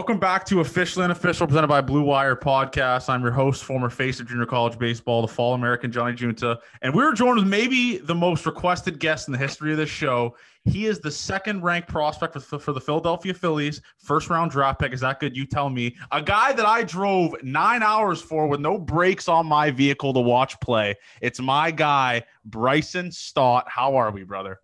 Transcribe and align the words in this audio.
Welcome 0.00 0.18
back 0.18 0.46
to 0.46 0.60
Officially 0.60 1.04
Unofficial, 1.04 1.46
presented 1.46 1.66
by 1.66 1.82
Blue 1.82 2.00
Wire 2.00 2.34
Podcast. 2.34 3.10
I'm 3.10 3.20
your 3.20 3.32
host, 3.32 3.64
former 3.64 3.90
face 3.90 4.18
of 4.18 4.26
junior 4.26 4.46
college 4.46 4.78
baseball, 4.78 5.20
the 5.20 5.28
Fall 5.28 5.52
American 5.52 5.92
Johnny 5.92 6.16
Junta, 6.16 6.58
and 6.80 6.94
we're 6.94 7.12
joined 7.12 7.36
with 7.36 7.46
maybe 7.46 7.98
the 7.98 8.14
most 8.14 8.46
requested 8.46 8.98
guest 8.98 9.28
in 9.28 9.32
the 9.32 9.38
history 9.38 9.72
of 9.72 9.76
this 9.76 9.90
show. 9.90 10.34
He 10.64 10.86
is 10.86 11.00
the 11.00 11.10
second 11.10 11.62
ranked 11.62 11.86
prospect 11.86 12.40
for, 12.40 12.58
for 12.58 12.72
the 12.72 12.80
Philadelphia 12.80 13.34
Phillies, 13.34 13.82
first 13.98 14.30
round 14.30 14.52
draft 14.52 14.80
pick. 14.80 14.94
Is 14.94 15.00
that 15.00 15.20
good? 15.20 15.36
You 15.36 15.44
tell 15.44 15.68
me. 15.68 15.94
A 16.12 16.22
guy 16.22 16.54
that 16.54 16.64
I 16.64 16.82
drove 16.82 17.34
nine 17.42 17.82
hours 17.82 18.22
for 18.22 18.46
with 18.46 18.60
no 18.60 18.78
brakes 18.78 19.28
on 19.28 19.44
my 19.44 19.70
vehicle 19.70 20.14
to 20.14 20.20
watch 20.20 20.58
play. 20.60 20.94
It's 21.20 21.40
my 21.40 21.70
guy, 21.70 22.22
Bryson 22.46 23.12
Stott. 23.12 23.66
How 23.68 23.96
are 23.96 24.10
we, 24.10 24.22
brother? 24.22 24.60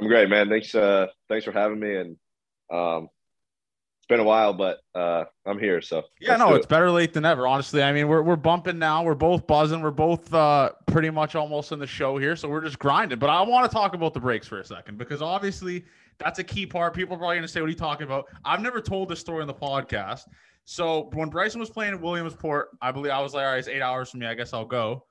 I'm 0.00 0.06
great, 0.06 0.28
man. 0.28 0.48
Thanks, 0.48 0.76
uh, 0.76 1.08
thanks 1.28 1.44
for 1.44 1.50
having 1.50 1.80
me, 1.80 1.96
and 1.96 2.16
um, 2.70 3.08
been 4.12 4.20
a 4.20 4.24
while, 4.24 4.52
but 4.52 4.80
uh, 4.94 5.24
I'm 5.46 5.58
here. 5.58 5.80
So 5.80 6.02
yeah, 6.20 6.36
no, 6.36 6.54
it's 6.54 6.66
it. 6.66 6.68
better 6.68 6.90
late 6.90 7.12
than 7.12 7.24
ever. 7.24 7.46
Honestly, 7.46 7.82
I 7.82 7.92
mean, 7.92 8.08
we're 8.08 8.22
we're 8.22 8.36
bumping 8.36 8.78
now. 8.78 9.02
We're 9.02 9.14
both 9.14 9.46
buzzing. 9.46 9.80
We're 9.80 9.90
both 9.90 10.32
uh, 10.32 10.72
pretty 10.86 11.10
much 11.10 11.34
almost 11.34 11.72
in 11.72 11.78
the 11.78 11.86
show 11.86 12.18
here, 12.18 12.36
so 12.36 12.48
we're 12.48 12.60
just 12.60 12.78
grinding. 12.78 13.18
But 13.18 13.30
I 13.30 13.40
want 13.42 13.70
to 13.70 13.74
talk 13.74 13.94
about 13.94 14.14
the 14.14 14.20
breaks 14.20 14.46
for 14.46 14.60
a 14.60 14.64
second 14.64 14.98
because 14.98 15.22
obviously 15.22 15.84
that's 16.18 16.38
a 16.38 16.44
key 16.44 16.66
part. 16.66 16.94
People 16.94 17.14
are 17.14 17.18
probably 17.18 17.36
going 17.36 17.46
to 17.46 17.48
say, 17.48 17.60
"What 17.60 17.66
are 17.66 17.70
you 17.70 17.76
talking 17.76 18.06
about?" 18.06 18.26
I've 18.44 18.60
never 18.60 18.80
told 18.80 19.08
this 19.08 19.20
story 19.20 19.40
on 19.40 19.46
the 19.48 19.54
podcast. 19.54 20.22
So 20.64 21.10
when 21.14 21.28
Bryson 21.28 21.58
was 21.58 21.70
playing 21.70 21.94
at 21.94 22.00
Williamsport, 22.00 22.68
I 22.80 22.92
believe 22.92 23.12
I 23.12 23.20
was 23.20 23.34
like, 23.34 23.44
"All 23.44 23.52
right, 23.52 23.58
it's 23.58 23.68
eight 23.68 23.82
hours 23.82 24.10
from 24.10 24.20
me. 24.20 24.26
I 24.26 24.34
guess 24.34 24.52
I'll 24.52 24.66
go." 24.66 25.04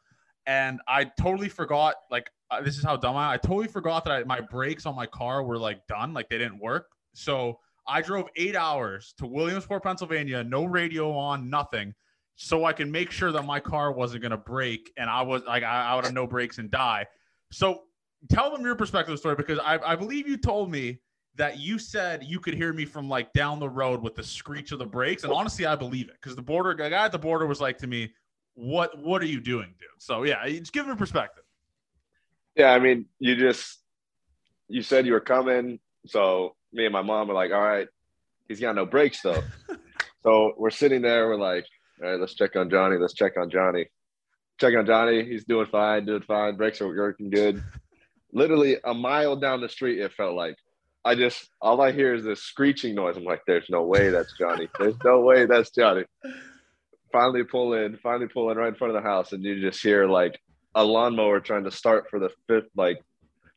And 0.46 0.80
I 0.88 1.06
totally 1.20 1.50
forgot. 1.50 1.96
Like 2.12 2.30
uh, 2.52 2.62
this 2.62 2.78
is 2.78 2.84
how 2.84 2.98
dumb 2.98 3.16
I. 3.16 3.34
I 3.34 3.38
totally 3.38 3.68
forgot 3.68 4.06
that 4.06 4.12
I, 4.12 4.24
my 4.24 4.42
brakes 4.42 4.86
on 4.86 4.96
my 4.96 5.08
car 5.08 5.44
were 5.44 5.58
like 5.58 5.86
done. 5.88 6.14
Like 6.14 6.30
they 6.30 6.38
didn't 6.38 6.60
work. 6.60 6.88
So 7.14 7.60
I 7.92 8.02
drove 8.02 8.28
eight 8.38 8.56
hours 8.56 9.14
to 9.18 9.28
Williamsport, 9.28 9.84
Pennsylvania, 9.84 10.46
no 10.46 10.64
radio 10.64 11.12
on, 11.12 11.50
nothing, 11.50 11.94
so 12.38 12.64
I 12.64 12.72
can 12.72 12.90
make 12.90 13.12
sure 13.12 13.34
that 13.34 13.44
my 13.44 13.60
car 13.60 13.92
wasn't 13.92 14.22
going 14.22 14.32
to 14.32 14.38
break 14.38 14.94
and 14.96 15.10
I 15.10 15.24
was 15.24 15.44
like, 15.44 15.64
I, 15.64 15.88
I 15.88 15.96
would 15.96 16.06
have 16.06 16.14
no 16.14 16.26
brakes 16.26 16.58
and 16.58 16.72
die. 16.72 17.06
So 17.52 17.82
tell 18.30 18.50
them 18.50 18.62
your 18.62 18.76
perspective 18.76 19.12
of 19.12 19.18
the 19.18 19.20
story 19.20 19.36
because 19.36 19.60
I, 19.60 19.78
I 19.86 19.96
believe 19.98 20.26
you 20.26 20.38
told 20.38 20.72
me 20.72 21.00
that 21.36 21.60
you 21.60 21.78
said 21.78 22.24
you 22.24 22.40
could 22.40 22.54
hear 22.54 22.72
me 22.72 22.86
from 22.86 23.10
like 23.10 23.34
down 23.34 23.60
the 23.60 23.70
road 23.70 24.02
with 24.02 24.16
the 24.16 24.24
screech 24.24 24.72
of 24.72 24.80
the 24.80 24.86
brakes. 24.86 25.26
And 25.26 25.34
honestly, 25.34 25.66
I 25.66 25.76
believe 25.76 26.08
it 26.08 26.16
because 26.16 26.38
the 26.38 26.42
border 26.42 26.74
guy 26.74 26.90
at 26.90 27.12
the 27.12 27.20
border 27.20 27.46
was 27.46 27.60
like 27.60 27.78
to 27.80 27.88
me, 27.88 28.14
what, 28.54 28.98
what 29.00 29.22
are 29.22 29.28
you 29.28 29.42
doing, 29.42 29.76
dude? 29.78 29.90
So 29.98 30.24
yeah, 30.24 30.48
just 30.48 30.72
give 30.72 30.88
them 30.88 30.96
perspective. 30.96 31.44
Yeah. 32.56 32.72
I 32.72 32.80
mean, 32.80 33.08
you 33.20 33.36
just, 33.36 33.80
you 34.70 34.82
said 34.82 35.06
you 35.06 35.12
were 35.12 35.20
coming. 35.20 35.80
So 36.08 36.56
me 36.74 36.86
and 36.86 36.94
my 36.94 37.02
mom 37.02 37.30
are 37.30 37.34
like, 37.34 37.52
all 37.52 37.62
right, 37.62 37.88
he's 38.48 38.60
got 38.60 38.76
no 38.76 38.86
brakes 38.86 39.22
though. 39.22 39.44
so 40.24 40.54
we're 40.58 40.70
sitting 40.70 41.02
there, 41.02 41.28
we're 41.28 41.38
like, 41.38 41.66
all 42.02 42.10
right, 42.10 42.20
let's 42.20 42.34
check 42.34 42.56
on 42.56 42.70
Johnny. 42.70 42.98
Let's 42.98 43.14
check 43.14 43.34
on 43.38 43.50
Johnny. 43.50 43.88
Check 44.60 44.76
on 44.76 44.86
Johnny. 44.86 45.24
He's 45.24 45.46
doing 45.46 45.68
fine, 45.68 46.06
doing 46.06 46.24
fine. 46.24 46.56
Brakes 46.56 46.82
are 46.82 46.88
working 46.88 47.30
good. 47.30 47.64
Literally 48.34 48.78
a 48.84 48.94
mile 48.94 49.36
down 49.36 49.62
the 49.62 49.70
street, 49.70 50.00
it 50.00 50.14
felt 50.14 50.36
like. 50.36 50.56
I 51.04 51.16
just 51.16 51.50
all 51.60 51.82
I 51.82 51.92
hear 51.92 52.14
is 52.14 52.24
this 52.24 52.44
screeching 52.44 52.94
noise. 52.94 53.18
I'm 53.18 53.24
like, 53.24 53.42
there's 53.48 53.70
no 53.70 53.84
way 53.84 54.10
that's 54.10 54.38
Johnny. 54.38 54.70
There's 54.78 54.96
no 55.04 55.22
way 55.22 55.46
that's 55.46 55.72
Johnny. 55.72 56.04
Finally 57.12 57.44
pull 57.44 57.74
in, 57.74 57.98
finally 57.98 58.28
pull 58.28 58.52
in 58.52 58.58
right 58.58 58.70
in 58.70 58.76
front 58.76 58.96
of 58.96 59.02
the 59.02 59.08
house, 59.08 59.34
and 59.34 59.44
you 59.44 59.60
just 59.60 59.82
hear 59.82 60.08
like 60.08 60.40
a 60.76 60.84
lawnmower 60.84 61.40
trying 61.40 61.64
to 61.64 61.72
start 61.72 62.08
for 62.10 62.20
the 62.20 62.30
fifth, 62.48 62.70
like 62.76 63.04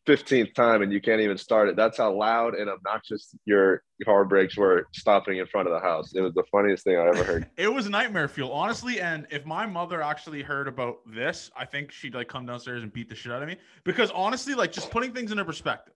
15th 0.07 0.55
time 0.55 0.83
and 0.83 0.93
you 0.93 1.01
can't 1.01 1.21
even 1.21 1.39
start 1.39 1.69
it. 1.69 1.77
That's 1.77 1.99
how 1.99 2.13
loud 2.13 2.55
and 2.55 2.69
obnoxious 2.69 3.35
your 3.45 3.83
car 4.05 4.25
brakes 4.25 4.57
were 4.57 4.87
stopping 4.93 5.39
in 5.39 5.47
front 5.47 5.67
of 5.69 5.75
the 5.75 5.81
house. 5.81 6.13
It 6.15 6.21
was 6.21 6.35
the 6.35 6.45
funniest 6.53 6.85
thing 6.85 6.97
I 6.97 7.09
ever 7.09 7.25
heard. 7.25 7.51
it 7.57 7.73
was 7.73 7.89
nightmare 7.89 8.29
fuel, 8.29 8.53
honestly. 8.53 9.01
And 9.01 9.27
if 9.31 9.47
my 9.47 9.67
mother 9.67 10.03
actually 10.03 10.43
heard 10.43 10.69
about 10.69 10.99
this, 11.07 11.51
I 11.57 11.65
think 11.65 11.91
she'd 11.91 12.15
like 12.15 12.29
come 12.29 12.45
downstairs 12.45 12.83
and 12.83 12.93
beat 12.93 13.09
the 13.09 13.15
shit 13.15 13.33
out 13.33 13.43
of 13.43 13.49
me. 13.49 13.57
Because 13.85 14.11
honestly, 14.11 14.55
like 14.55 14.73
just 14.73 14.91
putting 14.91 15.13
things 15.13 15.31
into 15.31 15.45
perspective, 15.45 15.95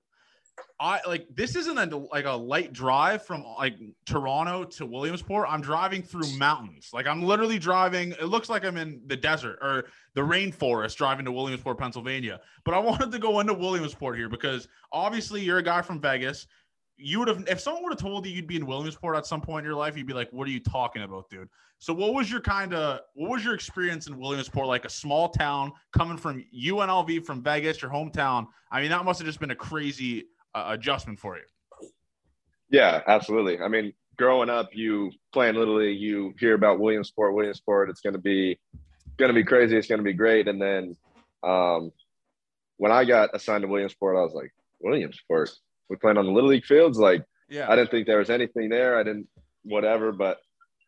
I 0.81 1.01
like 1.07 1.27
this 1.35 1.57
isn't 1.57 1.77
a, 1.77 1.97
like 1.97 2.25
a 2.25 2.33
light 2.33 2.73
drive 2.73 3.25
from 3.25 3.45
like 3.59 3.75
Toronto 4.07 4.65
to 4.65 4.87
Williamsport. 4.87 5.47
I'm 5.49 5.61
driving 5.61 6.03
through 6.03 6.37
mountains. 6.37 6.91
Like 6.93 7.07
I'm 7.07 7.23
literally 7.23 7.59
driving. 7.59 8.13
It 8.13 8.27
looks 8.27 8.49
like 8.49 8.65
I'm 8.65 8.77
in 8.77 9.01
the 9.07 9.17
desert 9.17 9.59
or 9.61 9.87
the 10.15 10.21
rainforest 10.21 10.97
driving 10.97 11.25
to 11.25 11.33
Williamsport, 11.33 11.79
Pennsylvania. 11.79 12.41
But 12.65 12.75
I 12.75 12.79
wanted 12.79 13.11
to 13.13 13.19
go 13.19 13.41
into 13.41 13.55
Williamsport 13.55 14.17
here 14.17 14.29
because 14.29 14.69
obviously 14.93 15.43
you're 15.43 15.59
a 15.59 15.63
guy 15.63 15.83
from 15.83 16.01
Vegas. 16.01 16.47
You 16.97 17.21
would 17.21 17.29
have 17.29 17.45
if 17.49 17.61
someone 17.61 17.83
would 17.85 17.93
have 17.93 18.01
told 18.01 18.27
you 18.27 18.33
you'd 18.33 18.47
be 18.47 18.57
in 18.57 18.67
Williamsport 18.67 19.17
at 19.17 19.27
some 19.27 19.41
point 19.41 19.65
in 19.65 19.71
your 19.71 19.79
life, 19.79 19.97
you'd 19.97 20.07
be 20.07 20.15
like, 20.15 20.33
"What 20.33 20.47
are 20.47 20.51
you 20.51 20.61
talking 20.61 21.03
about, 21.03 21.29
dude?" 21.29 21.49
So 21.81 21.93
what 21.95 22.13
was 22.13 22.31
your 22.31 22.41
kind 22.41 22.75
of 22.75 23.01
what 23.15 23.31
was 23.31 23.45
your 23.45 23.55
experience 23.55 24.09
in 24.09 24.19
Williamsport? 24.19 24.67
Like 24.67 24.85
a 24.85 24.91
small 24.91 25.29
town 25.29 25.73
coming 25.93 26.17
from 26.17 26.45
UNLV 26.55 27.25
from 27.25 27.43
Vegas, 27.43 27.81
your 27.81 27.91
hometown. 27.91 28.47
I 28.71 28.81
mean, 28.81 28.91
that 28.91 29.05
must 29.05 29.21
have 29.21 29.27
just 29.27 29.39
been 29.39 29.53
a 29.53 29.57
crazy 29.57 30.27
uh, 30.55 30.65
adjustment 30.69 31.19
for 31.19 31.37
you. 31.37 31.43
Yeah, 32.71 33.01
absolutely. 33.07 33.61
I 33.61 33.69
mean, 33.69 33.93
growing 34.17 34.51
up, 34.51 34.71
you 34.75 35.11
playing 35.33 35.55
little 35.55 35.79
league, 35.79 36.01
you 36.01 36.35
hear 36.39 36.55
about 36.55 36.81
Williamsport, 36.81 37.35
Williamsport. 37.35 37.89
It's 37.89 38.01
going 38.01 38.15
to 38.15 38.21
be 38.21 38.59
going 39.17 39.31
to 39.31 39.35
be 39.35 39.45
crazy. 39.45 39.77
It's 39.77 39.89
going 39.89 40.01
to 40.01 40.05
be 40.05 40.13
great. 40.13 40.49
And 40.49 40.61
then 40.61 40.97
um, 41.43 41.93
when 42.77 42.93
I 42.93 43.05
got 43.05 43.35
assigned 43.35 43.63
to 43.63 43.69
Williamsport, 43.69 44.17
I 44.17 44.21
was 44.21 44.35
like, 44.35 44.53
Williamsport, 44.81 45.51
we 45.89 45.97
playing 45.97 46.19
on 46.19 46.27
the 46.27 46.33
little 46.33 46.51
league 46.51 46.67
fields. 46.67 46.99
Like, 46.99 47.25
yeah, 47.49 47.71
I 47.71 47.77
didn't 47.77 47.91
think 47.91 48.07
there 48.07 48.19
was 48.19 48.31
anything 48.31 48.69
there. 48.69 48.99
I 48.99 49.03
didn't, 49.03 49.29
whatever. 49.63 50.13
But 50.13 50.39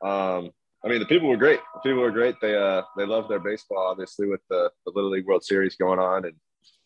um, 0.03 0.51
I 0.85 0.89
mean, 0.89 1.01
the 1.01 1.07
people 1.07 1.29
were 1.29 1.37
great. 1.37 1.61
The 1.75 1.81
people 1.81 2.03
were 2.03 2.11
great. 2.11 2.37
They 2.43 2.57
uh, 2.57 2.83
they 2.97 3.07
loved 3.07 3.31
their 3.31 3.41
baseball, 3.41 3.89
obviously, 3.91 4.29
with 4.29 4.41
the, 4.51 4.71
the 4.85 4.93
little 4.95 5.11
league 5.11 5.27
World 5.27 5.45
Series 5.45 5.77
going 5.77 5.99
on, 5.99 6.27
and 6.27 6.35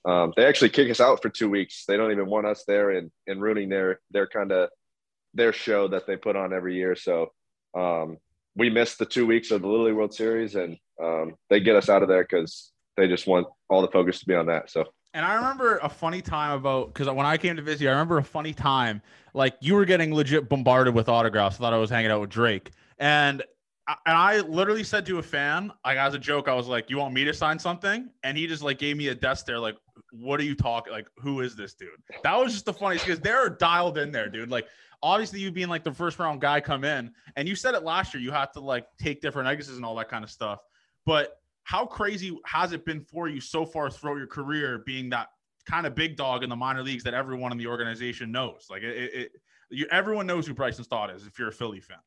um, 0.05 0.33
they 0.37 0.45
actually 0.45 0.71
kick 0.71 0.91
us 0.91 1.01
out 1.01 1.23
for 1.23 1.29
two 1.31 1.49
weeks. 1.49 1.85
They 1.87 1.97
don't 1.97 2.13
even 2.13 2.27
want 2.27 2.47
us 2.47 2.65
there 2.67 2.91
and, 2.91 3.11
and 3.27 3.41
ruining 3.41 3.69
their 3.69 4.01
their 4.11 4.27
kind 4.27 4.53
of 4.53 4.69
their 5.33 5.53
show 5.53 5.89
that 5.89 6.07
they 6.07 6.17
put 6.17 6.37
on 6.37 6.53
every 6.53 6.77
year. 6.77 6.95
So 6.95 7.33
um, 7.77 8.19
we 8.55 8.71
missed 8.71 8.99
the 8.99 9.07
two 9.07 9.27
weeks 9.27 9.51
of 9.51 9.63
the 9.63 9.69
Little 9.69 9.87
League 9.87 9.95
World 9.95 10.15
Series, 10.15 10.55
and 10.55 10.77
um, 11.03 11.35
they 11.51 11.61
get 11.61 11.77
us 11.77 11.89
out 11.89 12.03
of 12.03 12.09
there 12.09 12.23
because 12.23 12.73
they 12.97 13.09
just 13.09 13.27
want 13.27 13.47
all 13.69 13.83
the 13.83 13.89
focus 13.89 14.21
to 14.21 14.27
be 14.27 14.35
on 14.35 14.47
that. 14.47 14.71
So. 14.71 14.85
And 15.15 15.25
I 15.25 15.35
remember 15.35 15.79
a 15.79 15.89
funny 15.89 16.21
time 16.21 16.59
about 16.59 16.93
because 16.93 17.09
when 17.09 17.25
I 17.25 17.37
came 17.37 17.55
to 17.57 17.63
visit 17.63 17.83
you, 17.85 17.89
I 17.89 17.93
remember 17.93 18.19
a 18.19 18.25
funny 18.25 18.53
time 18.53 19.01
like 19.33 19.55
you 19.61 19.75
were 19.75 19.85
getting 19.85 20.13
legit 20.13 20.49
bombarded 20.49 20.95
with 20.95 21.09
autographs. 21.09 21.57
I 21.57 21.59
thought 21.61 21.73
I 21.73 21.79
was 21.79 21.91
hanging 21.91 22.11
out 22.11 22.21
with 22.21 22.31
Drake, 22.31 22.73
and 22.99 23.43
and 23.89 24.17
I 24.17 24.41
literally 24.41 24.85
said 24.85 25.05
to 25.07 25.19
a 25.19 25.23
fan, 25.23 25.71
like 25.85 25.99
as 25.99 26.15
a 26.15 26.19
joke, 26.19 26.49
I 26.49 26.55
was 26.55 26.67
like, 26.67 26.89
"You 26.89 26.99
want 26.99 27.13
me 27.13 27.25
to 27.25 27.35
sign 27.35 27.59
something?" 27.59 28.09
And 28.23 28.37
he 28.37 28.47
just 28.47 28.63
like 28.63 28.79
gave 28.79 28.97
me 28.97 29.09
a 29.09 29.15
death 29.15 29.39
stare, 29.39 29.59
like, 29.59 29.77
"What 30.11 30.41
are 30.41 30.45
you 30.45 30.55
talking? 30.55 30.93
Like, 30.93 31.07
who 31.19 31.41
is 31.41 31.55
this 31.55 31.75
dude?" 31.75 31.91
That 32.23 32.37
was 32.37 32.53
just 32.53 32.65
the 32.65 32.73
funniest 32.73 33.05
because 33.05 33.21
they're 33.21 33.51
dialed 33.51 33.99
in 33.99 34.11
there, 34.11 34.29
dude. 34.29 34.51
Like, 34.51 34.67
obviously, 35.03 35.41
you 35.41 35.51
being 35.51 35.69
like 35.69 35.85
the 35.85 35.93
first 35.93 36.19
round 36.19 36.41
guy 36.41 36.61
come 36.61 36.85
in, 36.85 37.13
and 37.37 37.47
you 37.47 37.55
said 37.55 37.75
it 37.75 37.83
last 37.83 38.15
year, 38.15 38.23
you 38.23 38.31
have 38.31 38.53
to 38.53 38.61
like 38.61 38.87
take 38.99 39.21
different 39.21 39.49
exits 39.49 39.77
and 39.77 39.85
all 39.85 39.95
that 39.97 40.09
kind 40.09 40.25
of 40.25 40.31
stuff. 40.31 40.61
But 41.05 41.39
how 41.65 41.85
crazy 41.85 42.39
has 42.47 42.73
it 42.73 42.87
been 42.87 43.01
for 43.01 43.29
you 43.29 43.41
so 43.41 43.67
far 43.67 43.91
throughout 43.91 44.17
your 44.17 44.27
career, 44.27 44.83
being 44.87 45.11
that 45.11 45.29
kind 45.67 45.87
of 45.87 45.95
big 45.95 46.17
dog 46.17 46.43
in 46.43 46.49
the 46.49 46.57
minor 46.57 46.83
leagues 46.83 47.05
that 47.05 47.15
everyone 47.15 47.53
in 47.53 47.59
the 47.59 47.67
organization 47.67 48.33
knows? 48.33 48.67
Like, 48.71 48.83
it, 48.83 49.15
it 49.15 49.33
you, 49.71 49.87
everyone 49.91 50.27
knows 50.27 50.47
who 50.47 50.55
Bryson 50.55 50.85
Stott 50.85 51.11
is 51.11 51.27
if 51.27 51.39
you're 51.39 51.49
a 51.49 51.53
Philly 51.53 51.81
fan. 51.81 51.99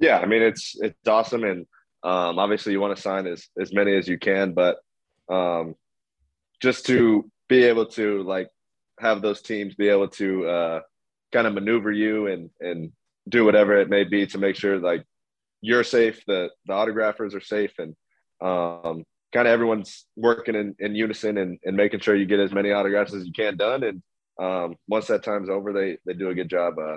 Yeah, 0.00 0.18
I 0.18 0.26
mean 0.26 0.42
it's 0.42 0.74
it's 0.80 0.96
awesome, 1.06 1.44
and 1.44 1.60
um, 2.02 2.38
obviously 2.38 2.72
you 2.72 2.80
want 2.80 2.96
to 2.96 3.02
sign 3.02 3.26
as 3.26 3.46
as 3.60 3.72
many 3.72 3.94
as 3.96 4.08
you 4.08 4.18
can, 4.18 4.54
but 4.54 4.78
um, 5.28 5.74
just 6.60 6.86
to 6.86 7.30
be 7.48 7.64
able 7.64 7.86
to 7.86 8.22
like 8.22 8.48
have 8.98 9.22
those 9.22 9.42
teams 9.42 9.74
be 9.74 9.88
able 9.88 10.08
to 10.08 10.46
uh, 10.48 10.80
kind 11.32 11.46
of 11.46 11.54
maneuver 11.54 11.92
you 11.92 12.26
and 12.26 12.50
and 12.60 12.92
do 13.28 13.44
whatever 13.44 13.76
it 13.76 13.88
may 13.90 14.04
be 14.04 14.26
to 14.26 14.38
make 14.38 14.56
sure 14.56 14.78
like 14.78 15.04
you're 15.60 15.84
safe, 15.84 16.24
the 16.26 16.50
the 16.66 16.72
autographers 16.72 17.34
are 17.34 17.40
safe, 17.40 17.72
and 17.78 17.94
um, 18.40 19.04
kind 19.34 19.46
of 19.46 19.52
everyone's 19.52 20.06
working 20.16 20.54
in, 20.54 20.74
in 20.78 20.94
unison 20.94 21.38
and, 21.38 21.58
and 21.64 21.76
making 21.76 22.00
sure 22.00 22.16
you 22.16 22.26
get 22.26 22.40
as 22.40 22.52
many 22.52 22.72
autographs 22.72 23.14
as 23.14 23.26
you 23.26 23.32
can 23.32 23.56
done. 23.56 23.84
And 23.84 24.02
um, 24.40 24.76
once 24.88 25.06
that 25.08 25.22
time's 25.22 25.50
over, 25.50 25.72
they 25.74 25.98
they 26.06 26.14
do 26.14 26.30
a 26.30 26.34
good 26.34 26.48
job 26.48 26.78
uh, 26.78 26.96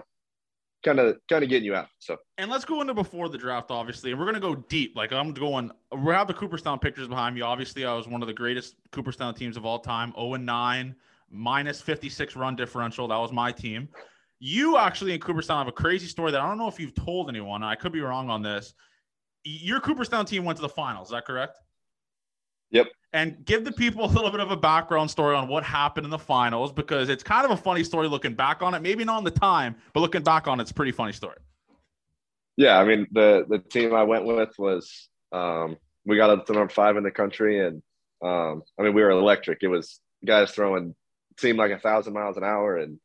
kind 0.84 1.00
of 1.00 1.18
kind 1.30 1.44
of 1.44 1.50
getting 1.50 1.66
you 1.66 1.76
out. 1.76 1.88
So 2.00 2.18
and 2.38 2.52
let's 2.52 2.66
go 2.66 2.82
into 2.82 2.94
before 2.94 3.30
the 3.30 3.38
draft, 3.38 3.72
obviously, 3.72 4.12
and 4.12 4.20
we're 4.20 4.26
gonna 4.26 4.40
go 4.40 4.56
deep. 4.56 4.96
Like 4.96 5.12
I'm 5.12 5.34
going, 5.34 5.72
we 5.98 6.14
have 6.14 6.28
the 6.28 6.34
Cooperstown 6.34 6.80
pictures 6.80 7.08
behind 7.08 7.36
me. 7.36 7.42
Obviously, 7.42 7.86
I 7.86 7.94
was 7.94 8.08
one 8.08 8.22
of 8.22 8.28
the 8.28 8.34
greatest 8.34 8.76
Cooperstown 8.92 9.34
teams 9.34 9.58
of 9.58 9.66
all 9.66 9.80
time. 9.80 10.14
0 10.16 10.36
and 10.36 10.46
9, 10.46 10.96
minus 11.30 11.82
56 11.82 12.36
run 12.36 12.56
differential. 12.56 13.08
That 13.08 13.18
was 13.18 13.32
my 13.32 13.52
team. 13.52 13.90
You 14.40 14.78
actually 14.78 15.14
in 15.14 15.20
Cooperstown 15.20 15.60
have 15.60 15.68
a 15.68 15.72
crazy 15.72 16.08
story 16.08 16.32
that 16.32 16.42
I 16.42 16.48
don't 16.48 16.58
know 16.58 16.68
if 16.68 16.80
you've 16.80 16.96
told 16.96 17.30
anyone. 17.30 17.64
I 17.64 17.76
could 17.76 17.94
be 17.94 18.02
wrong 18.02 18.30
on 18.30 18.42
this. 18.42 18.74
Your 19.46 19.80
Cooperstown 19.80 20.26
team 20.26 20.44
went 20.46 20.58
to 20.58 20.62
the 20.62 20.70
finals. 20.70 21.08
Is 21.08 21.12
that 21.12 21.26
correct? 21.26 21.58
Yep 22.72 22.88
and 23.14 23.46
give 23.46 23.64
the 23.64 23.72
people 23.72 24.04
a 24.04 24.08
little 24.08 24.32
bit 24.32 24.40
of 24.40 24.50
a 24.52 24.58
background 24.58 25.10
story 25.10 25.36
on 25.36 25.48
what 25.48 25.64
happened 25.64 26.04
in 26.04 26.10
the 26.10 26.20
finals 26.20 26.74
because 26.74 27.10
it's 27.10 27.24
kind 27.24 27.46
of 27.46 27.52
a 27.52 27.58
funny 27.58 27.84
story 27.84 28.08
looking 28.08 28.34
back 28.34 28.64
on 28.64 28.74
it. 28.74 28.82
Maybe 28.82 29.06
not 29.06 29.18
on 29.18 29.24
the 29.24 29.32
time, 29.32 29.76
but 29.94 30.00
looking 30.00 30.24
back 30.24 30.48
on 30.48 30.60
it, 30.60 30.64
it's 30.64 30.72
a 30.72 30.74
pretty 30.74 30.92
funny 30.92 31.14
story. 31.14 31.38
Yeah, 32.58 32.78
I 32.78 32.84
mean 32.84 33.08
the 33.12 33.46
the 33.48 33.60
team 33.60 33.94
I 33.94 34.04
went 34.04 34.26
with 34.26 34.54
was 34.58 35.10
um, 35.32 35.78
we 36.06 36.18
got 36.18 36.30
up 36.30 36.46
to 36.48 36.54
number 36.54 36.74
five 36.74 36.98
in 36.98 37.04
the 37.04 37.12
country, 37.12 37.66
and 37.66 37.82
um, 38.24 38.64
I 38.80 38.84
mean 38.84 38.94
we 38.94 39.02
were 39.02 39.12
electric. 39.12 39.60
It 39.62 39.70
was 39.70 40.00
guys 40.26 40.52
throwing 40.52 40.96
seemed 41.40 41.58
like 41.58 41.72
a 41.72 41.80
thousand 41.80 42.14
miles 42.14 42.38
an 42.38 42.44
hour, 42.44 42.78
and 42.78 43.00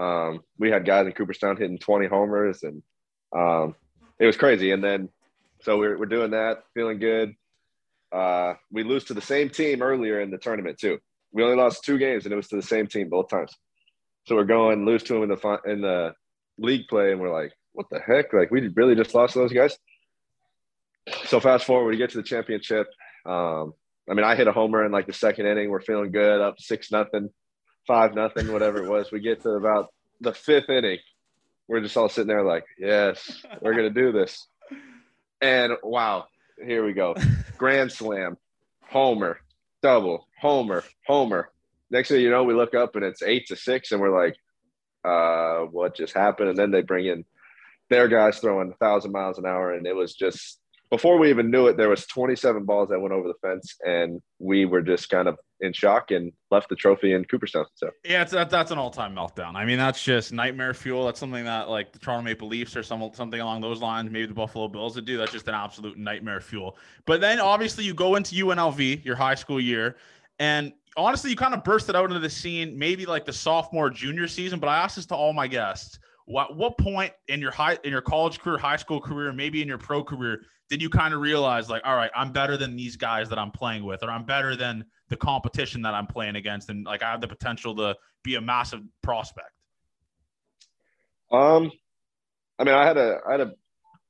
um, 0.00 0.40
we 0.58 0.70
had 0.70 0.84
guys 0.84 1.06
in 1.06 1.12
Cooperstown 1.12 1.56
hitting 1.56 1.78
twenty 1.78 2.06
homers, 2.06 2.62
and 2.62 2.82
um, 3.36 3.74
it 4.18 4.26
was 4.26 4.36
crazy. 4.36 4.72
And 4.72 4.82
then 4.82 5.08
so 5.62 5.78
we're 5.78 5.96
we're 5.96 6.06
doing 6.06 6.32
that, 6.32 6.64
feeling 6.74 6.98
good 6.98 7.34
uh, 8.12 8.54
we 8.70 8.82
lose 8.82 9.04
to 9.04 9.14
the 9.14 9.20
same 9.20 9.50
team 9.50 9.82
earlier 9.82 10.20
in 10.20 10.30
the 10.30 10.38
tournament 10.38 10.78
too. 10.78 10.98
We 11.32 11.42
only 11.42 11.56
lost 11.56 11.84
two 11.84 11.98
games, 11.98 12.24
and 12.24 12.32
it 12.32 12.36
was 12.36 12.48
to 12.48 12.56
the 12.56 12.62
same 12.62 12.86
team 12.86 13.08
both 13.08 13.28
times. 13.28 13.52
So 14.26 14.34
we're 14.34 14.44
going 14.44 14.84
lose 14.84 15.02
to 15.04 15.14
them 15.14 15.22
in 15.24 15.28
the 15.28 15.58
in 15.66 15.80
the 15.80 16.14
league 16.58 16.88
play, 16.88 17.12
and 17.12 17.20
we're 17.20 17.32
like, 17.32 17.52
"What 17.72 17.86
the 17.90 18.00
heck? 18.00 18.32
Like 18.32 18.50
we 18.50 18.68
really 18.68 18.94
just 18.94 19.14
lost 19.14 19.34
to 19.34 19.40
those 19.40 19.52
guys." 19.52 19.76
So 21.26 21.40
fast 21.40 21.64
forward, 21.64 21.90
we 21.90 21.96
get 21.96 22.10
to 22.10 22.18
the 22.18 22.22
championship. 22.22 22.86
Um, 23.24 23.72
I 24.10 24.14
mean, 24.14 24.24
I 24.24 24.36
hit 24.36 24.48
a 24.48 24.52
homer 24.52 24.84
in 24.84 24.92
like 24.92 25.06
the 25.06 25.12
second 25.12 25.46
inning. 25.46 25.70
We're 25.70 25.80
feeling 25.80 26.10
good, 26.10 26.40
up 26.40 26.58
six 26.58 26.90
nothing, 26.90 27.30
five 27.86 28.14
nothing, 28.14 28.52
whatever 28.52 28.82
it 28.82 28.88
was. 28.88 29.10
We 29.12 29.20
get 29.20 29.42
to 29.42 29.50
about 29.50 29.88
the 30.20 30.32
fifth 30.32 30.70
inning. 30.70 30.98
We're 31.66 31.80
just 31.80 31.96
all 31.96 32.08
sitting 32.08 32.28
there 32.28 32.44
like, 32.44 32.64
"Yes, 32.78 33.44
we're 33.60 33.74
gonna 33.74 33.90
do 33.90 34.12
this." 34.12 34.46
And 35.40 35.74
wow, 35.82 36.26
here 36.64 36.84
we 36.84 36.92
go. 36.92 37.14
Grand 37.56 37.92
slam, 37.92 38.36
homer, 38.82 39.40
double, 39.82 40.26
homer, 40.40 40.84
homer. 41.06 41.50
Next 41.90 42.08
thing 42.08 42.20
you 42.20 42.30
know, 42.30 42.44
we 42.44 42.54
look 42.54 42.74
up 42.74 42.96
and 42.96 43.04
it's 43.04 43.22
eight 43.22 43.46
to 43.48 43.56
six, 43.56 43.92
and 43.92 44.00
we're 44.00 44.16
like, 44.16 44.36
uh, 45.04 45.66
what 45.66 45.96
just 45.96 46.14
happened? 46.14 46.50
And 46.50 46.58
then 46.58 46.70
they 46.70 46.82
bring 46.82 47.06
in 47.06 47.24
their 47.88 48.08
guys 48.08 48.38
throwing 48.38 48.70
a 48.70 48.76
thousand 48.76 49.12
miles 49.12 49.38
an 49.38 49.46
hour, 49.46 49.72
and 49.72 49.86
it 49.86 49.96
was 49.96 50.14
just 50.14 50.60
before 50.90 51.18
we 51.18 51.30
even 51.30 51.50
knew 51.50 51.66
it, 51.66 51.76
there 51.76 51.90
was 51.90 52.06
27 52.06 52.64
balls 52.64 52.88
that 52.88 53.00
went 53.00 53.12
over 53.12 53.28
the 53.28 53.48
fence, 53.48 53.76
and 53.84 54.22
we 54.38 54.64
were 54.64 54.82
just 54.82 55.08
kind 55.10 55.28
of 55.28 55.38
in 55.60 55.72
shock 55.72 56.10
and 56.10 56.32
left 56.50 56.68
the 56.68 56.76
trophy 56.76 57.12
in 57.12 57.24
Cooperstown. 57.24 57.66
So 57.74 57.90
yeah, 58.04 58.22
it's, 58.22 58.32
that, 58.32 58.50
that's 58.50 58.70
an 58.70 58.78
all-time 58.78 59.14
meltdown. 59.14 59.54
I 59.54 59.64
mean, 59.64 59.78
that's 59.78 60.02
just 60.02 60.32
nightmare 60.32 60.74
fuel. 60.74 61.06
That's 61.06 61.18
something 61.18 61.44
that 61.44 61.68
like 61.68 61.92
the 61.92 61.98
Toronto 61.98 62.22
Maple 62.22 62.48
Leafs 62.48 62.76
or 62.76 62.82
some 62.82 63.10
something 63.12 63.40
along 63.40 63.60
those 63.60 63.80
lines, 63.80 64.10
maybe 64.10 64.26
the 64.26 64.34
Buffalo 64.34 64.68
Bills 64.68 64.94
would 64.94 65.04
do. 65.04 65.16
That's 65.16 65.32
just 65.32 65.48
an 65.48 65.54
absolute 65.54 65.98
nightmare 65.98 66.40
fuel. 66.40 66.76
But 67.06 67.20
then 67.20 67.40
obviously 67.40 67.84
you 67.84 67.94
go 67.94 68.16
into 68.16 68.34
UNLV, 68.34 69.04
your 69.04 69.16
high 69.16 69.34
school 69.34 69.60
year, 69.60 69.96
and 70.38 70.72
honestly, 70.96 71.30
you 71.30 71.36
kind 71.36 71.54
of 71.54 71.64
bursted 71.64 71.96
out 71.96 72.06
into 72.06 72.20
the 72.20 72.30
scene, 72.30 72.78
maybe 72.78 73.06
like 73.06 73.24
the 73.24 73.32
sophomore 73.32 73.90
junior 73.90 74.28
season. 74.28 74.58
But 74.58 74.68
I 74.68 74.78
asked 74.78 74.96
this 74.96 75.06
to 75.06 75.14
all 75.14 75.32
my 75.32 75.46
guests. 75.46 75.98
What 76.28 76.56
what 76.56 76.76
point 76.76 77.12
in 77.28 77.40
your 77.40 77.50
high 77.50 77.78
in 77.84 77.90
your 77.90 78.02
college 78.02 78.38
career, 78.38 78.58
high 78.58 78.76
school 78.76 79.00
career, 79.00 79.32
maybe 79.32 79.62
in 79.62 79.68
your 79.68 79.78
pro 79.78 80.04
career, 80.04 80.42
did 80.68 80.82
you 80.82 80.90
kind 80.90 81.14
of 81.14 81.20
realize 81.20 81.70
like, 81.70 81.80
all 81.86 81.96
right, 81.96 82.10
I'm 82.14 82.32
better 82.32 82.58
than 82.58 82.76
these 82.76 82.96
guys 82.96 83.30
that 83.30 83.38
I'm 83.38 83.50
playing 83.50 83.84
with, 83.84 84.02
or 84.02 84.10
I'm 84.10 84.24
better 84.24 84.54
than 84.54 84.84
the 85.08 85.16
competition 85.16 85.80
that 85.82 85.94
I'm 85.94 86.06
playing 86.06 86.36
against, 86.36 86.68
and 86.68 86.84
like 86.84 87.02
I 87.02 87.10
have 87.10 87.22
the 87.22 87.28
potential 87.28 87.74
to 87.76 87.96
be 88.22 88.34
a 88.34 88.42
massive 88.42 88.82
prospect? 89.02 89.52
Um, 91.32 91.72
I 92.58 92.64
mean, 92.64 92.74
I 92.74 92.84
had 92.84 92.98
a 92.98 93.20
I 93.26 93.32
had 93.32 93.40
a 93.40 93.54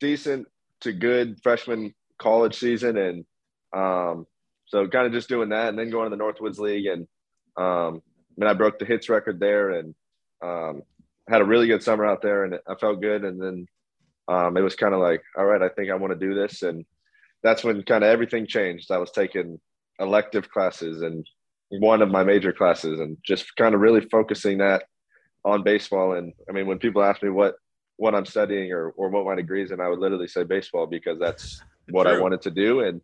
decent 0.01 0.49
to 0.81 0.93
good 0.93 1.41
freshman 1.41 1.95
college 2.19 2.59
season, 2.59 2.97
and 2.97 3.25
um, 3.73 4.27
so 4.67 4.89
kind 4.89 5.07
of 5.07 5.13
just 5.13 5.29
doing 5.29 5.51
that, 5.51 5.69
and 5.69 5.79
then 5.79 5.89
going 5.91 6.11
to 6.11 6.17
the 6.17 6.21
Northwoods 6.21 6.59
League, 6.59 6.87
and 6.87 7.03
um, 7.57 8.03
I 8.37 8.41
mean, 8.41 8.51
I 8.51 8.55
broke 8.55 8.81
the 8.81 8.87
hits 8.87 9.09
record 9.09 9.39
there, 9.39 9.71
and 9.71 9.95
um, 10.43 10.83
had 11.29 11.41
a 11.41 11.45
really 11.45 11.67
good 11.67 11.83
summer 11.83 12.07
out 12.07 12.23
there, 12.23 12.45
and 12.45 12.59
I 12.67 12.75
felt 12.75 13.01
good, 13.01 13.25
and 13.25 13.41
then 13.41 13.67
um, 14.29 14.57
it 14.57 14.61
was 14.63 14.77
kind 14.77 14.95
of 14.95 15.01
like, 15.01 15.23
all 15.37 15.47
right, 15.47 15.63
I 15.63 15.71
think 15.71 15.91
I 15.91 15.95
want 15.95 16.13
to 16.13 16.27
do 16.27 16.35
this. 16.35 16.63
And 16.63 16.85
that's 17.43 17.65
when 17.65 17.83
kind 17.83 18.05
of 18.05 18.11
everything 18.11 18.47
changed. 18.47 18.91
I 18.91 18.99
was 18.99 19.11
taking 19.11 19.59
elective 19.99 20.51
classes 20.51 21.03
and 21.03 21.27
one 21.71 22.03
of 22.03 22.11
my 22.11 22.25
major 22.25 22.53
classes 22.53 23.01
and 23.01 23.17
just 23.23 23.57
kind 23.57 23.75
of 23.75 23.81
really 23.81 24.03
focusing 24.03 24.59
that 24.59 24.85
on 25.45 25.63
baseball. 25.63 26.13
And 26.13 26.35
I 26.49 26.53
mean, 26.53 26.67
when 26.67 26.79
people 26.79 27.03
ask 27.03 27.23
me 27.23 27.31
what, 27.31 27.57
what 27.97 28.15
I'm 28.15 28.27
studying 28.27 28.73
or, 28.73 28.91
or 28.91 29.09
what 29.09 29.25
my 29.25 29.35
degrees 29.35 29.71
and 29.71 29.81
I 29.81 29.89
would 29.89 29.99
literally 29.99 30.29
say 30.29 30.45
baseball 30.45 30.87
because 30.87 31.19
that's 31.19 31.63
what 31.89 32.05
True. 32.05 32.17
I 32.17 32.21
wanted 32.21 32.43
to 32.43 32.51
do. 32.51 32.81
And 32.81 33.01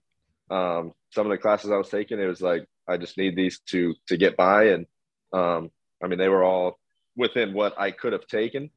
um, 0.50 0.92
some 1.10 1.26
of 1.26 1.30
the 1.30 1.38
classes 1.38 1.70
I 1.70 1.76
was 1.76 1.88
taking, 1.88 2.20
it 2.20 2.26
was 2.26 2.42
like, 2.42 2.66
I 2.86 2.98
just 2.98 3.16
need 3.16 3.34
these 3.34 3.60
to, 3.70 3.94
to 4.08 4.16
get 4.16 4.36
by. 4.36 4.64
And 4.68 4.86
um, 5.32 5.70
I 6.02 6.06
mean, 6.06 6.18
they 6.18 6.28
were 6.28 6.44
all 6.44 6.78
within 7.16 7.52
what 7.52 7.78
I 7.78 7.90
could 7.90 8.12
have 8.12 8.26
taken. 8.26 8.70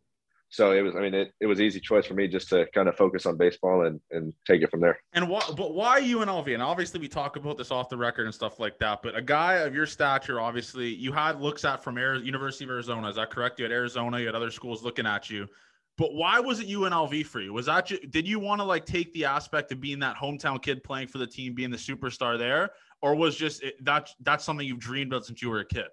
So 0.50 0.72
it 0.72 0.82
was 0.82 0.96
i 0.96 1.02
mean 1.02 1.14
it, 1.14 1.34
it 1.42 1.46
was 1.46 1.60
easy 1.60 1.80
choice 1.80 2.06
for 2.06 2.14
me 2.14 2.28
just 2.28 2.50
to 2.50 2.66
kind 2.74 2.88
of 2.88 2.96
focus 2.96 3.26
on 3.26 3.38
baseball 3.38 3.86
and 3.86 4.00
and 4.12 4.34
take 4.46 4.62
it 4.62 4.72
from 4.72 4.80
there. 4.80 4.98
And 5.14 5.28
what 5.28 5.56
but 5.58 5.74
why 5.74 6.02
unlv 6.02 6.54
and 6.54 6.64
obviously 6.64 7.00
we 7.00 7.10
talk 7.10 7.36
about 7.36 7.58
this 7.58 7.70
off 7.70 7.90
the 7.90 7.98
record 7.98 8.26
and 8.26 8.34
stuff 8.34 8.60
like 8.60 8.80
that 8.80 9.02
but 9.02 9.16
a 9.16 9.22
guy 9.22 9.56
of 9.56 9.76
your 9.76 9.86
stature 9.86 10.40
obviously 10.40 10.88
you 10.88 11.12
had 11.12 11.42
looks 11.42 11.66
at 11.66 11.84
from 11.84 11.98
Arizona, 11.98 12.26
university 12.26 12.64
of 12.64 12.72
arizona 12.72 13.10
is 13.10 13.18
that 13.18 13.30
correct? 13.30 13.60
You 13.60 13.66
had 13.66 13.74
arizona 13.74 14.20
you 14.20 14.26
had 14.26 14.36
other 14.36 14.52
schools 14.52 14.84
looking 14.84 15.06
at 15.06 15.30
you. 15.30 15.48
But 15.98 16.14
why 16.14 16.40
was 16.40 16.60
it 16.60 16.68
unlv 16.68 17.26
for 17.26 17.42
you? 17.42 17.52
Was 17.54 17.66
that 17.66 17.88
just, 17.88 18.10
did 18.12 18.28
you 18.28 18.40
want 18.40 18.62
to 18.62 18.66
like 18.66 18.86
take 18.86 19.12
the 19.14 19.26
aspect 19.26 19.72
of 19.72 19.82
being 19.82 20.00
that 20.00 20.16
hometown 20.16 20.62
kid 20.62 20.84
playing 20.84 21.08
for 21.08 21.18
the 21.18 21.28
team 21.28 21.56
being 21.56 21.72
the 21.72 21.78
superstar 21.78 22.38
there? 22.38 22.70
Or 23.02 23.16
was 23.16 23.36
just 23.36 23.64
it, 23.64 23.84
that 23.84 24.10
that's 24.22 24.46
something 24.46 24.66
you've 24.66 24.80
dreamed 24.80 25.12
about 25.12 25.26
since 25.26 25.42
you 25.42 25.50
were 25.50 25.60
a 25.60 25.66
kid 25.66 25.88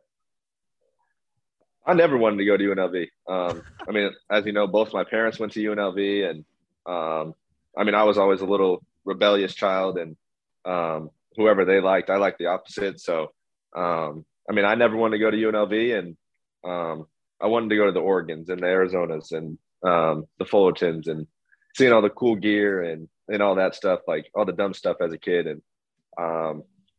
I 1.87 1.95
never 1.95 2.17
wanted 2.17 2.39
to 2.39 2.45
go 2.45 2.57
to 2.57 2.65
UNLV. 2.65 3.09
Um, 3.29 3.63
I 3.87 3.93
mean, 3.93 4.11
as 4.31 4.47
you 4.47 4.53
know, 4.53 4.67
both 4.67 4.93
my 4.93 5.05
parents 5.05 5.39
went 5.39 5.53
to 5.53 5.61
UNLV, 5.61 6.31
and 6.31 6.45
um, 6.87 7.35
I 7.77 7.85
mean, 7.85 7.95
I 7.95 8.05
was 8.05 8.17
always 8.17 8.41
a 8.41 8.47
little 8.47 8.83
rebellious 9.05 9.55
child, 9.55 9.99
and 9.99 10.17
um, 10.65 11.11
whoever 11.37 11.65
they 11.65 11.81
liked, 11.81 12.11
I 12.11 12.17
liked 12.17 12.39
the 12.39 12.47
opposite. 12.47 13.01
So, 13.01 13.33
um, 13.77 14.25
I 14.49 14.55
mean, 14.55 14.65
I 14.65 14.75
never 14.75 14.97
wanted 14.97 15.19
to 15.19 15.25
go 15.25 15.31
to 15.31 15.37
UNLV, 15.37 15.99
and 15.99 16.17
um, 16.65 17.07
I 17.41 17.49
wanted 17.49 17.71
to 17.71 17.77
go 17.77 17.87
to 17.87 17.93
the 17.93 18.01
Oregons 18.01 18.49
and 18.49 18.61
the 18.61 18.67
Arizonas 18.67 19.33
and 19.33 19.59
um, 19.87 20.25
the 20.39 20.47
Fullertons, 20.47 21.07
and 21.09 21.27
seeing 21.75 21.93
all 21.93 22.03
the 22.03 22.11
cool 22.11 22.37
gear 22.37 22.83
and 22.83 23.09
and 23.29 23.43
all 23.43 23.57
that 23.57 23.75
stuff, 23.75 24.01
like 24.07 24.31
all 24.35 24.45
the 24.45 24.53
dumb 24.53 24.75
stuff 24.75 24.97
as 25.01 25.13
a 25.13 25.19
kid, 25.19 25.47
and 25.47 25.63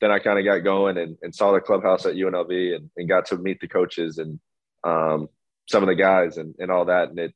then 0.02 0.12
I 0.12 0.20
kind 0.20 0.38
of 0.38 0.46
got 0.46 0.60
going 0.60 0.98
and, 0.98 1.18
and, 1.22 1.34
saw 1.34 1.54
the 1.54 1.62
clubhouse 1.62 2.06
at 2.06 2.16
UNLV 2.16 2.76
and, 2.76 2.90
and 2.98 3.10
got 3.10 3.26
to 3.28 3.38
meet 3.38 3.60
the 3.62 3.68
coaches 3.68 4.18
and 4.18 4.40
um, 4.86 5.28
some 5.68 5.84
of 5.84 5.88
the 5.88 5.96
guys 5.96 6.38
and, 6.38 6.56
and 6.60 6.72
all 6.72 6.86
that. 6.86 7.10
And 7.10 7.20
it, 7.20 7.34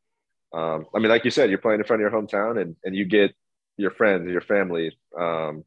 um, 0.54 0.86
I 0.96 1.00
mean, 1.00 1.10
like 1.10 1.26
you 1.26 1.32
said, 1.32 1.50
you're 1.50 1.60
playing 1.60 1.80
in 1.80 1.86
front 1.86 2.02
of 2.02 2.12
your 2.12 2.22
hometown 2.22 2.62
and, 2.62 2.76
and 2.84 2.96
you 2.96 3.06
get 3.06 3.34
your 3.78 3.92
friends, 3.92 4.30
your 4.30 4.42
family, 4.42 4.98
um, 5.18 5.66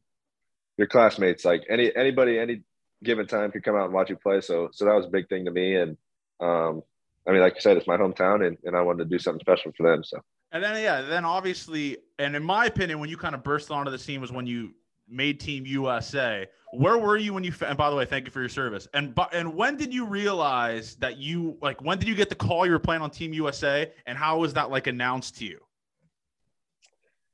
your 0.77 0.87
classmates, 0.87 1.45
like 1.45 1.63
any 1.69 1.95
anybody, 1.95 2.39
any 2.39 2.61
given 3.03 3.27
time 3.27 3.51
could 3.51 3.63
come 3.63 3.75
out 3.75 3.85
and 3.85 3.93
watch 3.93 4.09
you 4.09 4.15
play. 4.15 4.41
So 4.41 4.69
so 4.71 4.85
that 4.85 4.95
was 4.95 5.05
a 5.05 5.09
big 5.09 5.29
thing 5.29 5.45
to 5.45 5.51
me. 5.51 5.75
And 5.75 5.97
um, 6.39 6.81
I 7.27 7.31
mean, 7.31 7.41
like 7.41 7.55
you 7.55 7.61
said, 7.61 7.77
it's 7.77 7.87
my 7.87 7.97
hometown, 7.97 8.45
and, 8.45 8.57
and 8.63 8.75
I 8.75 8.81
wanted 8.81 9.03
to 9.03 9.09
do 9.09 9.19
something 9.19 9.39
special 9.39 9.71
for 9.77 9.89
them. 9.89 10.03
So. 10.03 10.19
And 10.51 10.63
then 10.63 10.81
yeah, 10.81 11.01
then 11.01 11.25
obviously, 11.25 11.97
and 12.19 12.35
in 12.35 12.43
my 12.43 12.65
opinion, 12.65 12.99
when 12.99 13.09
you 13.09 13.17
kind 13.17 13.33
of 13.35 13.43
burst 13.43 13.71
onto 13.71 13.91
the 13.91 13.97
scene 13.97 14.21
was 14.21 14.31
when 14.31 14.45
you 14.45 14.71
made 15.07 15.39
Team 15.39 15.65
USA. 15.65 16.47
Where 16.73 16.97
were 16.97 17.17
you 17.17 17.33
when 17.33 17.43
you? 17.43 17.53
And 17.65 17.77
by 17.77 17.89
the 17.89 17.95
way, 17.95 18.05
thank 18.05 18.25
you 18.25 18.31
for 18.31 18.39
your 18.39 18.49
service. 18.49 18.87
And 18.93 19.17
and 19.31 19.55
when 19.55 19.77
did 19.77 19.93
you 19.93 20.05
realize 20.05 20.95
that 20.95 21.17
you 21.17 21.57
like? 21.61 21.81
When 21.81 21.99
did 21.99 22.07
you 22.07 22.15
get 22.15 22.29
the 22.29 22.35
call 22.35 22.65
you 22.65 22.71
were 22.71 22.79
playing 22.79 23.01
on 23.01 23.11
Team 23.11 23.33
USA? 23.33 23.91
And 24.07 24.17
how 24.17 24.39
was 24.39 24.53
that 24.53 24.71
like 24.71 24.87
announced 24.87 25.37
to 25.37 25.45
you? 25.45 25.59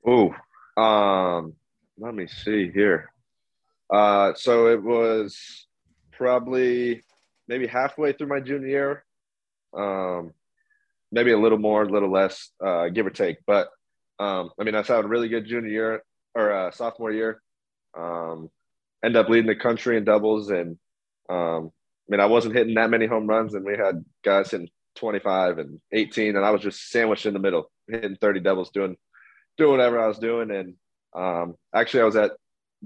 Oh, 0.05 0.35
um, 0.81 1.53
let 1.97 2.13
me 2.13 2.27
see 2.27 2.69
here. 2.71 3.11
Uh, 3.89 4.33
so 4.35 4.67
it 4.67 4.83
was 4.83 5.67
probably 6.11 7.03
maybe 7.47 7.65
halfway 7.65 8.13
through 8.13 8.27
my 8.27 8.39
junior 8.39 8.67
year. 8.67 9.05
Um, 9.73 10.33
maybe 11.11 11.31
a 11.31 11.39
little 11.39 11.57
more, 11.57 11.83
a 11.83 11.89
little 11.89 12.11
less, 12.11 12.49
uh, 12.63 12.89
give 12.89 13.05
or 13.05 13.11
take. 13.11 13.37
But 13.47 13.69
um, 14.19 14.51
I 14.59 14.63
mean, 14.63 14.75
I 14.75 14.79
had 14.79 15.05
a 15.05 15.07
really 15.07 15.29
good 15.29 15.45
junior 15.45 15.69
year 15.69 16.03
or 16.35 16.51
uh, 16.51 16.71
sophomore 16.71 17.11
year. 17.11 17.41
Um, 17.97 18.49
end 19.03 19.15
up 19.15 19.29
leading 19.29 19.47
the 19.47 19.55
country 19.55 19.97
in 19.97 20.03
doubles, 20.03 20.49
and 20.49 20.77
um, 21.29 21.71
I 22.07 22.09
mean, 22.09 22.19
I 22.19 22.25
wasn't 22.25 22.55
hitting 22.55 22.75
that 22.75 22.89
many 22.89 23.05
home 23.05 23.27
runs, 23.27 23.53
and 23.53 23.65
we 23.65 23.77
had 23.77 24.03
guys 24.23 24.51
hitting 24.51 24.69
25 24.95 25.59
and 25.59 25.79
18, 25.91 26.35
and 26.35 26.45
I 26.45 26.51
was 26.51 26.61
just 26.61 26.89
sandwiched 26.89 27.25
in 27.25 27.33
the 27.33 27.39
middle, 27.39 27.71
hitting 27.87 28.17
30 28.19 28.39
doubles, 28.41 28.71
doing 28.71 28.97
doing 29.57 29.71
whatever 29.71 29.99
I 29.99 30.07
was 30.07 30.19
doing. 30.19 30.51
And 30.51 30.75
um, 31.13 31.55
actually, 31.73 32.01
I 32.01 32.05
was 32.05 32.15
at 32.15 32.31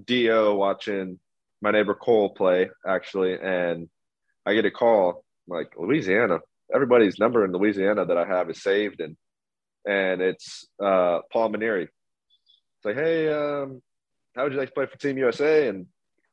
Do 0.03 0.55
watching 0.55 1.19
my 1.61 1.71
neighbor 1.71 1.95
Cole 1.95 2.31
play 2.31 2.69
actually, 2.85 3.39
and 3.39 3.89
I 4.45 4.53
get 4.53 4.65
a 4.65 4.71
call 4.71 5.23
like 5.47 5.73
Louisiana. 5.77 6.39
Everybody's 6.73 7.19
number 7.19 7.45
in 7.45 7.51
Louisiana 7.51 8.05
that 8.05 8.17
I 8.17 8.25
have 8.25 8.49
is 8.49 8.61
saved, 8.61 8.99
and 8.99 9.15
and 9.87 10.21
it's 10.21 10.67
uh, 10.83 11.19
Paul 11.31 11.51
Mainieri. 11.51 11.83
It's 11.83 12.85
like, 12.85 12.95
hey, 12.95 13.31
um, 13.31 13.81
how 14.35 14.43
would 14.43 14.53
you 14.53 14.59
like 14.59 14.69
to 14.69 14.73
play 14.73 14.85
for 14.85 14.97
Team 14.97 15.17
USA? 15.17 15.67
And 15.67 15.87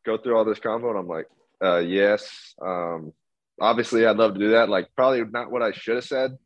go 0.04 0.16
through 0.16 0.37
all 0.37 0.45
this 0.45 0.59
convo. 0.59 0.90
And 0.90 0.99
I'm 0.99 1.09
like, 1.09 1.26
uh, 1.62 1.78
yes. 1.78 2.54
Um, 2.61 3.12
obviously, 3.61 4.07
I'd 4.07 4.16
love 4.16 4.35
to 4.35 4.40
do 4.40 4.50
that. 4.50 4.69
Like, 4.69 4.88
probably 4.97 5.23
not 5.25 5.50
what 5.50 5.62
I 5.62 5.73
should 5.73 5.97
have 5.97 6.04
said 6.04 6.37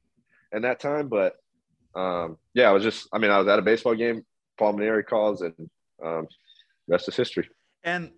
in 0.53 0.63
that 0.63 0.81
time, 0.81 1.09
but 1.09 1.35
um, 1.95 2.39
yeah, 2.55 2.69
I 2.69 2.73
was 2.73 2.83
just, 2.83 3.09
I 3.13 3.19
mean, 3.19 3.31
I 3.31 3.39
was 3.39 3.49
at 3.49 3.59
a 3.59 3.63
baseball 3.63 3.95
game, 3.95 4.25
Paul 4.59 4.75
Mainieri 4.75 5.07
calls, 5.07 5.43
and 5.43 5.55
um, 6.05 6.27
rest 6.89 7.09
is 7.09 7.17
history. 7.17 7.49
And 7.83 8.11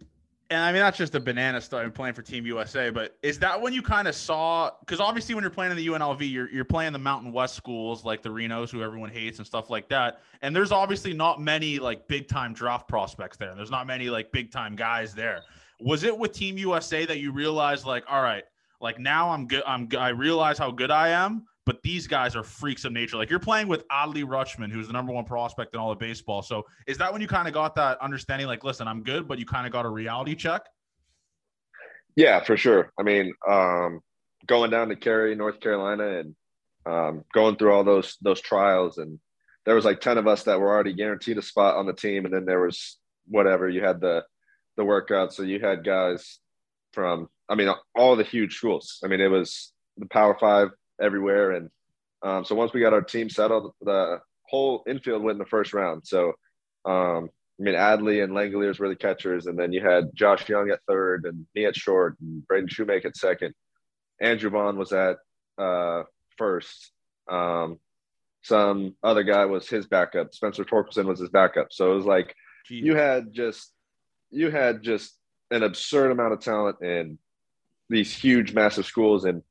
and 0.50 0.60
I 0.60 0.72
mean 0.72 0.80
that's 0.80 0.96
just 0.96 1.14
a 1.14 1.20
banana 1.20 1.60
starting 1.60 1.90
playing 1.92 2.14
for 2.14 2.22
Team 2.22 2.46
USA. 2.46 2.90
But 2.90 3.16
is 3.22 3.38
that 3.40 3.60
when 3.60 3.72
you 3.72 3.82
kind 3.82 4.06
of 4.06 4.14
saw? 4.14 4.70
Because 4.80 5.00
obviously, 5.00 5.34
when 5.34 5.42
you're 5.42 5.50
playing 5.50 5.72
in 5.72 5.76
the 5.76 5.86
UNLV, 5.86 6.30
you're 6.30 6.48
you're 6.50 6.64
playing 6.64 6.92
the 6.92 6.98
Mountain 6.98 7.32
West 7.32 7.54
schools 7.54 8.04
like 8.04 8.22
the 8.22 8.28
Renos, 8.28 8.70
who 8.70 8.82
everyone 8.82 9.10
hates, 9.10 9.38
and 9.38 9.46
stuff 9.46 9.70
like 9.70 9.88
that. 9.88 10.20
And 10.42 10.54
there's 10.54 10.72
obviously 10.72 11.12
not 11.12 11.40
many 11.40 11.78
like 11.78 12.06
big 12.06 12.28
time 12.28 12.52
draft 12.52 12.88
prospects 12.88 13.36
there. 13.36 13.50
And 13.50 13.58
there's 13.58 13.70
not 13.70 13.86
many 13.86 14.08
like 14.08 14.30
big 14.30 14.52
time 14.52 14.76
guys 14.76 15.14
there. 15.14 15.42
Was 15.80 16.04
it 16.04 16.16
with 16.16 16.32
Team 16.32 16.56
USA 16.58 17.04
that 17.06 17.18
you 17.18 17.32
realized 17.32 17.84
like, 17.84 18.04
all 18.08 18.22
right, 18.22 18.44
like 18.80 18.98
now 18.98 19.30
I'm 19.30 19.46
good. 19.46 19.62
I'm 19.66 19.88
I 19.98 20.08
realize 20.08 20.58
how 20.58 20.70
good 20.70 20.90
I 20.90 21.08
am 21.08 21.46
but 21.66 21.82
these 21.82 22.06
guys 22.06 22.36
are 22.36 22.44
freaks 22.44 22.84
of 22.84 22.92
nature. 22.92 23.16
Like 23.16 23.28
you're 23.28 23.40
playing 23.40 23.66
with 23.66 23.86
Adley 23.88 24.24
Rutschman, 24.24 24.70
who's 24.70 24.86
the 24.86 24.92
number 24.92 25.12
one 25.12 25.24
prospect 25.24 25.74
in 25.74 25.80
all 25.80 25.90
of 25.90 25.98
baseball. 25.98 26.40
So 26.40 26.64
is 26.86 26.96
that 26.98 27.12
when 27.12 27.20
you 27.20 27.28
kind 27.28 27.48
of 27.48 27.54
got 27.54 27.74
that 27.74 28.00
understanding? 28.00 28.46
Like, 28.46 28.62
listen, 28.62 28.86
I'm 28.86 29.02
good, 29.02 29.26
but 29.26 29.38
you 29.40 29.44
kind 29.44 29.66
of 29.66 29.72
got 29.72 29.84
a 29.84 29.88
reality 29.88 30.36
check. 30.36 30.62
Yeah, 32.14 32.42
for 32.42 32.56
sure. 32.56 32.92
I 32.98 33.02
mean, 33.02 33.34
um, 33.46 34.00
going 34.46 34.70
down 34.70 34.88
to 34.88 34.96
Cary, 34.96 35.34
North 35.34 35.60
Carolina, 35.60 36.20
and 36.20 36.36
um, 36.86 37.24
going 37.34 37.56
through 37.56 37.72
all 37.72 37.84
those 37.84 38.16
those 38.22 38.40
trials, 38.40 38.98
and 38.98 39.18
there 39.66 39.74
was 39.74 39.84
like 39.84 40.00
ten 40.00 40.18
of 40.18 40.28
us 40.28 40.44
that 40.44 40.60
were 40.60 40.72
already 40.72 40.94
guaranteed 40.94 41.36
a 41.36 41.42
spot 41.42 41.76
on 41.76 41.84
the 41.84 41.92
team, 41.92 42.24
and 42.24 42.32
then 42.32 42.46
there 42.46 42.60
was 42.60 42.98
whatever 43.26 43.68
you 43.68 43.84
had 43.84 44.00
the 44.00 44.24
the 44.76 44.84
workout. 44.84 45.34
So 45.34 45.42
you 45.42 45.58
had 45.58 45.84
guys 45.84 46.38
from, 46.92 47.28
I 47.48 47.54
mean, 47.54 47.68
all 47.96 48.14
the 48.14 48.24
huge 48.24 48.56
schools. 48.56 49.00
I 49.04 49.08
mean, 49.08 49.20
it 49.20 49.30
was 49.30 49.72
the 49.96 50.06
Power 50.06 50.36
Five 50.38 50.68
everywhere. 51.00 51.52
And 51.52 51.70
um, 52.22 52.44
so 52.44 52.54
once 52.54 52.72
we 52.72 52.80
got 52.80 52.92
our 52.92 53.02
team 53.02 53.28
settled, 53.28 53.72
the 53.80 54.20
whole 54.48 54.82
infield 54.86 55.22
went 55.22 55.36
in 55.36 55.38
the 55.38 55.46
first 55.46 55.74
round. 55.74 56.06
So 56.06 56.32
um, 56.84 57.30
I 57.58 57.62
mean, 57.62 57.74
Adley 57.74 58.22
and 58.22 58.32
Langeliers 58.32 58.78
were 58.78 58.88
the 58.88 58.96
catchers, 58.96 59.46
and 59.46 59.58
then 59.58 59.72
you 59.72 59.82
had 59.82 60.10
Josh 60.14 60.46
Jung 60.48 60.70
at 60.70 60.80
third, 60.86 61.24
and 61.24 61.46
me 61.54 61.64
at 61.64 61.74
short, 61.74 62.16
and 62.20 62.46
Braden 62.46 62.68
Shewmake 62.68 63.06
at 63.06 63.16
second. 63.16 63.54
Andrew 64.20 64.50
Vaughn 64.50 64.78
was 64.78 64.92
at 64.92 65.16
uh, 65.58 66.02
first. 66.36 66.92
Um, 67.30 67.78
some 68.42 68.94
other 69.02 69.22
guy 69.22 69.46
was 69.46 69.68
his 69.68 69.86
backup. 69.86 70.34
Spencer 70.34 70.64
Torkelson 70.64 71.06
was 71.06 71.18
his 71.18 71.30
backup. 71.30 71.68
So 71.70 71.92
it 71.92 71.96
was 71.96 72.04
like 72.04 72.34
Jeez. 72.70 72.82
you 72.82 72.94
had 72.94 73.32
just 73.32 73.72
you 74.30 74.50
had 74.50 74.82
just 74.82 75.16
an 75.50 75.62
absurd 75.62 76.10
amount 76.10 76.34
of 76.34 76.40
talent 76.40 76.82
in 76.82 77.18
these 77.88 78.12
huge, 78.12 78.52
massive 78.52 78.84
schools, 78.84 79.24
and 79.24 79.42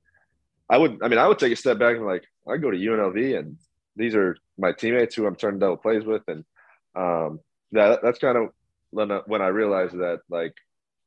I 0.69 0.77
would, 0.77 0.99
I 1.03 1.07
mean, 1.07 1.19
I 1.19 1.27
would 1.27 1.39
take 1.39 1.53
a 1.53 1.55
step 1.55 1.79
back 1.79 1.95
and 1.95 2.05
like, 2.05 2.23
I 2.47 2.57
go 2.57 2.71
to 2.71 2.77
UNLV 2.77 3.37
and 3.37 3.57
these 3.95 4.15
are 4.15 4.37
my 4.57 4.71
teammates 4.71 5.15
who 5.15 5.25
I'm 5.25 5.35
turning 5.35 5.59
double 5.59 5.77
plays 5.77 6.03
with. 6.03 6.23
And 6.27 6.43
um, 6.95 7.39
that, 7.71 7.99
that's 8.03 8.19
kind 8.19 8.37
of 8.37 8.49
when 8.91 9.11
I, 9.11 9.21
when 9.25 9.41
I 9.41 9.47
realized 9.47 9.95
that 9.95 10.21
like, 10.29 10.53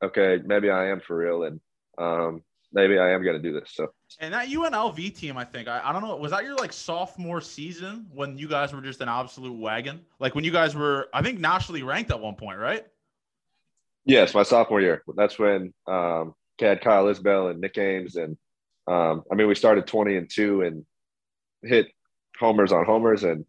okay, 0.03 0.41
maybe 0.45 0.71
I 0.71 0.89
am 0.89 1.01
for 1.01 1.17
real. 1.17 1.45
And 1.45 1.61
um, 1.99 2.43
maybe 2.73 2.99
I 2.99 3.11
am 3.11 3.23
going 3.23 3.41
to 3.41 3.43
do 3.43 3.59
this. 3.59 3.71
So, 3.73 3.89
and 4.21 4.33
that 4.33 4.49
UNLV 4.49 5.17
team, 5.17 5.37
I 5.37 5.45
think, 5.45 5.69
I, 5.69 5.81
I 5.85 5.93
don't 5.93 6.03
know, 6.03 6.17
was 6.17 6.31
that 6.31 6.45
your 6.45 6.57
like 6.57 6.73
sophomore 6.73 7.41
season 7.41 8.07
when 8.13 8.39
you 8.39 8.49
guys 8.49 8.73
were 8.73 8.81
just 8.81 9.01
an 9.01 9.09
absolute 9.09 9.59
wagon? 9.59 10.01
Like 10.19 10.35
when 10.35 10.45
you 10.45 10.53
guys 10.53 10.75
were, 10.77 11.09
I 11.13 11.23
think, 11.23 11.41
nationally 11.41 11.83
ranked 11.83 12.11
at 12.11 12.21
one 12.21 12.37
point, 12.37 12.59
right? 12.59 12.87
Yes, 14.05 14.35
my 14.35 14.43
sophomore 14.43 14.81
year. 14.81 15.03
That's 15.17 15.39
when 15.39 15.75
um, 15.87 16.35
had 16.59 16.81
Kyle 16.81 17.07
Isbel 17.07 17.51
and 17.51 17.61
Nick 17.61 17.77
Ames 17.77 18.17
and 18.17 18.37
um, 18.89 19.23
I 19.31 19.35
mean, 19.35 19.49
we 19.49 19.55
started 19.55 19.87
20 19.87 20.17
and 20.17 20.31
two 20.31 20.63
and 20.63 20.85
hit 21.63 21.89
homers 22.39 22.73
on 22.73 22.85
homers. 22.85 23.25
And 23.25 23.45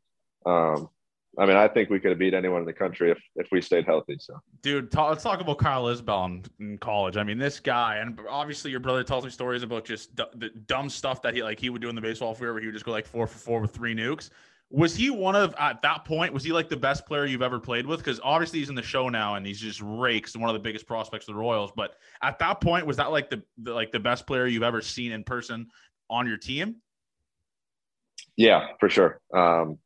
um, 0.46 0.89
I 1.38 1.46
mean, 1.46 1.55
I 1.55 1.67
think 1.67 1.89
we 1.89 2.00
could 2.00 2.10
have 2.10 2.19
beat 2.19 2.34
anyone 2.34 2.60
in 2.60 2.65
the 2.65 2.74
country 2.74 3.12
if, 3.12 3.19
if 3.36 3.48
we 3.51 3.62
stayed 3.62 3.86
healthy. 3.86 4.17
So, 4.19 4.41
dude, 4.62 4.93
let's 4.93 5.24
talk 5.24 5.39
about 5.39 5.58
Kyle 5.58 5.86
Isbel 5.86 6.25
in, 6.25 6.43
in, 6.60 6.77
college. 6.77 7.15
I 7.15 7.24
mean, 7.24 7.38
this 7.38 7.60
guy, 7.60 7.98
and 7.98 8.19
obviously 8.29 8.72
your 8.72 8.81
brother 8.81 9.03
tells 9.03 9.24
me 9.24 9.29
stories 9.29 9.63
about 9.63 9.86
just 9.86 10.15
d- 10.15 10.24
the 10.36 10.50
dumb 10.50 10.89
stuff 10.89 11.22
that 11.22 11.34
he 11.34 11.43
like 11.43 11.60
he 11.60 11.69
would 11.69 11.81
do 11.81 11.89
in 11.89 11.96
the 11.96 12.01
baseball 12.01 12.34
field 12.34 12.53
where 12.53 12.60
he 12.60 12.67
would 12.67 12.74
just 12.74 12.86
go 12.86 12.91
like 12.91 13.05
four 13.05 13.25
for 13.25 13.38
four 13.38 13.62
with 13.62 13.72
three 13.72 13.96
nukes. 13.96 14.29
Was 14.72 14.96
he 14.96 15.10
one 15.10 15.36
of 15.36 15.56
at 15.58 15.82
that 15.82 16.06
point? 16.06 16.32
Was 16.32 16.44
he 16.44 16.52
like 16.52 16.70
the 16.70 16.78
best 16.78 17.08
player 17.08 17.26
you've 17.26 17.42
ever 17.42 17.60
played 17.60 17.88
with? 17.88 18.00
Because 18.00 18.20
obviously 18.24 18.60
he's 18.60 18.70
in 18.70 18.76
the 18.76 18.84
show 18.84 19.10
now 19.10 19.36
and 19.36 19.46
he's 19.46 19.60
just 19.60 19.82
rakes 19.82 20.38
one 20.38 20.48
of 20.48 20.54
the 20.54 20.60
biggest 20.60 20.86
prospects 20.86 21.28
of 21.28 21.34
the 21.34 21.40
Royals. 21.40 21.72
But 21.76 21.96
at 22.22 22.38
that 22.40 22.62
point, 22.62 22.86
was 22.86 22.98
that 22.98 23.12
like 23.12 23.32
the, 23.32 23.42
the 23.64 23.74
like 23.74 23.92
the 23.92 24.00
best 24.00 24.28
player 24.28 24.46
you've 24.46 24.64
ever 24.64 24.82
seen 24.82 25.12
in 25.12 25.24
person 25.24 25.68
on 26.10 26.28
your 26.28 26.38
team? 26.38 26.76
Yeah, 28.36 28.68
for 28.80 28.90
sure. 28.90 29.20
Um, 29.34 29.80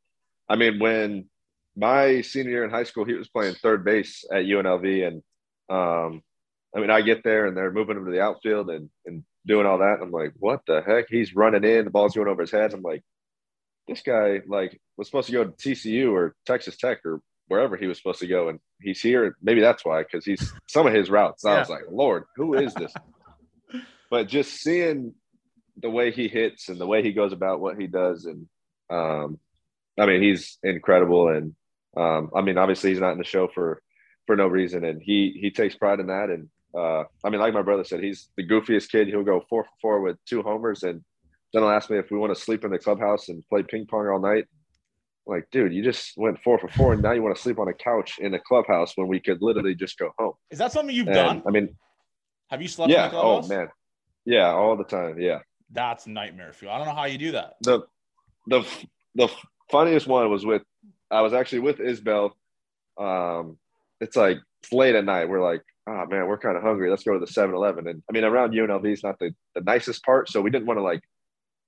I 0.50 0.58
mean, 0.58 0.80
when 0.80 1.30
my 1.78 2.22
senior 2.22 2.52
year 2.52 2.64
in 2.66 2.70
high 2.70 2.84
school, 2.84 3.06
he 3.06 3.14
was 3.14 3.30
playing 3.30 3.56
third 3.56 3.86
base 3.86 4.26
at 4.32 4.44
UNLV, 4.44 5.08
and 5.08 5.24
um, 5.70 6.22
I 6.76 6.80
mean, 6.80 6.90
I 6.90 7.02
get 7.02 7.24
there 7.24 7.46
and 7.46 7.56
they're 7.56 7.72
moving 7.72 7.98
him 7.98 8.06
to 8.06 8.12
the 8.12 8.22
outfield 8.22 8.70
and 8.70 8.90
and 9.06 9.24
doing 9.46 9.66
all 9.66 9.80
that. 9.80 10.00
I'm 10.02 10.12
like, 10.12 10.34
what 10.38 10.62
the 10.68 10.82
heck? 10.86 11.06
He's 11.10 11.36
running 11.36 11.64
in, 11.64 11.86
the 11.86 11.92
ball's 11.92 12.16
going 12.16 12.28
over 12.28 12.42
his 12.42 12.52
head. 12.52 12.74
I'm 12.74 12.82
like, 12.82 13.04
this 13.88 14.02
guy 14.02 14.42
like 14.48 14.80
was 14.98 15.08
supposed 15.08 15.28
to 15.28 15.34
go 15.34 15.44
to 15.44 15.52
TCU 15.52 16.12
or 16.12 16.36
Texas 16.46 16.78
Tech 16.78 17.00
or 17.06 17.22
wherever 17.48 17.76
he 17.76 17.88
was 17.88 17.98
supposed 17.98 18.20
to 18.20 18.28
go, 18.28 18.50
and 18.50 18.60
he's 18.82 19.02
here. 19.02 19.36
Maybe 19.42 19.62
that's 19.62 19.84
why, 19.86 20.04
because 20.04 20.26
he's 20.26 20.52
some 20.68 20.88
of 20.88 20.94
his 20.94 21.10
routes. 21.10 21.46
I 21.46 21.60
was 21.60 21.70
like, 21.70 21.84
Lord, 21.90 22.24
who 22.36 22.54
is 22.56 22.74
this? 22.74 22.94
but 24.10 24.28
just 24.28 24.54
seeing 24.62 25.14
the 25.78 25.90
way 25.90 26.12
he 26.12 26.28
hits 26.28 26.70
and 26.70 26.80
the 26.80 26.88
way 26.88 27.02
he 27.02 27.12
goes 27.12 27.34
about 27.34 27.60
what 27.60 27.80
he 27.80 27.88
does, 27.88 28.26
and 28.26 28.48
um, 28.90 29.40
I 30.00 30.06
mean, 30.06 30.22
he's 30.22 30.58
incredible. 30.64 31.30
And 31.30 31.56
um, 31.98 32.32
I 32.36 32.42
mean, 32.42 32.58
obviously, 32.58 32.92
he's 32.92 33.00
not 33.00 33.14
in 33.14 33.18
the 33.18 33.24
show 33.24 33.48
for 33.54 33.82
for 34.26 34.36
no 34.36 34.48
reason, 34.48 34.86
and 34.86 35.02
he 35.02 35.38
he 35.40 35.52
takes 35.52 35.76
pride 35.76 36.00
in 36.00 36.08
that. 36.08 36.30
And 36.30 36.50
uh, 36.76 37.04
I 37.24 37.30
mean, 37.30 37.42
like 37.42 37.54
my 37.54 37.62
brother 37.62 37.84
said, 37.84 38.04
he's 38.04 38.30
the 38.38 38.48
goofiest 38.48 38.90
kid. 38.90 39.08
He'll 39.08 39.24
go 39.24 39.44
four 39.50 39.64
for 39.64 39.70
four 39.82 40.02
with 40.02 40.18
two 40.26 40.42
homers 40.42 40.84
and 40.84 41.04
then 41.54 41.62
he'll 41.62 41.72
ask 41.72 41.90
me 41.90 41.98
if 41.98 42.12
we 42.12 42.18
want 42.18 42.36
to 42.36 42.42
sleep 42.42 42.64
in 42.64 42.72
the 42.72 42.80
clubhouse 42.80 43.30
and 43.30 43.44
play 43.48 43.64
ping 43.64 43.86
pong 43.86 44.08
all 44.08 44.20
night. 44.20 44.46
I'm 45.26 45.36
like, 45.36 45.48
dude, 45.52 45.74
you 45.74 45.84
just 45.84 46.18
went 46.18 46.42
four 46.44 46.60
for 46.60 46.68
four, 46.68 46.94
and 46.94 47.02
now 47.02 47.12
you 47.12 47.24
want 47.24 47.36
to 47.36 47.42
sleep 47.42 47.60
on 47.60 47.68
a 47.68 47.74
couch 47.74 48.20
in 48.20 48.34
a 48.34 48.40
clubhouse 48.40 48.94
when 48.96 49.08
we 49.08 49.20
could 49.20 49.42
literally 49.42 49.76
just 49.76 49.98
go 49.98 50.12
home. 50.18 50.34
Is 50.52 50.60
that 50.60 50.72
something 50.72 50.94
you've 50.94 51.08
and, 51.08 51.16
done? 51.16 51.44
I 51.48 51.52
mean, 51.52 51.76
have 52.50 52.62
you 52.62 52.68
slept? 52.68 52.92
Yeah. 52.92 53.10
oh 53.14 53.48
man. 53.48 53.70
Yeah, 54.26 54.52
all 54.52 54.76
the 54.76 54.84
time. 54.84 55.20
Yeah. 55.20 55.40
That's 55.72 56.08
nightmare 56.08 56.54
fuel. 56.54 56.72
I 56.72 56.78
don't 56.78 56.88
know 56.88 56.94
how 56.94 57.06
you 57.06 57.18
do 57.18 57.32
that. 57.34 57.56
The 57.62 57.82
the 58.48 58.66
the 59.16 59.30
funniest 59.72 60.08
one 60.08 60.30
was 60.30 60.46
with 60.46 60.62
I 61.10 61.22
was 61.22 61.34
actually 61.34 61.60
with 61.60 61.80
Isbel 61.80 62.32
um, 62.98 63.58
it's 64.00 64.16
like 64.16 64.38
it's 64.62 64.72
late 64.72 64.96
at 64.96 65.06
night. 65.06 65.30
We're 65.30 65.42
like, 65.42 65.62
oh 65.88 66.06
man, 66.06 66.28
we're 66.28 66.38
kind 66.38 66.58
of 66.58 66.64
hungry. 66.64 66.90
Let's 66.90 67.04
go 67.04 67.14
to 67.14 67.20
the 67.20 67.32
7-Eleven. 67.32 67.88
And 67.88 68.04
I 68.10 68.14
mean, 68.14 68.24
around 68.24 68.54
UNLV 68.54 68.92
is 68.92 69.04
not 69.04 69.20
the, 69.20 69.34
the 69.56 69.62
nicest 69.62 70.04
part, 70.04 70.30
so 70.30 70.42
we 70.42 70.50
didn't 70.50 70.68
want 70.68 70.78
to 70.78 70.84
like 70.84 71.02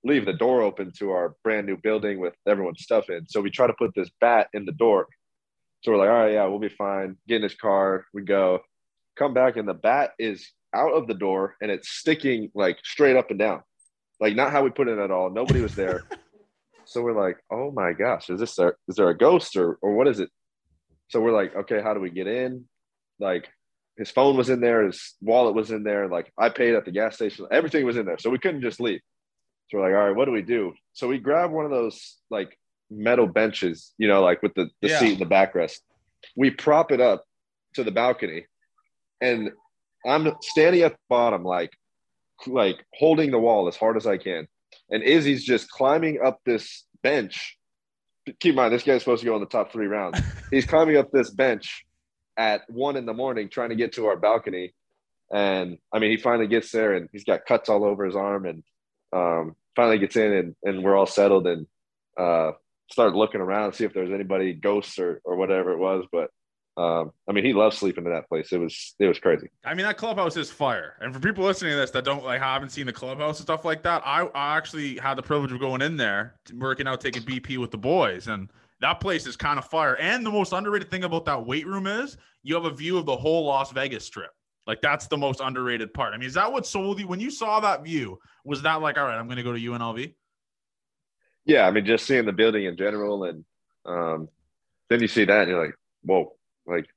leave 0.06 0.26
the 0.26 0.34
door 0.34 0.62
open 0.62 0.92
to 1.00 1.12
our 1.12 1.36
brand 1.44 1.66
new 1.66 1.76
building 1.76 2.20
with 2.20 2.36
everyone's 2.48 2.84
stuff 2.84 3.10
in. 3.10 3.28
So 3.28 3.42
we 3.42 3.50
try 3.50 3.68
to 3.68 3.74
put 3.74 3.92
this 3.96 4.10
bat 4.22 4.48
in 4.54 4.66
the 4.66 4.72
door. 4.72 5.08
So 5.82 5.92
we're 5.92 5.98
like, 5.98 6.10
all 6.10 6.16
right, 6.16 6.34
yeah, 6.34 6.46
we'll 6.46 6.60
be 6.60 6.70
fine. 6.70 7.18
Get 7.28 7.38
in 7.38 7.44
his 7.44 7.56
car. 7.56 8.06
We 8.14 8.22
go, 8.22 8.60
come 9.18 9.34
back, 9.34 9.58
and 9.58 9.68
the 9.68 9.74
bat 9.74 10.12
is 10.20 10.48
out 10.74 10.94
of 10.94 11.08
the 11.08 11.14
door 11.14 11.56
and 11.62 11.72
it's 11.72 11.90
sticking 11.90 12.52
like 12.54 12.78
straight 12.84 13.16
up 13.16 13.30
and 13.30 13.40
down, 13.40 13.62
like 14.20 14.36
not 14.36 14.52
how 14.52 14.64
we 14.64 14.70
put 14.70 14.88
it 14.88 15.00
at 15.00 15.12
all. 15.12 15.32
Nobody 15.32 15.62
was 15.62 15.76
there. 15.76 16.04
so 16.86 17.02
we're 17.02 17.20
like, 17.20 17.38
oh 17.52 17.72
my 17.72 17.94
gosh, 17.94 18.30
is 18.30 18.40
this 18.40 18.60
a, 18.60 18.74
is 18.88 18.96
there 18.96 19.10
a 19.10 19.18
ghost 19.18 19.56
or 19.56 19.78
or 19.82 19.96
what 19.96 20.08
is 20.08 20.20
it? 20.20 20.30
So 21.08 21.22
we're 21.22 21.32
like, 21.32 21.56
okay, 21.56 21.82
how 21.82 21.94
do 21.94 22.00
we 22.00 22.10
get 22.10 22.28
in? 22.28 22.66
Like 23.20 23.48
his 23.98 24.12
phone 24.12 24.36
was 24.36 24.50
in 24.50 24.60
there, 24.60 24.86
his 24.86 25.16
wallet 25.22 25.56
was 25.56 25.72
in 25.72 25.84
there, 25.84 26.10
like 26.10 26.32
I 26.38 26.50
paid 26.50 26.76
at 26.76 26.84
the 26.84 26.92
gas 26.92 27.16
station, 27.16 27.48
everything 27.52 27.86
was 27.86 27.96
in 27.98 28.06
there. 28.06 28.20
So 28.20 28.30
we 28.30 28.40
couldn't 28.40 28.62
just 28.62 28.82
leave. 28.82 29.00
So 29.68 29.78
we're 29.78 29.90
like, 29.90 29.98
all 29.98 30.08
right, 30.08 30.16
what 30.16 30.26
do 30.26 30.32
we 30.32 30.42
do? 30.42 30.74
So 30.94 31.08
we 31.08 31.18
grab 31.18 31.52
one 31.52 31.66
of 31.66 31.72
those 31.72 32.18
like 32.30 32.58
metal 32.90 33.28
benches, 33.28 33.94
you 33.98 34.08
know, 34.08 34.22
like 34.22 34.42
with 34.44 34.54
the, 34.54 34.70
the 34.82 34.90
yeah. 34.90 35.00
seat 35.00 35.20
and 35.20 35.22
the 35.22 35.34
backrest. 35.34 35.80
We 36.36 36.52
prop 36.52 36.92
it 36.92 37.02
up 37.02 37.26
to 37.76 37.84
the 37.84 37.92
balcony 37.92 38.46
and 39.22 39.52
I'm 40.06 40.34
standing 40.42 40.82
at 40.82 40.94
the 40.94 40.98
bottom, 41.10 41.44
like 41.44 41.72
like 42.48 42.86
holding 42.94 43.32
the 43.32 43.40
wall 43.40 43.68
as 43.68 43.76
hard 43.76 43.98
as 43.98 44.06
I 44.06 44.18
can. 44.18 44.48
And 44.90 45.02
Izzy's 45.02 45.44
just 45.44 45.70
climbing 45.70 46.20
up 46.24 46.40
this 46.46 46.86
bench. 47.02 47.58
Keep 48.40 48.52
in 48.52 48.56
mind, 48.56 48.74
this 48.74 48.84
guy's 48.84 49.02
supposed 49.02 49.22
to 49.22 49.26
go 49.26 49.36
in 49.36 49.42
the 49.42 49.48
top 49.48 49.72
three 49.72 49.88
rounds. 49.88 50.20
He's 50.52 50.66
climbing 50.66 50.98
up 50.98 51.12
this 51.12 51.30
bench 51.30 51.86
at 52.38 52.62
one 52.70 52.98
in 52.98 53.06
the 53.06 53.14
morning 53.14 53.50
trying 53.50 53.70
to 53.70 53.76
get 53.76 53.94
to 53.94 54.08
our 54.08 54.18
balcony. 54.18 54.74
And 55.32 55.78
I 55.94 56.00
mean, 56.00 56.12
he 56.12 56.18
finally 56.18 56.48
gets 56.48 56.72
there 56.72 56.94
and 56.94 57.10
he's 57.12 57.24
got 57.24 57.46
cuts 57.46 57.70
all 57.70 57.84
over 57.84 58.06
his 58.06 58.16
arm 58.16 58.46
and 58.46 58.64
um, 59.14 59.56
finally 59.76 60.00
gets 60.00 60.16
in 60.16 60.34
and, 60.34 60.56
and 60.64 60.84
we're 60.84 60.96
all 60.96 61.06
settled 61.06 61.48
and 61.48 61.68
uh, 62.18 62.52
start 62.92 63.16
looking 63.16 63.42
around, 63.42 63.74
see 63.74 63.84
if 63.84 63.94
there's 63.94 64.14
anybody, 64.14 64.54
ghosts 64.54 65.00
or, 65.00 65.22
or 65.24 65.36
whatever 65.36 65.72
it 65.72 65.80
was. 65.80 66.06
But 66.12 66.30
um, 66.78 67.12
I 67.28 67.32
mean, 67.32 67.46
he 67.46 67.54
loves 67.54 67.78
sleeping 67.78 68.06
in 68.06 68.12
that 68.12 68.28
place. 68.28 68.52
It 68.52 68.58
was 68.58 68.96
it 69.00 69.08
was 69.08 69.18
crazy. 69.18 69.48
I 69.64 69.74
mean, 69.74 69.86
that 69.86 69.98
clubhouse 69.98 70.36
is 70.36 70.52
fire. 70.52 70.96
And 71.00 71.14
for 71.14 71.22
people 71.22 71.46
listening 71.46 71.72
to 71.72 71.78
this 71.78 71.92
that 71.92 72.04
don't 72.04 72.24
like 72.24 72.42
haven't 72.42 72.70
seen 72.70 72.86
the 72.86 72.94
clubhouse 72.94 73.40
and 73.40 73.46
stuff 73.46 73.64
like 73.64 73.82
that, 73.84 74.02
I, 74.06 74.26
I 74.36 74.58
actually 74.58 74.98
had 74.98 75.16
the 75.16 75.24
privilege 75.24 75.54
of 75.54 75.60
going 75.60 75.82
in 75.82 75.96
there, 75.96 76.36
working 76.54 76.88
out, 76.88 77.00
taking 77.00 77.24
BP 77.24 77.58
with 77.58 77.72
the 77.72 77.78
boys, 77.78 78.28
and 78.28 78.52
that 78.82 79.00
place 79.00 79.26
is 79.26 79.38
kind 79.38 79.58
of 79.58 79.66
fire. 79.66 79.96
And 79.96 80.26
the 80.26 80.32
most 80.32 80.52
underrated 80.52 80.92
thing 80.92 81.06
about 81.06 81.24
that 81.26 81.46
weight 81.46 81.66
room 81.66 81.88
is 81.88 82.18
you 82.44 82.56
have 82.56 82.66
a 82.66 82.72
view 82.72 82.98
of 82.98 83.06
the 83.06 83.16
whole 83.16 83.46
Las 83.46 83.72
Vegas 83.72 84.06
Strip. 84.06 84.32
Like 84.68 84.82
that's 84.82 85.08
the 85.08 85.18
most 85.18 85.42
underrated 85.42 85.94
part. 85.94 86.14
I 86.14 86.18
mean, 86.18 86.28
is 86.28 86.34
that 86.34 86.52
what 86.52 86.66
sold 86.66 87.00
you 87.00 87.08
when 87.08 87.20
you 87.20 87.30
saw 87.30 87.60
that 87.60 87.84
view? 87.84 88.20
Was 88.44 88.62
that 88.64 88.82
like, 88.82 88.98
all 88.98 89.06
right, 89.06 89.18
I'm 89.18 89.28
going 89.28 89.38
to 89.38 89.44
go 89.44 89.54
to 89.54 89.60
UNLV? 89.60 90.14
Yeah, 91.46 91.68
I 91.68 91.72
mean, 91.72 91.86
just 91.86 92.06
seeing 92.08 92.26
the 92.26 92.34
building 92.34 92.66
in 92.66 92.76
general, 92.76 93.26
and 93.26 93.46
um, 93.86 94.30
then 94.90 95.02
you 95.02 95.08
see 95.08 95.26
that, 95.26 95.42
and 95.42 95.50
you're 95.50 95.64
like, 95.64 95.76
whoa, 96.02 96.36
like, 96.66 96.88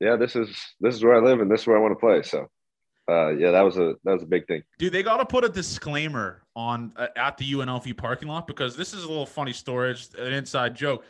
yeah, 0.00 0.16
this 0.16 0.36
is 0.36 0.48
this 0.80 0.94
is 0.94 1.02
where 1.02 1.14
I 1.14 1.20
live 1.20 1.40
and 1.40 1.50
this 1.50 1.62
is 1.62 1.66
where 1.66 1.78
I 1.78 1.80
want 1.80 1.92
to 1.92 2.00
play. 2.00 2.22
So, 2.22 2.48
uh, 3.10 3.28
yeah, 3.30 3.52
that 3.52 3.62
was 3.62 3.78
a 3.78 3.94
that 4.04 4.12
was 4.12 4.22
a 4.22 4.26
big 4.26 4.46
thing. 4.46 4.62
Dude, 4.78 4.92
they 4.92 5.02
got 5.02 5.16
to 5.16 5.26
put 5.26 5.44
a 5.44 5.48
disclaimer 5.48 6.42
on 6.54 6.92
uh, 6.96 7.06
at 7.16 7.38
the 7.38 7.50
UNLV 7.50 7.96
parking 7.96 8.28
lot 8.28 8.46
because 8.46 8.76
this 8.76 8.92
is 8.92 9.04
a 9.04 9.08
little 9.08 9.24
funny 9.26 9.54
story, 9.54 9.92
it's 9.92 10.12
an 10.18 10.32
inside 10.32 10.74
joke. 10.74 11.04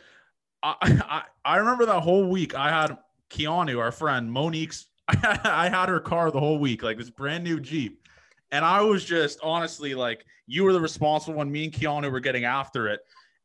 I, 0.63 0.75
I 0.81 1.23
I 1.43 1.57
remember 1.57 1.85
that 1.87 1.99
whole 1.99 2.29
week 2.29 2.55
I 2.55 2.69
had 2.69 2.97
Keanu, 3.29 3.79
our 3.79 3.91
friend 3.91 4.31
Monique's. 4.31 4.87
I 5.23 5.69
had 5.69 5.89
her 5.89 5.99
car 5.99 6.31
the 6.31 6.39
whole 6.39 6.59
week, 6.59 6.83
like 6.83 6.97
this 6.97 7.09
brand 7.09 7.43
new 7.43 7.59
Jeep. 7.59 8.07
And 8.51 8.63
I 8.63 8.81
was 8.81 9.03
just 9.03 9.39
honestly 9.43 9.93
like, 9.93 10.25
you 10.47 10.63
were 10.63 10.73
the 10.73 10.81
responsible 10.81 11.35
one. 11.35 11.51
Me 11.51 11.65
and 11.65 11.73
Keanu 11.73 12.11
were 12.11 12.19
getting 12.19 12.45
after 12.45 12.87
it. 12.87 13.01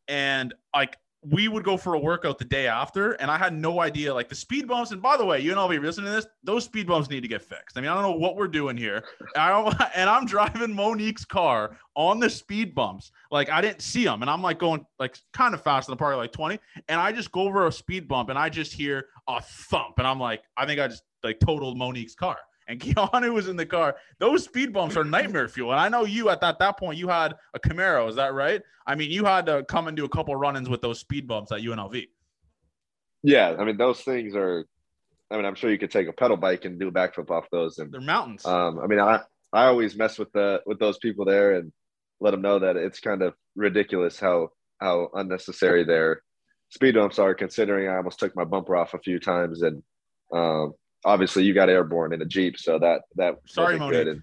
And 0.08 0.54
like, 0.74 0.96
we 1.24 1.46
would 1.46 1.62
go 1.62 1.76
for 1.76 1.94
a 1.94 1.98
workout 2.00 2.38
the 2.38 2.44
day 2.44 2.66
after, 2.66 3.12
and 3.12 3.30
I 3.30 3.38
had 3.38 3.54
no 3.54 3.80
idea 3.80 4.12
like 4.12 4.28
the 4.28 4.34
speed 4.34 4.66
bumps. 4.66 4.90
And 4.90 5.00
by 5.00 5.16
the 5.16 5.24
way, 5.24 5.38
you 5.38 5.54
know, 5.54 5.68
be 5.68 5.78
listening 5.78 6.06
to 6.06 6.12
this, 6.12 6.26
those 6.42 6.64
speed 6.64 6.88
bumps 6.88 7.08
need 7.08 7.20
to 7.20 7.28
get 7.28 7.42
fixed. 7.42 7.78
I 7.78 7.80
mean, 7.80 7.90
I 7.90 7.94
don't 7.94 8.02
know 8.02 8.16
what 8.16 8.34
we're 8.34 8.48
doing 8.48 8.76
here. 8.76 9.04
I 9.36 9.90
and 9.94 10.10
I'm 10.10 10.26
driving 10.26 10.74
Monique's 10.74 11.24
car 11.24 11.76
on 11.94 12.18
the 12.18 12.28
speed 12.28 12.74
bumps. 12.74 13.12
Like 13.30 13.50
I 13.50 13.60
didn't 13.60 13.82
see 13.82 14.04
them, 14.04 14.22
and 14.22 14.30
I'm 14.30 14.42
like 14.42 14.58
going 14.58 14.84
like 14.98 15.16
kind 15.32 15.54
of 15.54 15.62
fast 15.62 15.88
in 15.88 15.92
the 15.92 15.96
park, 15.96 16.16
like 16.16 16.32
20, 16.32 16.58
and 16.88 17.00
I 17.00 17.12
just 17.12 17.30
go 17.30 17.42
over 17.42 17.66
a 17.68 17.72
speed 17.72 18.08
bump, 18.08 18.28
and 18.28 18.38
I 18.38 18.48
just 18.48 18.72
hear 18.72 19.06
a 19.28 19.40
thump, 19.40 19.98
and 19.98 20.08
I'm 20.08 20.18
like, 20.18 20.42
I 20.56 20.66
think 20.66 20.80
I 20.80 20.88
just 20.88 21.04
like 21.22 21.40
totaled 21.40 21.76
Monique's 21.76 22.14
car 22.14 22.38
and 22.68 22.80
Keanu 22.80 23.32
was 23.32 23.48
in 23.48 23.56
the 23.56 23.66
car. 23.66 23.96
Those 24.18 24.44
speed 24.44 24.72
bumps 24.72 24.96
are 24.96 25.04
nightmare 25.04 25.48
fuel. 25.48 25.72
And 25.72 25.80
I 25.80 25.88
know 25.88 26.04
you 26.04 26.28
at 26.28 26.40
that, 26.40 26.58
that 26.58 26.78
point, 26.78 26.98
you 26.98 27.08
had 27.08 27.34
a 27.54 27.60
Camaro. 27.60 28.08
Is 28.08 28.16
that 28.16 28.34
right? 28.34 28.62
I 28.86 28.94
mean, 28.94 29.10
you 29.10 29.24
had 29.24 29.46
to 29.46 29.64
come 29.64 29.88
and 29.88 29.96
do 29.96 30.04
a 30.04 30.08
couple 30.08 30.34
run 30.36 30.56
ins 30.56 30.68
with 30.68 30.80
those 30.80 30.98
speed 30.98 31.26
bumps 31.26 31.52
at 31.52 31.60
UNLV. 31.60 32.08
Yeah. 33.22 33.54
I 33.58 33.64
mean, 33.64 33.76
those 33.76 34.00
things 34.00 34.34
are, 34.34 34.66
I 35.30 35.36
mean, 35.36 35.44
I'm 35.44 35.54
sure 35.54 35.70
you 35.70 35.78
could 35.78 35.90
take 35.90 36.08
a 36.08 36.12
pedal 36.12 36.36
bike 36.36 36.64
and 36.64 36.78
do 36.78 36.88
a 36.88 36.92
backflip 36.92 37.30
off 37.30 37.46
those. 37.52 37.78
And 37.78 37.92
they're 37.92 38.00
mountains. 38.00 38.44
Um, 38.44 38.80
I 38.80 38.86
mean, 38.86 38.98
I, 38.98 39.20
I 39.52 39.66
always 39.66 39.96
mess 39.96 40.18
with 40.18 40.32
the, 40.32 40.62
with 40.66 40.78
those 40.78 40.98
people 40.98 41.24
there 41.24 41.54
and 41.54 41.72
let 42.20 42.32
them 42.32 42.42
know 42.42 42.58
that 42.58 42.76
it's 42.76 43.00
kind 43.00 43.22
of 43.22 43.34
ridiculous 43.54 44.18
how, 44.18 44.50
how 44.80 45.10
unnecessary 45.14 45.84
their 45.84 46.22
speed 46.70 46.94
bumps 46.94 47.18
are 47.18 47.34
considering 47.34 47.88
I 47.88 47.96
almost 47.96 48.18
took 48.18 48.34
my 48.34 48.44
bumper 48.44 48.76
off 48.76 48.94
a 48.94 48.98
few 48.98 49.18
times 49.18 49.62
and, 49.62 49.82
um, 50.32 50.72
obviously 51.04 51.44
you 51.44 51.54
got 51.54 51.68
airborne 51.68 52.12
in 52.12 52.22
a 52.22 52.26
Jeep, 52.26 52.58
so 52.58 52.78
that 52.78 53.02
that 53.16 53.36
sorry, 53.46 53.78
Monique. 53.78 54.06
And, 54.08 54.22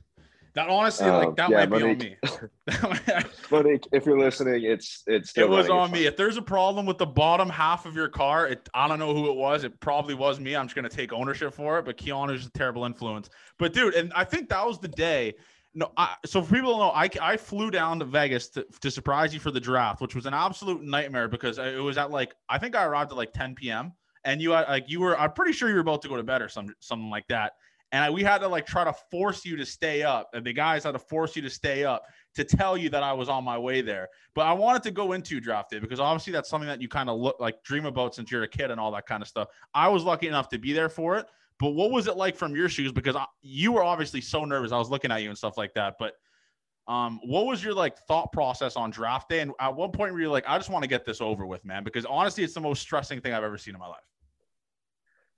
that 0.56 0.68
honestly, 0.68 1.08
um, 1.08 1.26
like 1.26 1.36
that 1.36 1.50
yeah, 1.50 1.66
might 1.66 1.70
Monique, 1.70 2.00
be 2.22 2.74
on 2.84 3.00
me. 3.08 3.14
Monique, 3.52 3.88
if 3.92 4.06
you're 4.06 4.20
listening, 4.20 4.64
it's 4.64 5.04
it's 5.08 5.38
it 5.38 5.48
was 5.48 5.70
on 5.70 5.92
me. 5.92 6.06
If 6.06 6.18
there's 6.18 6.38
a 6.38 6.42
problem 6.42 6.86
with 6.86 6.98
the 6.98 7.06
bottom 7.06 7.50
half 7.50 7.86
of 7.86 7.96
your 7.96 8.10
car, 8.10 8.48
it 8.48 8.68
I 8.74 8.88
don't 8.88 9.00
know 9.00 9.14
who 9.14 9.30
it 9.30 9.36
was. 9.36 9.64
It 9.64 9.80
probably 9.80 10.16
was 10.16 10.40
me. 10.40 10.56
I'm 10.56 10.66
just 10.66 10.76
gonna 10.76 10.90
take 10.90 11.14
ownership 11.14 11.54
for 11.54 11.80
it. 11.80 11.86
But 11.86 11.98
Keanu's 11.98 12.46
a 12.46 12.52
terrible 12.52 12.86
influence. 12.86 13.30
But 13.58 13.74
dude, 13.74 13.94
and 13.94 14.12
I 14.14 14.24
think 14.24 14.50
that 14.50 14.66
was 14.66 14.80
the 14.80 14.88
day. 14.88 15.36
No, 15.76 15.92
I, 15.98 16.16
so 16.26 16.42
for 16.42 16.56
people 16.56 16.74
to 16.74 16.80
know, 16.80 16.90
I, 16.90 17.10
I 17.22 17.38
flew 17.38 17.70
down 17.70 18.00
to 18.00 18.06
Vegas 18.06 18.50
to, 18.50 18.66
to 18.82 18.90
surprise 18.90 19.36
you 19.36 19.40
for 19.40 19.52
the 19.52 19.60
draft, 19.60 20.02
which 20.02 20.16
was 20.16 20.26
an 20.26 20.34
absolute 20.34 20.82
nightmare 20.82 21.28
because 21.28 21.60
it 21.60 21.82
was 21.82 21.96
at 22.00 22.10
like 22.10 22.34
I 22.50 22.58
think 22.58 22.76
I 22.76 22.86
arrived 22.86 23.12
at 23.12 23.18
like 23.18 23.34
10 23.34 23.54
p.m 23.54 23.94
and 24.30 24.40
you 24.42 24.52
had 24.52 24.68
like 24.68 24.88
you 24.88 25.00
were 25.00 25.20
I'm 25.20 25.34
pretty 25.34 25.54
sure 25.54 25.70
you 25.70 25.76
were 25.76 25.82
about 25.82 26.04
to 26.04 26.08
go 26.08 26.16
to 26.16 26.24
bed 26.24 26.42
or 26.42 26.50
some 26.50 26.74
something 26.80 27.10
like 27.10 27.28
that. 27.30 27.54
And 27.92 28.04
I, 28.04 28.12
we 28.12 28.22
had 28.22 28.38
to 28.40 28.48
like 28.48 28.68
try 28.68 28.84
to 28.84 28.94
force 29.10 29.44
you 29.44 29.58
to 29.58 29.66
stay 29.66 30.04
up. 30.04 30.30
And 30.34 30.46
the 30.46 30.54
guys 30.54 30.84
had 30.84 30.92
to 30.92 31.00
force 31.00 31.36
you 31.36 31.42
to 31.42 31.50
stay 31.50 31.84
up 31.84 32.04
to 32.36 32.44
tell 32.44 32.78
you 32.78 32.90
that 32.90 33.02
I 33.02 33.12
was 33.14 33.28
on 33.30 33.44
my 33.44 33.58
way 33.58 33.82
there. 33.82 34.08
But 34.36 34.46
I 34.46 34.54
wanted 34.54 34.84
to 34.84 34.92
go 34.92 35.14
into 35.14 35.40
draft 35.40 35.72
day 35.72 35.80
because 35.80 36.00
obviously 36.00 36.32
that's 36.32 36.48
something 36.48 36.68
that 36.68 36.80
you 36.80 36.88
kind 36.88 37.10
of 37.10 37.20
look 37.20 37.38
like 37.40 37.64
dream 37.64 37.88
about 37.88 38.14
since 38.14 38.30
you're 38.30 38.44
a 38.44 38.48
kid 38.48 38.70
and 38.70 38.80
all 38.80 38.92
that 38.92 39.08
kind 39.08 39.24
of 39.24 39.28
stuff. 39.28 39.48
I 39.74 39.88
was 39.88 40.04
lucky 40.04 40.28
enough 40.28 40.50
to 40.50 40.60
be 40.60 40.72
there 40.72 40.90
for 40.90 41.18
it. 41.18 41.26
But 41.58 41.72
what 41.72 41.90
was 41.90 42.08
it 42.08 42.16
like 42.16 42.36
from 42.36 42.56
your 42.56 42.70
shoes? 42.70 42.92
Because 42.92 43.16
I, 43.16 43.26
you 43.42 43.72
were 43.72 43.84
obviously 43.84 44.22
so 44.22 44.46
nervous. 44.46 44.72
I 44.72 44.78
was 44.78 44.92
looking 44.92 45.12
at 45.12 45.24
you 45.24 45.30
and 45.30 45.38
stuff 45.38 45.58
like 45.58 45.74
that. 45.74 45.96
But 45.98 46.14
um, 46.88 47.20
what 47.24 47.48
was 47.48 47.64
your 47.64 47.74
like 47.74 47.98
thought 48.08 48.32
process 48.32 48.76
on 48.76 48.92
draft 48.92 49.30
day? 49.30 49.40
And 49.40 49.52
at 49.60 49.76
what 49.76 49.94
point 49.94 50.14
were 50.14 50.22
you 50.22 50.30
like, 50.30 50.46
I 50.48 50.58
just 50.58 50.70
want 50.70 50.84
to 50.84 50.88
get 50.88 51.06
this 51.06 51.22
over 51.22 51.46
with, 51.46 51.66
man? 51.66 51.84
Because 51.84 52.06
honestly, 52.06 52.44
it's 52.44 52.54
the 52.54 52.62
most 52.62 52.82
stressing 52.82 53.22
thing 53.22 53.34
I've 53.34 53.44
ever 53.44 53.58
seen 53.58 53.74
in 53.74 53.80
my 53.80 53.88
life. 53.88 54.09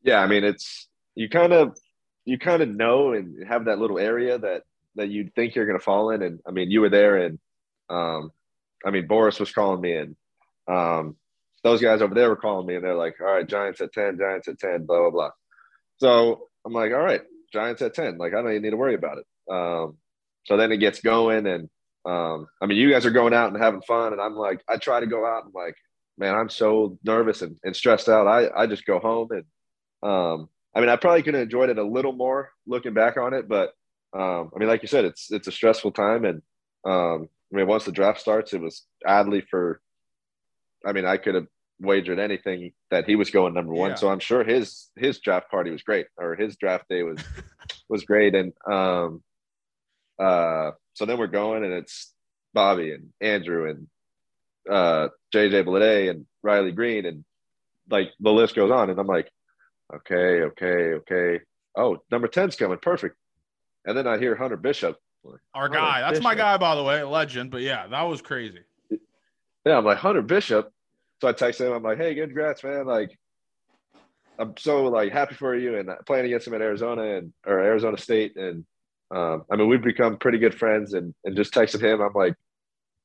Yeah, 0.04 0.20
I 0.20 0.28
mean, 0.28 0.44
it's 0.44 0.88
you 1.16 1.30
kind 1.30 1.54
of 1.54 1.78
you 2.26 2.38
kind 2.38 2.62
of 2.62 2.70
know 2.70 3.14
and 3.14 3.48
have 3.48 3.66
that 3.66 3.80
little 3.80 4.00
area 4.00 4.38
that 4.38 4.64
that 4.96 5.10
you 5.10 5.30
think 5.36 5.56
you're 5.56 5.66
going 5.66 5.78
to 5.78 5.84
fall 5.84 6.10
in. 6.12 6.22
And 6.22 6.40
I 6.48 6.52
mean, 6.52 6.72
you 6.72 6.82
were 6.82 6.90
there, 6.90 7.18
and 7.18 7.40
um, 7.90 8.32
I 8.86 8.92
mean, 8.92 9.08
Boras 9.08 9.40
was 9.40 9.52
calling 9.52 9.82
me, 9.82 9.94
and 9.94 10.16
um, 10.68 11.16
those 11.64 11.82
guys 11.82 12.02
over 12.02 12.16
there 12.16 12.30
were 12.30 12.36
calling 12.36 12.66
me, 12.66 12.76
and 12.76 12.84
they're 12.84 12.96
like, 12.96 13.16
"All 13.20 13.28
right, 13.28 13.48
Giants 13.48 13.82
at 13.82 13.94
ten, 13.94 14.18
Giants 14.18 14.48
at 14.48 14.60
ten, 14.60 14.86
blah 14.86 15.00
blah 15.02 15.10
blah." 15.12 15.30
So 15.98 16.48
I'm 16.66 16.74
like, 16.74 16.92
"All 16.92 17.00
right, 17.00 17.22
Giants 17.54 17.82
at 17.82 17.94
ten. 17.94 18.18
Like, 18.18 18.34
I 18.34 18.42
don't 18.42 18.52
even 18.52 18.64
need 18.64 18.72
to 18.72 18.78
worry 18.78 18.96
about 18.96 19.20
it." 19.20 19.26
Um, 19.52 19.98
so 20.46 20.58
then 20.58 20.72
it 20.72 20.78
gets 20.78 21.02
going, 21.02 21.46
and 21.46 21.70
um, 22.06 22.48
I 22.62 22.66
mean, 22.66 22.78
you 22.78 22.92
guys 22.92 23.06
are 23.06 23.12
going 23.12 23.34
out 23.34 23.54
and 23.54 23.62
having 23.62 23.82
fun, 23.82 24.14
and 24.14 24.22
I'm 24.22 24.36
like, 24.36 24.62
I 24.68 24.78
try 24.78 25.00
to 25.00 25.08
go 25.08 25.26
out 25.26 25.46
and 25.46 25.54
like, 25.54 25.76
man, 26.18 26.36
I'm 26.36 26.50
so 26.50 26.98
nervous 27.04 27.42
and, 27.44 27.58
and 27.64 27.76
stressed 27.76 28.10
out. 28.10 28.28
I 28.28 28.50
I 28.56 28.66
just 28.68 28.86
go 28.86 29.00
home 29.00 29.28
and 29.32 29.44
um, 30.04 30.50
I 30.76 30.80
mean, 30.80 30.90
I 30.90 30.96
probably 30.96 31.24
could 31.24 31.34
have 31.34 31.44
enjoyed 31.44 31.70
it 31.70 31.78
a 31.78 31.84
little 31.84 32.14
more 32.14 32.52
looking 32.66 32.94
back 32.94 33.18
on 33.18 33.34
it, 33.34 33.48
but 33.48 33.74
um, 34.14 34.52
I 34.56 34.60
mean, 34.60 34.70
like 34.70 34.82
you 34.82 34.88
said, 34.88 35.06
it's 35.06 35.32
it's 35.32 35.48
a 35.48 35.52
stressful 35.52 35.92
time, 35.92 36.26
and 36.26 36.42
um, 36.86 37.30
I 37.54 37.58
mean, 37.58 37.68
once 37.68 37.86
the 37.86 37.92
draft 37.92 38.20
starts, 38.20 38.54
it 38.54 38.62
was 38.62 38.86
Adley 39.06 39.44
for. 39.50 39.82
I 40.86 40.94
mean, 40.94 41.06
I 41.06 41.18
could 41.18 41.36
have 41.36 41.48
wagered 41.80 42.20
anything 42.20 42.72
that 42.90 43.06
he 43.06 43.16
was 43.16 43.30
going 43.30 43.54
number 43.54 43.74
one, 43.74 43.92
yeah. 43.92 43.96
so 43.96 44.10
I'm 44.10 44.20
sure 44.20 44.44
his 44.44 44.90
his 44.96 45.20
draft 45.20 45.52
party 45.52 45.72
was 45.72 45.84
great, 45.84 46.08
or 46.18 46.36
his 46.36 46.56
draft 46.58 46.86
day 46.90 47.04
was 47.04 47.20
was 47.90 48.04
great, 48.04 48.36
and 48.36 48.54
um, 48.70 49.22
uh, 50.20 50.72
so 50.94 51.06
then 51.06 51.18
we're 51.18 51.28
going, 51.28 51.64
and 51.64 51.74
it's 51.74 52.14
Bobby 52.54 52.92
and 52.92 53.10
Andrew 53.22 53.70
and 53.70 53.88
uh, 54.70 55.10
JJ 55.34 55.66
Bleday 55.66 56.10
and 56.10 56.26
Riley 56.44 56.72
Greene, 56.72 57.06
and 57.06 57.24
like 57.90 58.12
the 58.20 58.32
list 58.32 58.56
goes 58.56 58.72
on, 58.72 58.90
and 58.90 59.00
I'm 59.00 59.08
like, 59.08 59.30
okay, 59.96 60.42
okay, 60.44 60.94
okay. 60.94 61.40
Oh, 61.76 61.98
number 62.12 62.28
10's 62.28 62.56
coming. 62.56 62.78
Perfect. 62.78 63.16
And 63.86 63.98
then 63.98 64.08
I 64.08 64.18
hear 64.18 64.36
Hunter 64.36 64.58
Bishop. 64.58 64.98
Our 65.54 65.70
guy. 65.70 66.02
That's 66.02 66.24
my 66.24 66.36
guy, 66.36 66.58
by 66.58 66.76
the 66.76 66.84
way, 66.84 67.04
legend. 67.04 67.52
But 67.52 67.62
yeah, 67.62 67.88
that 67.88 68.02
was 68.04 68.22
crazy. 68.22 68.60
Yeah, 69.66 69.78
I'm 69.78 69.86
like, 69.86 70.00
Hunter 70.00 70.22
Bishop. 70.22 70.72
So 71.22 71.28
I 71.28 71.34
text 71.34 71.62
him. 71.62 71.72
I'm 71.72 71.84
like, 71.84 71.98
hey, 71.98 72.16
congrats, 72.16 72.64
man. 72.64 72.86
Like, 72.88 73.18
I'm 74.40 74.56
so 74.58 74.86
like 74.86 75.12
happy 75.12 75.36
for 75.36 75.56
you 75.56 75.78
and 75.78 75.90
playing 76.08 76.26
against 76.26 76.48
him 76.48 76.56
at 76.56 76.62
Arizona 76.62 77.18
and 77.18 77.34
or 77.46 77.60
Arizona 77.60 77.98
State. 77.98 78.36
And 78.36 78.66
um, 79.12 79.46
I 79.52 79.56
mean, 79.56 79.68
we've 79.68 79.84
become 79.84 80.18
pretty 80.18 80.40
good 80.40 80.56
friends. 80.56 80.94
And 80.94 81.14
and 81.24 81.36
just 81.36 81.54
texted 81.54 81.84
him. 81.84 82.02
I'm 82.02 82.14
like, 82.16 82.34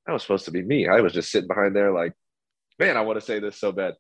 that 0.07 0.13
was 0.13 0.23
supposed 0.23 0.47
to 0.47 0.51
be 0.51 0.63
me. 0.63 0.89
I 0.89 1.01
was 1.01 1.13
just 1.13 1.31
sitting 1.31 1.49
behind 1.49 1.77
there, 1.77 1.93
like, 1.93 2.15
man, 2.79 2.97
I 2.97 3.03
want 3.03 3.19
to 3.19 3.25
say 3.25 3.39
this 3.39 3.59
so 3.59 3.73
bad. 3.73 3.95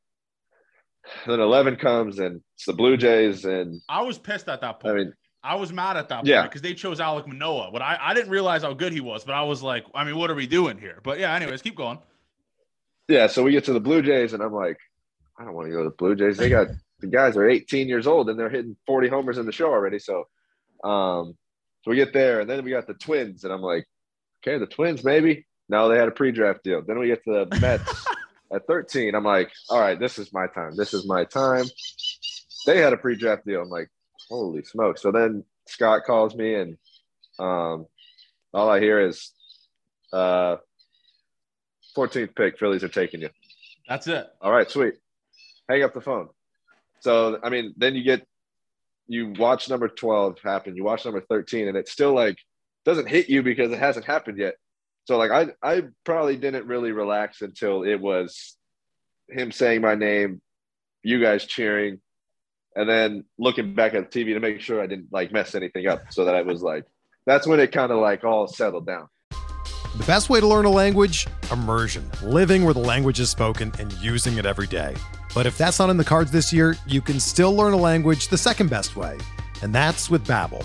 And 1.25 1.33
then 1.33 1.41
11 1.41 1.77
comes 1.77 2.19
and 2.19 2.41
it's 2.55 2.65
the 2.67 2.73
Blue 2.73 2.97
Jays. 2.97 3.45
And 3.45 3.81
I 3.89 4.03
was 4.03 4.19
pissed 4.19 4.49
at 4.49 4.61
that 4.61 4.81
point. 4.81 4.95
I 4.95 4.99
mean, 4.99 5.13
I 5.43 5.55
was 5.55 5.73
mad 5.73 5.97
at 5.97 6.09
that 6.09 6.17
point 6.17 6.27
Yeah. 6.29 6.43
because 6.43 6.63
they 6.63 6.75
chose 6.75 6.99
Alek 6.99 7.27
Manoah. 7.27 7.71
But 7.73 7.83
I, 7.83 7.97
I 8.01 8.15
didn't 8.15 8.31
realize 8.31 8.63
how 8.63 8.73
good 8.75 8.93
he 8.93 9.01
was. 9.01 9.25
But 9.25 9.35
I 9.35 9.43
was 9.43 9.63
like, 9.63 9.85
I 9.95 10.05
mean, 10.05 10.17
what 10.17 10.31
are 10.31 10.35
we 10.35 10.47
doing 10.47 10.79
here? 10.79 11.01
But 11.05 11.19
yeah, 11.21 11.35
anyways, 11.35 11.63
keep 11.63 11.77
going. 11.77 11.99
yeah, 13.09 13.27
so 13.29 13.43
we 13.43 13.53
get 13.53 13.65
to 13.65 13.73
the 13.73 13.81
Blue 13.81 14.03
Jays, 14.03 14.33
and 14.33 14.43
I'm 14.43 14.53
like, 14.53 14.79
I 15.39 15.45
don't 15.45 15.55
want 15.55 15.69
to 15.69 15.73
go 15.73 15.85
to 15.85 15.91
the 15.91 15.95
Blue 15.97 16.17
Jays. 16.17 16.37
They 16.37 16.49
got 16.49 16.69
the 17.01 17.07
guys 17.07 17.37
are 17.37 17.49
18 17.49 17.89
years 17.89 18.07
old 18.07 18.29
and 18.31 18.39
they're 18.41 18.49
hitting 18.49 18.75
40 18.87 19.09
homers 19.09 19.39
in 19.39 19.45
the 19.47 19.53
show 19.53 19.67
already. 19.71 19.99
So, 19.99 20.25
um, 20.83 21.37
so 21.83 21.91
we 21.91 21.97
get 21.97 22.13
there, 22.13 22.41
and 22.41 22.51
then 22.51 22.65
we 22.65 22.71
got 22.71 22.87
the 22.89 22.95
Twins, 22.95 23.45
and 23.45 23.53
I'm 23.53 23.63
like, 23.63 23.87
okay, 24.43 24.59
the 24.59 24.67
Twins 24.67 25.05
maybe. 25.05 25.47
No, 25.69 25.89
they 25.89 25.99
had 25.99 26.09
a 26.09 26.13
pre-draft 26.13 26.63
deal. 26.65 26.83
Then 26.85 26.99
we 26.99 27.07
get 27.09 27.23
to 27.25 27.45
the 27.51 27.61
Mets 27.61 28.07
at 28.53 28.67
13. 28.67 29.15
I'm 29.15 29.25
like, 29.25 29.51
all 29.69 29.81
right, 29.81 29.99
this 29.99 30.19
is 30.19 30.33
my 30.33 30.47
time. 30.47 30.77
This 30.77 30.95
is 30.95 31.07
my 31.07 31.25
time. 31.25 31.67
They 32.67 32.79
had 32.79 32.93
a 32.93 32.97
pre-draft 32.97 33.47
deal. 33.47 33.63
I'm 33.63 33.69
like, 33.69 33.89
holy 34.29 34.65
smoke. 34.65 34.99
So 34.99 35.13
then 35.13 35.45
Scott 35.67 36.05
calls 36.05 36.35
me, 36.35 36.55
and 36.55 36.77
um, 37.39 37.87
all 38.53 38.69
I 38.69 38.81
hear 38.81 39.01
is, 39.01 39.33
uh, 40.13 40.57
14th 41.97 42.35
pick, 42.35 42.59
Phillies 42.59 42.85
are 42.85 42.89
taking 42.89 43.21
you. 43.21 43.31
That's 43.89 44.07
it. 44.07 44.27
All 44.41 44.53
right, 44.53 44.71
sweet. 44.71 44.95
Hang 45.69 45.83
up 45.83 45.95
the 45.95 46.01
phone. 46.01 46.29
So, 47.01 47.39
I 47.43 47.51
mean, 47.51 47.75
then 47.77 47.95
you 47.95 48.03
get, 48.03 48.27
you 49.07 49.33
watch 49.39 49.71
number 49.71 49.89
12 49.89 50.39
happen, 50.43 50.77
you 50.77 50.85
watch 50.85 51.05
number 51.05 51.21
13, 51.21 51.69
and 51.69 51.77
it's 51.77 51.93
still 51.93 52.13
like 52.13 52.37
doesn't 52.85 53.09
hit 53.09 53.29
you 53.29 53.43
because 53.43 53.73
it 53.73 53.79
hasn't 53.79 54.07
happened 54.07 54.39
yet. 54.39 54.55
So, 55.07 55.17
like, 55.17 55.31
I, 55.31 55.47
I 55.63 55.85
probably 56.05 56.37
didn't 56.37 56.67
really 56.67 56.91
relax 56.91 57.41
until 57.41 57.85
it 57.85 58.01
was 58.01 58.57
him 59.29 59.53
saying 59.53 59.81
my 59.81 59.95
name, 59.95 60.43
you 61.03 61.21
guys 61.21 61.45
cheering, 61.45 62.01
and 62.75 62.89
then 62.89 63.25
looking 63.39 63.75
back 63.75 63.95
at 63.95 64.11
the 64.11 64.25
TV 64.25 64.35
to 64.35 64.41
make 64.41 64.61
sure 64.61 64.83
I 64.83 64.87
didn't 64.89 65.13
like 65.13 65.33
mess 65.33 65.55
anything 65.55 65.87
up 65.87 66.13
so 66.13 66.25
that 66.25 66.35
I 66.35 66.43
was 66.43 66.61
like, 66.61 66.85
that's 67.25 67.47
when 67.47 67.61
it 67.61 67.71
kind 67.71 67.93
of 67.93 67.99
like 67.99 68.25
all 68.25 68.49
settled 68.49 68.87
down. 68.87 69.09
The 69.31 70.05
best 70.07 70.29
way 70.29 70.41
to 70.41 70.47
learn 70.47 70.65
a 70.65 70.71
language? 70.71 71.27
Immersion. 71.53 72.11
Living 72.23 72.65
where 72.65 72.75
the 72.75 72.81
language 72.81 73.21
is 73.21 73.31
spoken 73.31 73.73
and 73.79 73.93
using 73.95 74.39
it 74.39 74.45
every 74.45 74.67
day. 74.67 74.95
But 75.35 75.47
if 75.47 75.57
that's 75.57 75.79
not 75.79 75.89
in 75.89 75.97
the 75.97 76.05
cards 76.05 76.33
this 76.33 76.53
year, 76.53 76.77
you 76.87 77.01
can 77.01 77.21
still 77.21 77.55
learn 77.55 77.73
a 77.73 77.79
language 77.79 78.29
the 78.29 78.39
second 78.39 78.71
best 78.71 78.97
way, 78.97 79.19
and 79.63 79.73
that's 79.73 80.11
with 80.11 80.27
Babbel. 80.27 80.65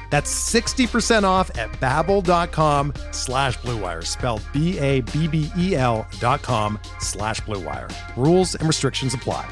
That's 0.11 0.53
60% 0.53 1.23
off 1.23 1.49
at 1.57 1.71
babbel.com 1.79 2.93
slash 3.11 3.57
bluewire, 3.57 4.05
spelled 4.05 4.43
B-A-B-B-E-L 4.53 6.07
dot 6.19 6.43
com 6.43 6.77
slash 6.99 7.41
bluewire. 7.41 7.91
Rules 8.15 8.53
and 8.53 8.67
restrictions 8.67 9.15
apply. 9.15 9.49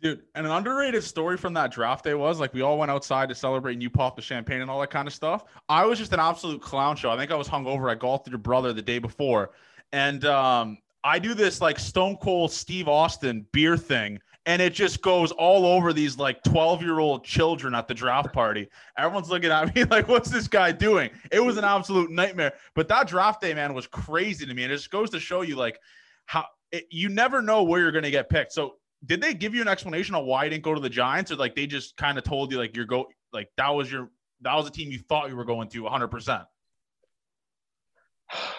Dude, 0.00 0.22
an 0.34 0.46
underrated 0.46 1.04
story 1.04 1.36
from 1.36 1.52
that 1.54 1.70
draft 1.70 2.04
day 2.04 2.14
was 2.14 2.40
like 2.40 2.52
we 2.54 2.62
all 2.62 2.76
went 2.76 2.90
outside 2.90 3.28
to 3.28 3.36
celebrate 3.36 3.74
and 3.74 3.82
you 3.82 3.90
popped 3.90 4.16
the 4.16 4.22
champagne 4.22 4.60
and 4.60 4.68
all 4.68 4.80
that 4.80 4.90
kind 4.90 5.06
of 5.06 5.14
stuff. 5.14 5.44
I 5.68 5.84
was 5.84 5.98
just 5.98 6.12
an 6.12 6.18
absolute 6.18 6.60
clown 6.60 6.96
show. 6.96 7.10
I 7.10 7.16
think 7.16 7.30
I 7.30 7.36
was 7.36 7.48
hungover. 7.48 7.88
I 7.88 7.94
golfed 7.94 8.24
with 8.24 8.32
your 8.32 8.40
brother 8.40 8.72
the 8.72 8.82
day 8.82 8.98
before. 8.98 9.50
And 9.92 10.24
um, 10.24 10.78
I 11.04 11.18
do 11.18 11.34
this 11.34 11.60
like 11.60 11.78
Stone 11.78 12.16
Cold 12.16 12.50
Steve 12.50 12.88
Austin 12.88 13.46
beer 13.52 13.76
thing, 13.76 14.18
and 14.46 14.60
it 14.60 14.72
just 14.72 15.02
goes 15.02 15.30
all 15.30 15.64
over 15.64 15.92
these 15.92 16.18
like 16.18 16.42
12 16.42 16.82
year 16.82 16.98
old 16.98 17.24
children 17.24 17.74
at 17.74 17.86
the 17.86 17.94
draft 17.94 18.32
party. 18.32 18.68
Everyone's 18.98 19.30
looking 19.30 19.50
at 19.50 19.74
me 19.74 19.84
like, 19.90 20.08
what's 20.08 20.30
this 20.30 20.48
guy 20.48 20.72
doing? 20.72 21.10
It 21.30 21.40
was 21.40 21.56
an 21.56 21.64
absolute 21.64 22.10
nightmare. 22.10 22.52
But 22.74 22.88
that 22.88 23.06
draft 23.06 23.40
day, 23.40 23.54
man, 23.54 23.72
was 23.74 23.86
crazy 23.86 24.44
to 24.46 24.54
me. 24.54 24.64
And 24.64 24.72
it 24.72 24.76
just 24.76 24.90
goes 24.90 25.10
to 25.10 25.20
show 25.20 25.42
you 25.42 25.56
like 25.56 25.78
how 26.26 26.46
it, 26.72 26.86
you 26.90 27.08
never 27.08 27.40
know 27.40 27.62
where 27.62 27.80
you're 27.80 27.92
going 27.92 28.04
to 28.04 28.10
get 28.10 28.28
picked. 28.28 28.52
So 28.52 28.74
did 29.04 29.20
they 29.20 29.34
give 29.34 29.54
you 29.54 29.62
an 29.62 29.68
explanation 29.68 30.14
on 30.14 30.26
why 30.26 30.44
you 30.44 30.50
didn't 30.50 30.64
go 30.64 30.74
to 30.74 30.80
the 30.80 30.90
Giants, 30.90 31.30
or 31.30 31.36
like 31.36 31.54
they 31.54 31.66
just 31.66 31.96
kind 31.96 32.18
of 32.18 32.24
told 32.24 32.52
you 32.52 32.58
like 32.58 32.76
you're 32.76 32.86
go 32.86 33.06
like 33.32 33.48
that 33.56 33.70
was 33.70 33.90
your 33.90 34.10
that 34.42 34.54
was 34.54 34.66
a 34.66 34.70
team 34.70 34.90
you 34.90 34.98
thought 34.98 35.28
you 35.28 35.36
were 35.36 35.44
going 35.44 35.68
to 35.68 35.82
100? 35.82 36.08
percent 36.08 36.42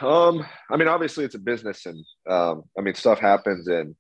Um, 0.02 0.46
I 0.70 0.78
mean, 0.78 0.88
obviously 0.88 1.26
it's 1.26 1.36
a 1.36 1.40
business, 1.40 1.86
and 1.86 2.06
um, 2.30 2.64
I 2.78 2.82
mean 2.82 2.94
stuff 2.94 3.20
happens, 3.20 3.68
and 3.68 3.96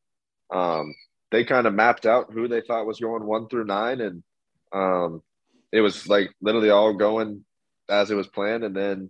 um, 0.53 0.93
they 1.33 1.43
kind 1.43 1.65
of 1.65 1.73
mapped 1.73 2.05
out 2.05 2.31
who 2.31 2.47
they 2.47 2.61
thought 2.61 2.85
was 2.85 2.99
going 2.99 3.25
one 3.25 3.47
through 3.47 3.65
nine, 3.65 4.01
and 4.01 4.23
um, 4.71 5.23
it 5.71 5.81
was 5.81 6.07
like 6.07 6.31
literally 6.41 6.69
all 6.69 6.93
going 6.93 7.43
as 7.89 8.11
it 8.11 8.15
was 8.15 8.27
planned, 8.27 8.63
and 8.63 8.75
then 8.75 9.09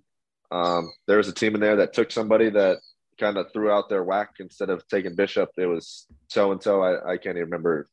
um, 0.49 0.89
there 1.05 1.17
was 1.17 1.27
a 1.27 1.33
team 1.33 1.53
in 1.53 1.59
there 1.59 1.75
that 1.75 1.91
took 1.91 2.12
somebody 2.12 2.49
that 2.49 2.77
kind 3.19 3.38
of 3.38 3.51
threw 3.51 3.69
out 3.69 3.89
their 3.89 4.05
whack 4.05 4.29
instead 4.39 4.69
of 4.69 4.88
taking 4.88 5.15
Bishop. 5.15 5.49
It 5.57 5.65
was 5.65 6.07
so 6.27 6.53
and 6.53 6.63
so. 6.63 6.81
I 6.81 7.17
can't 7.17 7.36
even 7.36 7.49
remember 7.49 7.89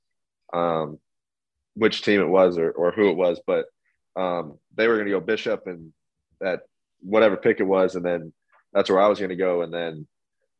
um, 0.52 1.00
which 1.74 2.02
team 2.02 2.20
it 2.20 2.28
was 2.28 2.56
or 2.56 2.70
or 2.70 2.92
who 2.92 3.10
it 3.10 3.16
was, 3.16 3.40
but 3.44 3.66
um, 4.14 4.58
they 4.76 4.86
were 4.86 4.94
going 4.94 5.06
to 5.06 5.12
go 5.12 5.20
Bishop 5.20 5.66
and 5.66 5.92
that 6.40 6.60
whatever 7.00 7.36
pick 7.36 7.58
it 7.58 7.64
was, 7.64 7.96
and 7.96 8.04
then 8.04 8.32
that's 8.72 8.90
where 8.90 9.00
I 9.00 9.08
was 9.08 9.18
going 9.18 9.30
to 9.30 9.36
go. 9.36 9.62
And 9.62 9.74
then, 9.74 10.06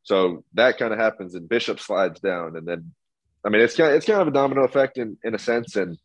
so 0.03 0.45
that 0.55 0.77
kind 0.77 0.93
of 0.93 0.99
happens, 0.99 1.37
and 1.37 1.49
Bishop 1.49 1.79
slides 1.79 2.19
down, 2.19 2.57
and 2.57 2.67
then, 2.67 2.93
I 3.45 3.49
mean, 3.49 3.63
it's 3.63 3.77
kind 3.77 3.91
of, 3.91 3.97
it's 3.97 4.07
kind 4.07 4.21
of 4.21 4.29
a 4.29 4.33
domino 4.33 4.65
effect 4.65 4.99
in 4.99 5.17
in 5.25 5.35
a 5.35 5.39
sense. 5.39 5.77
And 5.77 5.99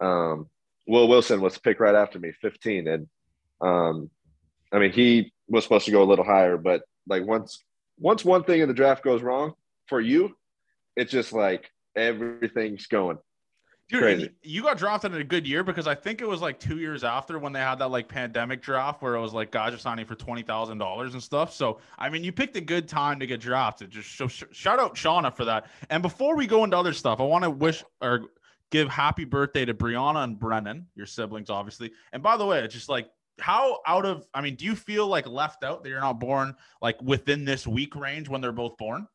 um, 0.00 0.48
Will 0.86 1.08
Wilson 1.08 1.40
was 1.40 1.58
picked 1.58 1.80
right 1.80 1.94
after 1.94 2.18
me, 2.18 2.32
15, 2.40 2.88
and 2.88 3.08
um, 3.60 4.10
I 4.72 4.78
mean, 4.78 4.92
he 4.92 5.32
was 5.48 5.64
supposed 5.64 5.86
to 5.86 5.90
go 5.90 6.02
a 6.02 6.04
little 6.04 6.24
higher, 6.24 6.56
but 6.56 6.82
like 7.06 7.26
once 7.26 7.62
once 7.98 8.24
one 8.24 8.44
thing 8.44 8.60
in 8.60 8.68
the 8.68 8.74
draft 8.74 9.04
goes 9.04 9.22
wrong 9.22 9.54
for 9.86 10.00
you, 10.00 10.36
it's 10.96 11.12
just 11.12 11.32
like 11.32 11.70
everything's 11.96 12.86
going. 12.86 13.18
Dude, 13.92 14.00
Crazy. 14.00 14.30
you 14.42 14.62
got 14.62 14.78
drafted 14.78 15.14
in 15.14 15.20
a 15.20 15.24
good 15.24 15.46
year 15.46 15.62
because 15.62 15.86
I 15.86 15.94
think 15.94 16.22
it 16.22 16.26
was 16.26 16.40
like 16.40 16.58
two 16.58 16.78
years 16.78 17.04
after 17.04 17.38
when 17.38 17.52
they 17.52 17.60
had 17.60 17.74
that 17.80 17.88
like 17.88 18.08
pandemic 18.08 18.62
draft 18.62 19.02
where 19.02 19.16
it 19.16 19.20
was 19.20 19.34
like 19.34 19.50
guys 19.50 19.74
are 19.74 19.78
signing 19.78 20.06
for 20.06 20.14
twenty 20.14 20.40
thousand 20.40 20.78
dollars 20.78 21.12
and 21.12 21.22
stuff. 21.22 21.52
So 21.52 21.78
I 21.98 22.08
mean, 22.08 22.24
you 22.24 22.32
picked 22.32 22.56
a 22.56 22.62
good 22.62 22.88
time 22.88 23.20
to 23.20 23.26
get 23.26 23.38
drafted. 23.40 23.90
Just 23.90 24.16
so, 24.16 24.28
sh- 24.28 24.44
shout 24.50 24.80
out 24.80 24.94
Shauna 24.94 25.36
for 25.36 25.44
that. 25.44 25.66
And 25.90 26.02
before 26.02 26.34
we 26.36 26.46
go 26.46 26.64
into 26.64 26.74
other 26.74 26.94
stuff, 26.94 27.20
I 27.20 27.24
want 27.24 27.44
to 27.44 27.50
wish 27.50 27.84
or 28.00 28.30
give 28.70 28.88
happy 28.88 29.26
birthday 29.26 29.66
to 29.66 29.74
Brianna 29.74 30.24
and 30.24 30.38
Brennan, 30.38 30.86
your 30.94 31.04
siblings, 31.04 31.50
obviously. 31.50 31.92
And 32.14 32.22
by 32.22 32.38
the 32.38 32.46
way, 32.46 32.60
it's 32.60 32.72
just 32.72 32.88
like 32.88 33.10
how 33.40 33.80
out 33.86 34.06
of 34.06 34.26
I 34.32 34.40
mean, 34.40 34.54
do 34.54 34.64
you 34.64 34.74
feel 34.74 35.06
like 35.06 35.26
left 35.26 35.64
out 35.64 35.82
that 35.82 35.90
you're 35.90 36.00
not 36.00 36.18
born 36.18 36.56
like 36.80 36.96
within 37.02 37.44
this 37.44 37.66
week 37.66 37.94
range 37.94 38.30
when 38.30 38.40
they're 38.40 38.52
both 38.52 38.78
born? 38.78 39.06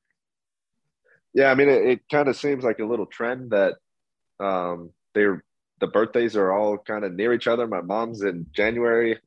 Yeah, 1.34 1.50
I 1.50 1.56
mean, 1.56 1.68
it, 1.68 1.84
it 1.84 2.00
kind 2.12 2.28
of 2.28 2.38
seems 2.38 2.64
like 2.64 2.78
a 2.78 2.86
little 2.86 3.08
trend 3.08 3.50
that 3.50 3.78
um, 4.40 4.92
they're 5.14 5.44
the 5.80 5.88
birthdays 5.88 6.36
are 6.36 6.52
all 6.52 6.78
kind 6.78 7.04
of 7.04 7.14
near 7.14 7.34
each 7.34 7.48
other. 7.48 7.68
My 7.68 7.82
mom's 7.82 8.24
in 8.24 8.48
January, 8.52 9.20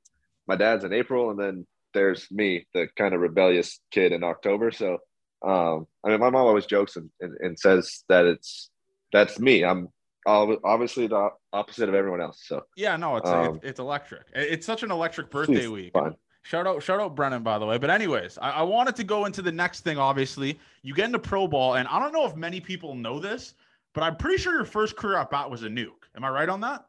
my 0.46 0.56
dad's 0.56 0.84
in 0.84 0.92
April, 0.92 1.30
and 1.30 1.38
then 1.38 1.66
there's 1.94 2.30
me, 2.30 2.66
the 2.74 2.88
kind 2.96 3.14
of 3.14 3.20
rebellious 3.20 3.80
kid 3.90 4.12
in 4.12 4.24
October. 4.24 4.70
So, 4.70 4.98
um, 5.46 5.86
I 6.04 6.10
mean, 6.10 6.20
my 6.20 6.30
mom 6.30 6.46
always 6.46 6.66
jokes 6.66 6.96
and, 6.96 7.10
and, 7.20 7.36
and 7.40 7.58
says 7.58 8.04
that 8.08 8.26
it's 8.26 8.70
that's 9.12 9.38
me. 9.38 9.64
I'm 9.64 9.88
obviously 10.26 11.06
the 11.06 11.30
opposite 11.52 11.88
of 11.88 11.94
everyone 11.94 12.20
else. 12.20 12.42
So 12.46 12.64
yeah, 12.76 12.96
no, 12.96 13.16
it's 13.16 13.28
um, 13.28 13.56
it's, 13.56 13.64
it's, 13.64 13.80
electric. 13.80 14.26
It's 14.34 14.66
such 14.66 14.82
an 14.82 14.90
electric 14.90 15.30
birthday 15.30 15.66
week. 15.66 15.92
Fun. 15.92 16.14
Shout 16.42 16.66
out, 16.66 16.82
shout 16.82 17.00
out 17.00 17.14
Brennan, 17.14 17.42
by 17.42 17.58
the 17.58 17.66
way. 17.66 17.76
But 17.76 17.90
anyways, 17.90 18.38
I, 18.38 18.50
I, 18.50 18.62
wanted 18.62 18.96
to 18.96 19.04
go 19.04 19.26
into 19.26 19.42
the 19.42 19.52
next 19.52 19.80
thing. 19.82 19.98
Obviously, 19.98 20.58
you 20.82 20.94
get 20.94 21.04
into 21.06 21.18
pro 21.18 21.46
ball, 21.46 21.74
and 21.74 21.86
I 21.86 21.98
don't 21.98 22.12
know 22.12 22.24
if 22.24 22.34
many 22.34 22.60
people 22.60 22.94
know 22.94 23.18
this, 23.18 23.54
but 23.94 24.02
I'm 24.02 24.16
pretty 24.16 24.38
sure 24.38 24.54
your 24.54 24.64
first 24.64 24.96
career 24.96 25.16
at 25.16 25.30
bat 25.30 25.50
was 25.50 25.62
a 25.62 25.68
nuke. 25.68 26.06
Am 26.16 26.24
I 26.24 26.30
right 26.30 26.48
on 26.48 26.60
that? 26.60 26.86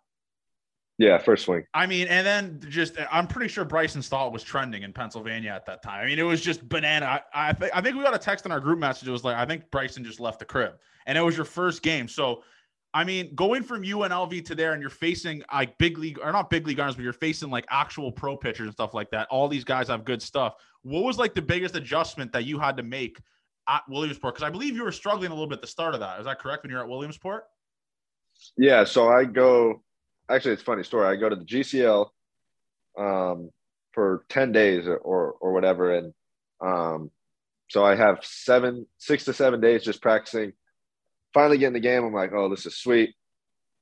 Yeah, 0.98 1.18
first 1.18 1.46
swing. 1.46 1.64
I 1.74 1.88
mean, 1.88 2.08
and 2.08 2.26
then 2.28 2.62
just 2.70 2.96
I'm 3.12 3.26
pretty 3.26 3.48
sure 3.48 3.66
Bryson 3.66 4.04
Stott 4.04 4.32
was 4.32 4.44
trending 4.44 4.84
in 4.84 4.94
Pennsylvania 4.94 5.50
at 5.50 5.66
that 5.66 5.82
time. 5.82 6.04
I 6.04 6.06
mean, 6.06 6.20
it 6.20 6.24
was 6.24 6.42
just 6.42 6.68
banana. 6.70 7.24
I 7.34 7.50
I, 7.50 7.54
th- 7.54 7.72
I 7.74 7.82
think 7.82 7.96
we 7.96 8.04
got 8.04 8.14
a 8.14 8.20
text 8.20 8.46
in 8.46 8.52
our 8.52 8.60
group 8.60 8.78
message. 8.78 9.08
It 9.08 9.12
was 9.12 9.24
like 9.24 9.36
I 9.36 9.46
think 9.46 9.72
Bryson 9.72 10.04
just 10.04 10.20
left 10.20 10.40
the 10.40 10.46
crib, 10.46 10.74
and 11.08 11.18
it 11.18 11.22
was 11.22 11.36
your 11.36 11.46
first 11.46 11.82
game. 11.82 12.08
So 12.08 12.44
I 12.94 13.04
mean, 13.04 13.34
going 13.36 13.64
from 13.64 13.84
UNLV 13.84 14.46
to 14.46 14.56
there, 14.56 14.74
and 14.74 14.82
you're 14.82 14.90
facing 14.90 15.44
like 15.52 15.78
big 15.78 15.98
league 15.98 16.20
or 16.22 16.32
not 16.32 16.50
big 16.50 16.68
league 16.68 16.80
arms, 16.80 16.96
but 16.96 17.04
you're 17.04 17.14
facing 17.14 17.50
like 17.50 17.66
actual 17.70 18.12
pro 18.12 18.36
pitchers 18.36 18.66
and 18.66 18.74
stuff 18.74 18.94
like 18.94 19.10
that. 19.12 19.28
All 19.30 19.48
these 19.48 19.64
guys 19.64 19.88
have 19.88 20.04
good 20.04 20.22
stuff. 20.22 20.56
What 20.84 21.04
was 21.04 21.18
like 21.18 21.34
the 21.34 21.42
biggest 21.42 21.76
adjustment 21.76 22.34
that 22.34 22.46
you 22.46 22.60
had 22.60 22.78
to 22.78 22.84
make 22.84 23.20
at 23.67 23.84
Williamsport? 23.89 24.36
Because 24.36 24.47
I 24.47 24.50
believe 24.50 24.76
you 24.76 24.84
were 24.84 24.91
struggling 24.91 25.32
a 25.32 25.34
little 25.34 25.47
bit 25.47 25.56
at 25.56 25.62
the 25.62 25.67
start 25.67 25.93
of 25.93 26.00
that. 26.00 26.19
Is 26.19 26.26
that 26.26 26.39
correct 26.39 26.63
when 26.63 26.71
you're 26.71 26.82
at 26.82 26.89
Williamsport? 26.89 27.45
Yeah. 28.58 28.84
So 28.84 29.10
I 29.10 29.26
go. 29.26 29.84
Actually, 30.30 30.54
it's 30.54 30.63
funny 30.63 30.84
story. 30.84 31.08
I 31.08 31.19
go 31.19 31.30
to 31.30 31.36
the 31.36 31.45
GCL 31.45 32.08
um, 32.97 33.50
for 33.91 34.26
ten 34.30 34.52
days 34.52 34.88
or 34.88 35.34
or 35.34 35.54
whatever, 35.54 35.95
and 35.95 36.13
um, 36.62 37.12
so 37.69 37.86
I 37.86 37.95
have 37.95 38.19
seven, 38.24 38.86
six 38.97 39.26
to 39.26 39.34
seven 39.34 39.62
days 39.62 39.84
just 39.84 40.02
practicing 40.02 40.54
finally 41.34 41.58
get 41.58 41.67
in 41.67 41.74
the 41.74 41.80
game. 41.80 42.04
I'm 42.04 42.13
like, 42.13 42.34
oh, 42.34 42.50
this 42.50 42.65
is 42.65 42.78
sweet. 42.78 43.15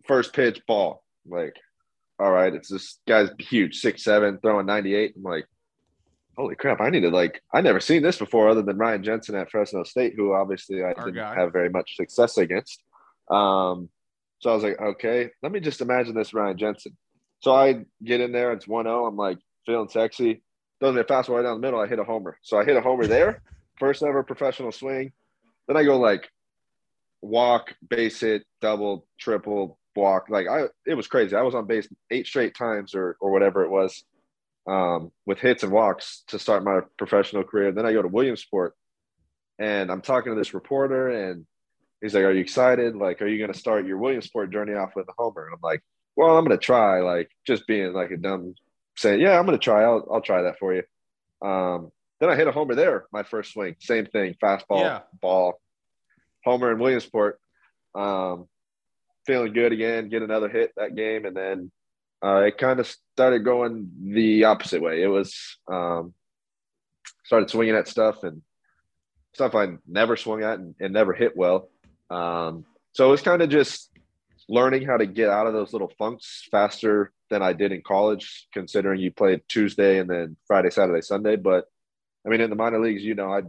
First 0.08 0.34
pitch, 0.34 0.62
ball. 0.68 1.04
I'm 1.26 1.38
like, 1.38 1.56
all 2.20 2.32
right, 2.32 2.54
it's 2.54 2.70
this 2.70 3.00
guy's 3.08 3.30
huge, 3.40 3.80
six 3.80 4.04
seven, 4.04 4.40
throwing 4.42 4.66
98. 4.66 5.14
I'm 5.16 5.24
like, 5.24 5.46
holy 6.40 6.56
crap, 6.56 6.80
I 6.80 6.90
need 6.90 7.02
to 7.02 7.10
like, 7.10 7.42
I 7.54 7.60
never 7.60 7.82
seen 7.82 8.02
this 8.02 8.18
before 8.18 8.48
other 8.48 8.62
than 8.62 8.78
Ryan 8.78 9.04
Jensen 9.04 9.36
at 9.36 9.52
Fresno 9.52 9.84
State, 9.84 10.14
who 10.16 10.34
obviously 10.34 10.82
I 10.82 10.94
Our 10.94 11.06
didn't 11.06 11.16
guy. 11.16 11.36
have 11.36 11.52
very 11.52 11.70
much 11.70 11.98
success 11.98 12.38
against. 12.38 12.82
Um, 13.30 13.90
so 14.40 14.50
I 14.50 14.54
was 14.54 14.64
like, 14.64 14.80
okay, 14.80 15.32
let 15.44 15.52
me 15.52 15.60
just 15.60 15.82
imagine 15.82 16.16
this 16.16 16.34
Ryan 16.34 16.58
Jensen. 16.58 16.96
So 17.42 17.54
I 17.54 17.84
get 18.04 18.22
in 18.22 18.32
there, 18.32 18.54
it's 18.54 18.68
1 18.68 18.86
0. 18.86 19.06
I'm 19.06 19.18
like 19.18 19.38
feeling 19.66 19.90
sexy. 19.90 20.42
Doesn't 20.80 20.98
it 20.98 21.10
fastball 21.10 21.36
right 21.36 21.42
down 21.42 21.60
the 21.60 21.68
middle? 21.68 21.82
I 21.82 21.88
hit 21.88 22.00
a 22.00 22.06
homer. 22.06 22.38
So 22.42 22.58
I 22.58 22.64
hit 22.64 22.78
a 22.78 22.82
homer 22.82 23.06
there, 23.06 23.42
first 23.78 24.02
ever 24.02 24.24
professional 24.24 24.72
swing. 24.72 25.12
Then 25.68 25.76
I 25.76 25.84
go 25.84 26.00
like 26.00 26.30
walk, 27.22 27.76
base 27.90 28.22
hit, 28.22 28.44
double, 28.62 29.06
triple, 29.20 29.78
walk. 29.94 30.30
Like 30.30 30.48
I, 30.48 30.68
it 30.86 30.94
was 30.94 31.08
crazy. 31.08 31.36
I 31.36 31.42
was 31.42 31.54
on 31.54 31.68
base 31.68 31.90
eight 32.12 32.28
straight 32.28 32.56
times 32.56 32.96
or 32.96 33.18
or 33.20 33.30
whatever 33.30 33.66
it 33.66 33.70
was, 33.70 34.06
um, 34.70 35.12
with 35.26 35.40
hits 35.40 35.64
and 35.64 35.72
walks 35.72 36.24
to 36.28 36.38
start 36.38 36.64
my 36.64 36.82
professional 36.98 37.44
career. 37.44 37.72
Then 37.72 37.86
I 37.86 37.94
go 37.94 38.02
to 38.02 38.08
Williamsport, 38.08 38.76
and 39.58 39.92
I'm 39.92 40.02
talking 40.02 40.32
to 40.32 40.38
this 40.38 40.54
reporter, 40.54 41.10
and 41.10 41.46
he's 42.02 42.14
like, 42.14 42.24
"Are 42.24 42.32
you 42.32 42.42
excited? 42.42 42.96
Like, 42.96 43.22
are 43.22 43.28
you 43.28 43.40
going 43.40 43.52
to 43.52 43.58
start 43.58 43.88
your 43.88 43.98
Williamsport 43.98 44.52
journey 44.52 44.74
off 44.74 44.96
with 44.96 45.08
a 45.10 45.14
homer?" 45.18 45.46
And 45.46 45.56
I'm 45.56 45.60
like, 45.64 45.84
"Well, 46.16 46.38
I'm 46.38 46.46
going 46.46 46.58
to 46.58 46.64
try." 46.64 47.02
Like, 47.02 47.32
just 47.48 47.66
being 47.66 47.94
like 47.94 48.12
a 48.12 48.18
dumb 48.18 48.54
saying, 48.96 49.20
"Yeah, 49.20 49.40
I'm 49.40 49.46
going 49.46 49.58
to 49.58 49.64
try. 49.64 49.84
I'll 49.84 50.08
I'll 50.12 50.22
try 50.22 50.44
that 50.44 50.60
for 50.60 50.74
you." 50.74 50.84
Um, 51.42 51.92
then 52.20 52.30
I 52.30 52.36
hit 52.36 52.48
a 52.48 52.52
homer 52.52 52.76
there, 52.76 53.06
my 53.12 53.24
first 53.24 53.54
swing. 53.54 53.76
Same 53.80 54.06
thing, 54.06 54.36
fastball, 54.42 54.82
yeah. 54.82 55.00
ball, 55.20 55.60
homer 56.44 56.72
in 56.72 56.80
Williamsport. 56.80 57.40
Um, 57.96 58.48
feeling 59.26 59.54
good 59.54 59.72
again, 59.72 60.10
get 60.10 60.22
another 60.22 60.50
hit 60.50 60.74
that 60.76 60.96
game, 60.96 61.26
and 61.26 61.36
then 61.36 61.72
uh, 62.24 62.44
it 62.48 62.58
kind 62.58 62.80
of 62.80 62.96
started 63.14 63.46
going 63.46 63.92
the 64.02 64.46
opposite 64.46 64.82
way. 64.82 65.02
It 65.02 65.08
was 65.08 65.58
um, 65.72 66.14
started 67.26 67.50
swinging 67.50 67.76
at 67.76 67.88
stuff 67.88 68.24
and 68.24 68.42
stuff 69.34 69.56
I 69.56 69.78
never 69.88 70.18
swung 70.18 70.44
at 70.44 70.60
and, 70.60 70.76
and 70.80 70.94
never 70.94 71.14
hit 71.14 71.36
well. 71.38 71.70
Um, 72.10 72.66
so 72.94 73.08
it 73.08 73.12
was 73.12 73.22
kind 73.22 73.42
of 73.42 73.50
just 73.50 73.90
learning 74.50 74.86
how 74.86 74.98
to 74.98 75.06
get 75.06 75.30
out 75.30 75.48
of 75.48 75.54
those 75.54 75.74
little 75.74 75.92
funks 75.98 76.48
faster 76.52 77.12
than 77.30 77.42
I 77.42 77.54
did 77.54 77.72
in 77.72 77.82
college, 77.82 78.48
considering 78.52 79.00
you 79.00 79.12
played 79.12 79.42
Tuesday 79.48 80.00
and 80.00 80.10
then 80.10 80.36
Friday, 80.48 80.72
Saturday, 80.72 81.02
Sunday. 81.02 81.36
But 81.36 81.66
I 82.26 82.30
mean, 82.30 82.42
in 82.42 82.50
the 82.50 82.56
minor 82.56 82.80
leagues, 82.80 83.04
you 83.04 83.16
know, 83.16 83.32
I 83.32 83.44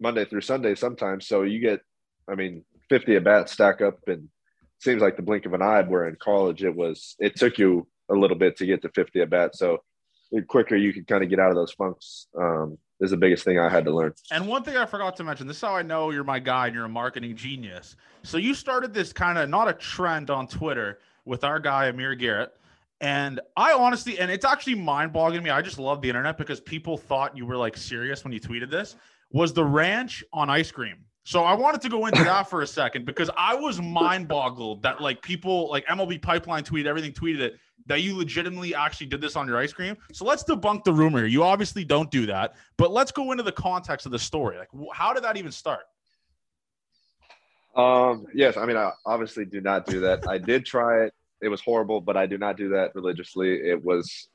Monday 0.00 0.24
through 0.24 0.42
Sunday 0.42 0.76
sometimes. 0.76 1.26
So 1.26 1.42
you 1.42 1.58
get 1.58 1.80
I 2.28 2.34
mean, 2.34 2.64
50 2.90 3.16
at 3.16 3.24
bats 3.24 3.52
stack 3.52 3.80
up 3.80 4.06
and 4.06 4.28
seems 4.80 5.02
like 5.02 5.16
the 5.16 5.22
blink 5.22 5.46
of 5.46 5.54
an 5.54 5.62
eye. 5.62 5.82
Where 5.82 6.06
in 6.06 6.16
college, 6.16 6.62
it 6.62 6.74
was, 6.74 7.16
it 7.18 7.36
took 7.36 7.58
you 7.58 7.86
a 8.10 8.14
little 8.14 8.36
bit 8.36 8.56
to 8.58 8.66
get 8.66 8.82
to 8.82 8.88
50 8.88 9.20
at 9.20 9.30
bats. 9.30 9.58
So 9.58 9.78
the 10.30 10.42
quicker 10.42 10.76
you 10.76 10.92
can 10.92 11.04
kind 11.04 11.22
of 11.22 11.30
get 11.30 11.38
out 11.38 11.50
of 11.50 11.56
those 11.56 11.72
funks 11.72 12.26
um, 12.38 12.78
is 13.00 13.10
the 13.10 13.16
biggest 13.16 13.44
thing 13.44 13.58
I 13.58 13.68
had 13.68 13.84
to 13.84 13.94
learn. 13.94 14.12
And 14.30 14.46
one 14.46 14.62
thing 14.62 14.76
I 14.76 14.86
forgot 14.86 15.16
to 15.16 15.24
mention 15.24 15.46
this 15.46 15.56
is 15.56 15.62
how 15.62 15.74
I 15.74 15.82
know 15.82 16.10
you're 16.10 16.24
my 16.24 16.38
guy 16.38 16.66
and 16.66 16.74
you're 16.74 16.84
a 16.84 16.88
marketing 16.88 17.36
genius. 17.36 17.96
So 18.22 18.36
you 18.36 18.54
started 18.54 18.92
this 18.92 19.12
kind 19.12 19.38
of 19.38 19.48
not 19.48 19.68
a 19.68 19.72
trend 19.72 20.30
on 20.30 20.46
Twitter 20.46 20.98
with 21.24 21.44
our 21.44 21.60
guy, 21.60 21.86
Amir 21.86 22.14
Garrett. 22.14 22.54
And 23.00 23.40
I 23.56 23.72
honestly, 23.72 24.18
and 24.18 24.30
it's 24.30 24.44
actually 24.44 24.74
mind 24.74 25.12
boggling 25.12 25.44
me. 25.44 25.50
I 25.50 25.62
just 25.62 25.78
love 25.78 26.02
the 26.02 26.08
internet 26.08 26.36
because 26.36 26.60
people 26.60 26.96
thought 26.96 27.36
you 27.36 27.46
were 27.46 27.56
like 27.56 27.76
serious 27.76 28.24
when 28.24 28.32
you 28.32 28.40
tweeted 28.40 28.70
this. 28.70 28.96
Was 29.30 29.52
the 29.52 29.64
ranch 29.64 30.24
on 30.32 30.50
ice 30.50 30.70
cream? 30.72 30.96
So 31.22 31.44
I 31.44 31.52
wanted 31.52 31.82
to 31.82 31.90
go 31.90 32.06
into 32.06 32.24
that 32.24 32.48
for 32.48 32.62
a 32.62 32.66
second 32.66 33.04
because 33.04 33.30
I 33.36 33.54
was 33.54 33.80
mind 33.80 34.28
boggled 34.28 34.82
that 34.82 35.02
like 35.02 35.20
people 35.20 35.68
like 35.68 35.84
MLB 35.86 36.22
Pipeline 36.22 36.64
tweeted 36.64 36.86
everything 36.86 37.12
tweeted 37.12 37.40
it 37.40 37.58
that 37.86 38.02
you 38.02 38.16
legitimately 38.16 38.74
actually 38.74 39.06
did 39.06 39.20
this 39.20 39.36
on 39.36 39.46
your 39.46 39.56
ice 39.56 39.72
cream. 39.72 39.96
So 40.12 40.24
let's 40.24 40.44
debunk 40.44 40.84
the 40.84 40.92
rumor. 40.92 41.26
You 41.26 41.42
obviously 41.42 41.84
don't 41.84 42.10
do 42.10 42.26
that, 42.26 42.54
but 42.76 42.90
let's 42.90 43.12
go 43.12 43.32
into 43.32 43.42
the 43.42 43.52
context 43.52 44.06
of 44.06 44.12
the 44.12 44.18
story. 44.18 44.58
Like, 44.58 44.68
how 44.92 45.12
did 45.12 45.24
that 45.24 45.36
even 45.36 45.52
start? 45.52 45.84
Um. 47.76 48.26
Yes. 48.34 48.56
I 48.56 48.66
mean, 48.66 48.76
I 48.76 48.92
obviously 49.06 49.44
do 49.44 49.60
not 49.60 49.86
do 49.86 50.00
that. 50.00 50.28
I 50.28 50.38
did 50.38 50.66
try 50.66 51.04
it. 51.04 51.14
It 51.40 51.48
was 51.48 51.60
horrible, 51.60 52.00
but 52.00 52.16
I 52.16 52.26
do 52.26 52.36
not 52.36 52.56
do 52.56 52.70
that 52.70 52.94
religiously. 52.94 53.54
It 53.54 53.84
was. 53.84 54.28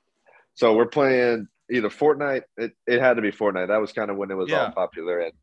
So 0.54 0.76
we're 0.76 0.86
playing 0.86 1.48
either 1.70 1.90
Fortnite. 1.90 2.44
It, 2.58 2.72
it 2.88 3.02
had 3.02 3.16
to 3.16 3.22
be 3.22 3.32
Fortnite. 3.32 3.68
That 3.68 3.82
was 3.82 3.92
kind 3.92 4.10
of 4.10 4.18
when 4.18 4.32
it 4.32 4.36
was 4.36 4.50
yeah. 4.50 4.66
all 4.66 4.72
popular. 4.72 5.20
And 5.20 5.34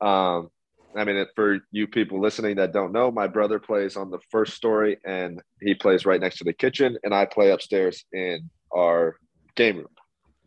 um, 0.00 0.50
I 0.96 1.04
mean, 1.04 1.24
for 1.34 1.58
you 1.70 1.86
people 1.86 2.20
listening 2.20 2.56
that 2.56 2.72
don't 2.72 2.92
know, 2.92 3.10
my 3.10 3.26
brother 3.26 3.58
plays 3.58 3.96
on 3.96 4.10
the 4.10 4.20
first 4.30 4.54
story 4.54 4.98
and 5.04 5.40
he 5.60 5.74
plays 5.74 6.06
right 6.06 6.20
next 6.20 6.38
to 6.38 6.44
the 6.44 6.52
kitchen, 6.52 6.96
and 7.02 7.14
I 7.14 7.24
play 7.24 7.50
upstairs 7.50 8.04
in 8.12 8.48
our 8.72 9.16
game 9.56 9.78
room. 9.78 9.88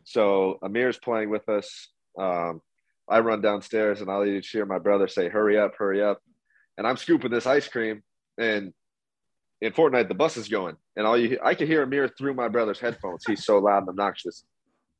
So 0.04 0.58
Amir's 0.62 0.98
playing 0.98 1.28
with 1.28 1.48
us. 1.48 1.88
Um, 2.18 2.62
I 3.08 3.20
run 3.20 3.40
downstairs 3.40 4.00
and 4.00 4.10
I'll 4.10 4.24
just 4.24 4.50
hear 4.50 4.66
my 4.66 4.78
brother 4.78 5.08
say, 5.08 5.28
Hurry 5.28 5.58
up, 5.58 5.74
hurry 5.76 6.02
up. 6.02 6.20
And 6.76 6.86
I'm 6.86 6.96
scooping 6.96 7.30
this 7.30 7.46
ice 7.46 7.68
cream. 7.68 8.02
And 8.38 8.72
in 9.60 9.72
Fortnite, 9.72 10.08
the 10.08 10.14
bus 10.14 10.36
is 10.36 10.48
going. 10.48 10.76
And 10.96 11.06
all 11.06 11.18
you 11.18 11.38
I 11.42 11.54
can 11.54 11.66
hear 11.66 11.82
Amir 11.82 12.08
through 12.08 12.34
my 12.34 12.48
brother's 12.48 12.80
headphones. 12.80 13.24
He's 13.26 13.44
so 13.44 13.58
loud 13.58 13.80
and 13.80 13.90
obnoxious. 13.90 14.44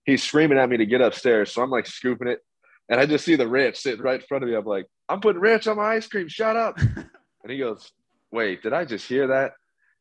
He's 0.05 0.23
screaming 0.23 0.59
at 0.59 0.69
me 0.69 0.79
to 0.79 0.87
get 0.87 1.01
upstairs. 1.01 1.53
So 1.53 1.63
I'm 1.63 1.71
like 1.71 1.87
scooping 1.87 2.29
it. 2.29 2.41
And 2.89 3.01
I 3.01 3.07
just 3.07 3.25
see 3.25 3.37
the 3.37 3.49
ranch 3.49 3.77
sitting 3.77 4.03
right 4.03 4.21
in 4.21 4.27
front 4.27 4.45
of 4.45 4.51
me. 4.51 4.57
I'm 4.57 4.65
like, 4.65 4.87
I'm 5.09 5.21
putting 5.21 5.41
ranch 5.41 5.67
on 5.67 5.77
my 5.77 5.95
ice 5.95 6.07
cream. 6.07 6.29
Shut 6.29 6.57
up. 6.57 6.79
and 7.43 7.51
he 7.51 7.59
goes, 7.59 7.93
Wait, 8.31 8.63
did 8.63 8.73
I 8.73 8.85
just 8.85 9.07
hear 9.07 9.29
that? 9.29 9.53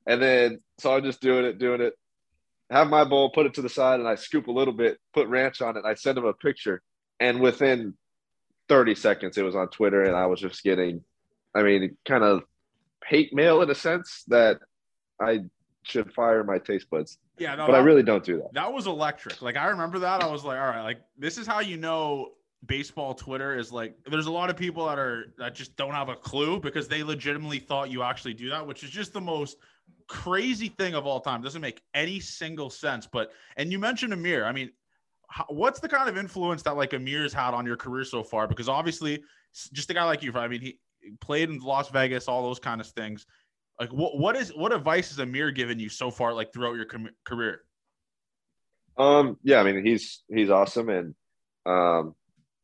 And 0.06 0.22
then 0.22 0.60
so 0.80 0.96
I'm 0.96 1.04
just 1.04 1.22
doing 1.22 1.46
it, 1.46 1.60
doing 1.60 1.82
it. 1.82 1.94
Have 2.70 2.90
my 2.90 3.06
bowl, 3.06 3.30
put 3.30 3.46
it 3.46 3.54
to 3.56 3.62
the 3.62 3.70
side, 3.70 4.00
and 4.00 4.10
I 4.10 4.16
scoop 4.16 4.48
a 4.48 4.52
little 4.52 4.74
bit, 4.74 4.98
put 5.14 5.28
ranch 5.30 5.62
on 5.62 5.78
it. 5.78 5.86
I 5.86 5.94
send 5.94 6.18
him 6.18 6.26
a 6.26 6.34
picture. 6.34 6.82
And 7.20 7.40
within 7.40 7.94
30 8.68 8.96
seconds, 8.96 9.38
it 9.38 9.44
was 9.44 9.56
on 9.56 9.70
Twitter, 9.70 10.04
and 10.04 10.16
I 10.16 10.26
was 10.26 10.42
just 10.42 10.64
getting, 10.64 11.02
I 11.56 11.64
mean, 11.64 11.96
kind 12.06 12.26
of 12.26 12.44
hate 13.06 13.34
mail 13.34 13.62
in 13.62 13.70
a 13.70 13.76
sense 13.76 14.24
that 14.28 14.60
I 15.22 15.46
should 15.84 16.14
fire 16.14 16.44
my 16.44 16.58
taste 16.58 16.90
buds. 16.90 17.18
Yeah, 17.38 17.56
no, 17.56 17.68
but 17.68 17.74
that, 17.74 17.82
I 17.82 17.84
really 17.84 18.04
don't 18.04 18.24
do 18.24 18.38
that. 18.38 18.54
That 18.54 18.74
was 18.74 18.88
electric. 18.88 19.42
Like 19.42 19.56
I 19.56 19.68
remember 19.68 20.00
that. 20.00 20.22
I 20.22 20.28
was 20.28 20.44
like, 20.44 20.60
all 20.60 20.68
right, 20.68 20.84
like 20.84 21.00
this 21.18 21.38
is 21.38 21.48
how 21.48 21.60
you 21.60 21.78
know 21.78 22.32
baseball 22.66 23.14
Twitter 23.14 23.58
is 23.58 23.72
like 23.72 23.96
there's 24.10 24.26
a 24.26 24.32
lot 24.32 24.50
of 24.50 24.58
people 24.58 24.88
that 24.88 24.98
are 24.98 25.34
that 25.38 25.56
just 25.56 25.76
don't 25.76 25.94
have 25.94 26.10
a 26.10 26.16
clue 26.16 26.60
because 26.60 26.88
they 26.88 27.04
legitimately 27.04 27.60
thought 27.60 27.92
you 27.92 28.04
actually 28.04 28.34
do 28.34 28.50
that, 28.50 28.66
which 28.66 28.84
is 28.84 28.90
just 28.90 29.14
the 29.14 29.22
most 29.22 29.58
crazy 30.08 30.70
thing 30.70 30.96
of 30.96 31.06
all 31.06 31.20
time. 31.20 31.42
Doesn't 31.42 31.62
make 31.62 31.82
any 31.94 32.20
single 32.20 32.70
sense. 32.70 33.08
But 33.08 33.32
and 33.58 33.72
you 33.72 33.80
mentioned 33.80 34.14
Amir. 34.14 34.46
I 34.46 34.52
mean, 34.52 34.72
how, 35.30 35.46
what's 35.50 35.80
the 35.80 35.90
kind 35.90 36.10
of 36.10 36.18
influence 36.18 36.64
that 36.64 36.76
like 36.76 36.94
Amir's 36.94 37.34
had 37.34 37.54
on 37.54 37.66
your 37.66 37.78
career 37.78 38.04
so 38.04 38.24
far? 38.24 38.48
Because 38.48 38.70
obviously, 38.70 39.24
just 39.74 39.90
a 39.90 39.94
guy 39.94 40.04
like 40.04 40.24
you, 40.24 40.34
I 40.34 40.48
mean, 40.48 40.62
he 40.62 40.80
played 41.22 41.50
in 41.50 41.60
Las 41.60 41.90
Vegas, 41.90 42.28
all 42.28 42.44
those 42.44 42.60
kind 42.60 42.82
of 42.82 42.88
things. 42.88 43.26
Like, 43.80 43.94
what 43.94 44.18
what 44.18 44.36
is 44.36 44.50
what 44.50 44.74
advice 44.74 45.10
has 45.10 45.20
Amir 45.20 45.52
given 45.52 45.80
you 45.80 45.90
so 45.90 46.10
far, 46.10 46.34
like 46.34 46.52
throughout 46.54 46.76
your 46.76 46.86
com- 46.86 47.10
career? 47.24 47.62
Um, 48.98 49.38
yeah, 49.44 49.60
I 49.60 49.64
mean, 49.64 49.86
he's 49.86 50.24
he's 50.28 50.50
awesome, 50.50 50.90
and 50.90 51.16
um, 51.68 52.16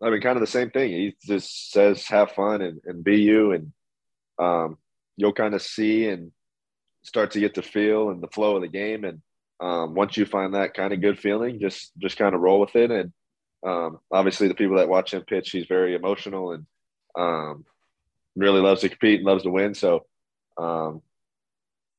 I 0.04 0.10
mean, 0.10 0.22
kind 0.22 0.36
of 0.36 0.42
the 0.42 0.48
same 0.48 0.70
thing. 0.70 0.92
He 0.92 1.16
just 1.26 1.72
says, 1.72 2.06
have 2.08 2.32
fun 2.32 2.62
and, 2.62 2.82
and 2.86 3.04
be 3.04 3.22
you. 3.22 3.54
And 3.54 3.72
um, 4.38 4.78
you'll 5.16 5.34
kind 5.34 5.54
of 5.54 5.62
see 5.62 6.08
and 6.08 6.32
start 7.04 7.32
to 7.32 7.40
get 7.40 7.54
the 7.54 7.62
feel 7.62 8.10
and 8.10 8.22
the 8.22 8.28
flow 8.28 8.56
of 8.58 8.62
the 8.62 8.68
game. 8.68 9.06
And 9.06 9.22
um, 9.60 9.94
once 9.94 10.18
you 10.18 10.26
find 10.26 10.56
that 10.56 10.74
kind 10.74 10.94
of 10.94 11.02
good 11.02 11.20
feeling, 11.20 11.60
just 11.60 11.92
just 11.98 12.18
kind 12.18 12.36
of 12.36 12.42
roll 12.42 12.60
with 12.60 12.76
it. 12.76 12.92
And 12.92 13.14
um, 13.66 14.00
obviously, 14.12 14.50
the 14.50 14.56
people 14.56 14.78
that 14.78 14.90
watch 14.90 15.14
him 15.14 15.24
pitch, 15.24 15.52
he's 15.52 15.68
very 15.68 15.96
emotional 15.96 16.52
and 16.52 16.66
um, 17.18 17.66
really 18.36 18.60
loves 18.60 18.82
to 18.82 18.90
compete 18.90 19.20
and 19.20 19.26
loves 19.26 19.44
to 19.44 19.52
win. 19.52 19.74
So, 19.74 20.06
um, 20.58 21.02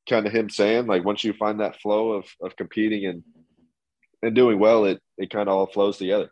kind 0.07 0.27
of 0.27 0.33
him 0.33 0.49
saying 0.49 0.85
like, 0.85 1.03
once 1.03 1.23
you 1.23 1.33
find 1.33 1.59
that 1.59 1.81
flow 1.81 2.11
of 2.11 2.25
of 2.39 2.55
competing 2.55 3.05
and 3.07 3.23
and 4.21 4.35
doing 4.35 4.59
well, 4.59 4.85
it 4.85 5.01
it 5.17 5.31
kind 5.31 5.49
of 5.49 5.55
all 5.55 5.65
flows 5.65 5.97
together. 5.97 6.29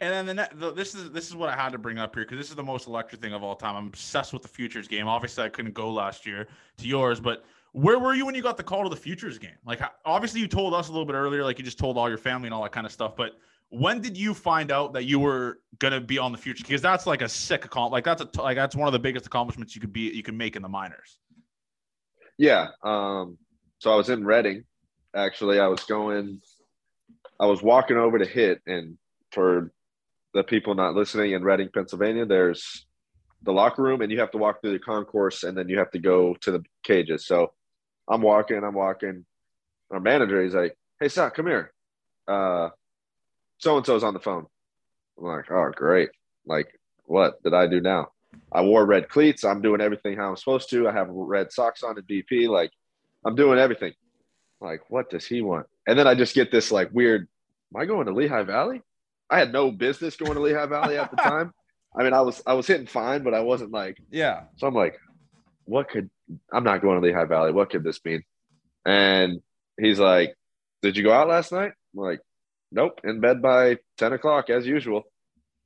And 0.00 0.28
then 0.28 0.36
the, 0.36 0.48
the, 0.54 0.72
this 0.72 0.94
is 0.94 1.10
this 1.10 1.28
is 1.28 1.34
what 1.34 1.48
I 1.48 1.56
had 1.56 1.72
to 1.72 1.78
bring 1.78 1.98
up 1.98 2.14
here 2.14 2.24
because 2.24 2.38
this 2.38 2.50
is 2.50 2.56
the 2.56 2.62
most 2.62 2.86
electric 2.86 3.20
thing 3.20 3.32
of 3.32 3.42
all 3.42 3.56
time. 3.56 3.76
I'm 3.76 3.88
obsessed 3.88 4.32
with 4.32 4.42
the 4.42 4.48
futures 4.48 4.86
game. 4.86 5.08
Obviously, 5.08 5.44
I 5.44 5.48
couldn't 5.48 5.74
go 5.74 5.90
last 5.90 6.24
year 6.24 6.46
to 6.78 6.86
yours, 6.86 7.18
but 7.18 7.44
where 7.72 7.98
were 7.98 8.14
you 8.14 8.24
when 8.24 8.34
you 8.34 8.42
got 8.42 8.56
the 8.56 8.62
call 8.62 8.84
to 8.84 8.88
the 8.88 8.96
futures 8.96 9.38
game? 9.38 9.56
Like, 9.66 9.80
obviously, 10.04 10.40
you 10.40 10.48
told 10.48 10.72
us 10.74 10.88
a 10.88 10.92
little 10.92 11.06
bit 11.06 11.14
earlier, 11.14 11.42
like 11.42 11.58
you 11.58 11.64
just 11.64 11.78
told 11.78 11.98
all 11.98 12.08
your 12.08 12.18
family 12.18 12.46
and 12.46 12.54
all 12.54 12.62
that 12.62 12.72
kind 12.72 12.86
of 12.86 12.92
stuff. 12.92 13.16
But 13.16 13.38
when 13.70 14.00
did 14.00 14.16
you 14.16 14.34
find 14.34 14.70
out 14.72 14.92
that 14.94 15.04
you 15.04 15.18
were 15.18 15.60
gonna 15.78 16.00
be 16.00 16.18
on 16.18 16.32
the 16.32 16.38
futures? 16.38 16.66
Because 16.66 16.82
that's 16.82 17.06
like 17.06 17.22
a 17.22 17.28
sick 17.28 17.64
account. 17.64 17.92
Like 17.92 18.04
that's 18.04 18.22
a 18.22 18.40
like 18.40 18.56
that's 18.56 18.76
one 18.76 18.86
of 18.86 18.92
the 18.92 18.98
biggest 18.98 19.26
accomplishments 19.26 19.74
you 19.74 19.80
could 19.80 19.92
be 19.92 20.10
you 20.12 20.22
can 20.22 20.36
make 20.36 20.56
in 20.56 20.62
the 20.62 20.68
minors. 20.68 21.18
Yeah. 22.38 22.68
Um. 22.82 23.36
So 23.78 23.92
I 23.92 23.96
was 23.96 24.08
in 24.08 24.24
Reading. 24.24 24.64
Actually, 25.14 25.58
I 25.60 25.66
was 25.66 25.82
going. 25.84 26.40
I 27.40 27.46
was 27.46 27.62
walking 27.62 27.96
over 27.96 28.18
to 28.18 28.26
hit, 28.26 28.60
and 28.66 28.96
for 29.32 29.72
the 30.34 30.42
people 30.42 30.74
not 30.74 30.94
listening 30.94 31.32
in 31.32 31.42
Reading, 31.42 31.70
Pennsylvania, 31.72 32.26
there's 32.26 32.86
the 33.42 33.52
locker 33.52 33.82
room 33.82 34.00
and 34.00 34.10
you 34.10 34.20
have 34.20 34.30
to 34.32 34.38
walk 34.38 34.60
through 34.60 34.72
the 34.72 34.78
concourse 34.78 35.44
and 35.44 35.56
then 35.56 35.68
you 35.68 35.78
have 35.78 35.90
to 35.92 35.98
go 35.98 36.34
to 36.40 36.50
the 36.50 36.62
cages. 36.82 37.26
So 37.26 37.52
I'm 38.08 38.20
walking, 38.22 38.62
I'm 38.64 38.74
walking. 38.74 39.24
Our 39.90 40.00
manager, 40.00 40.42
he's 40.42 40.54
like, 40.54 40.76
Hey, 41.00 41.08
Stott, 41.08 41.34
come 41.34 41.46
here. 41.46 41.72
Uh, 42.26 42.70
so 43.58 43.76
and 43.76 43.86
so's 43.86 44.04
on 44.04 44.14
the 44.14 44.20
phone. 44.20 44.46
I'm 45.18 45.24
like, 45.24 45.50
Oh, 45.50 45.70
great. 45.74 46.10
Like, 46.46 46.78
what 47.04 47.42
did 47.42 47.54
I 47.54 47.66
do 47.66 47.80
now? 47.80 48.08
I 48.52 48.62
wore 48.62 48.84
red 48.84 49.08
cleats. 49.08 49.44
I'm 49.44 49.62
doing 49.62 49.80
everything 49.80 50.16
how 50.16 50.30
I'm 50.30 50.36
supposed 50.36 50.70
to. 50.70 50.88
I 50.88 50.92
have 50.92 51.08
red 51.08 51.52
socks 51.52 51.82
on 51.82 51.96
at 51.96 52.06
BP. 52.06 52.48
Like, 52.48 52.70
I'm 53.24 53.34
doing 53.34 53.58
everything. 53.58 53.92
like, 54.60 54.90
what 54.90 55.10
does 55.10 55.26
he 55.26 55.40
want? 55.40 55.66
And 55.86 55.98
then 55.98 56.06
I 56.06 56.14
just 56.14 56.34
get 56.34 56.50
this 56.50 56.70
like 56.70 56.90
weird, 56.92 57.28
am 57.74 57.80
I 57.80 57.86
going 57.86 58.06
to 58.06 58.12
Lehigh 58.12 58.42
Valley? 58.42 58.82
I 59.30 59.38
had 59.38 59.52
no 59.52 59.70
business 59.70 60.16
going 60.16 60.34
to 60.34 60.40
Lehigh 60.40 60.66
Valley 60.66 60.98
at 60.98 61.10
the 61.10 61.16
time. 61.22 61.52
I 61.98 62.02
mean, 62.02 62.12
I 62.12 62.20
was 62.20 62.42
I 62.46 62.54
was 62.54 62.66
hitting 62.66 62.86
fine, 62.86 63.22
but 63.22 63.34
I 63.34 63.40
wasn't 63.40 63.72
like 63.72 63.98
yeah. 64.10 64.42
So 64.56 64.66
I'm 64.66 64.74
like, 64.74 64.98
what 65.64 65.88
could 65.88 66.10
I'm 66.52 66.64
not 66.64 66.82
going 66.82 67.00
to 67.00 67.06
Lehigh 67.06 67.24
Valley. 67.24 67.52
What 67.52 67.70
could 67.70 67.84
this 67.84 68.04
mean? 68.04 68.22
And 68.84 69.40
he's 69.80 69.98
like, 69.98 70.34
Did 70.82 70.96
you 70.96 71.02
go 71.02 71.12
out 71.12 71.28
last 71.28 71.52
night? 71.52 71.72
I'm 71.94 72.02
like, 72.02 72.20
Nope, 72.70 73.00
in 73.04 73.20
bed 73.20 73.40
by 73.40 73.78
10 73.96 74.12
o'clock 74.12 74.50
as 74.50 74.66
usual. 74.66 75.04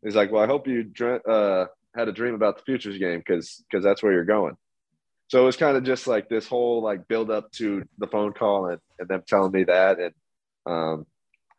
He's 0.05 0.17
like, 0.17 0.31
Well, 0.31 0.43
I 0.43 0.47
hope 0.47 0.67
you 0.67 0.91
uh, 1.29 1.67
had 1.95 2.09
a 2.09 2.13
dream 2.13 2.35
about 2.35 2.59
the 2.59 2.65
futures 2.65 2.99
game 2.99 3.19
because 3.19 3.63
because 3.71 3.85
that's 3.85 4.03
where 4.03 4.13
you're 4.13 4.25
going. 4.25 4.57
So 5.29 5.43
it 5.43 5.47
was 5.47 5.57
kind 5.57 5.77
of 5.77 5.85
just 5.85 6.07
like 6.07 6.29
this 6.29 6.47
whole 6.47 6.83
like 6.83 7.09
build 7.09 7.31
up 7.31 7.51
to 7.53 7.83
the 7.99 8.07
phone 8.07 8.33
call 8.33 8.67
and, 8.67 8.79
and 8.99 9.09
them 9.09 9.23
telling 9.27 9.53
me 9.53 9.65
that. 9.65 9.99
And 9.99 10.15
um, 10.67 11.07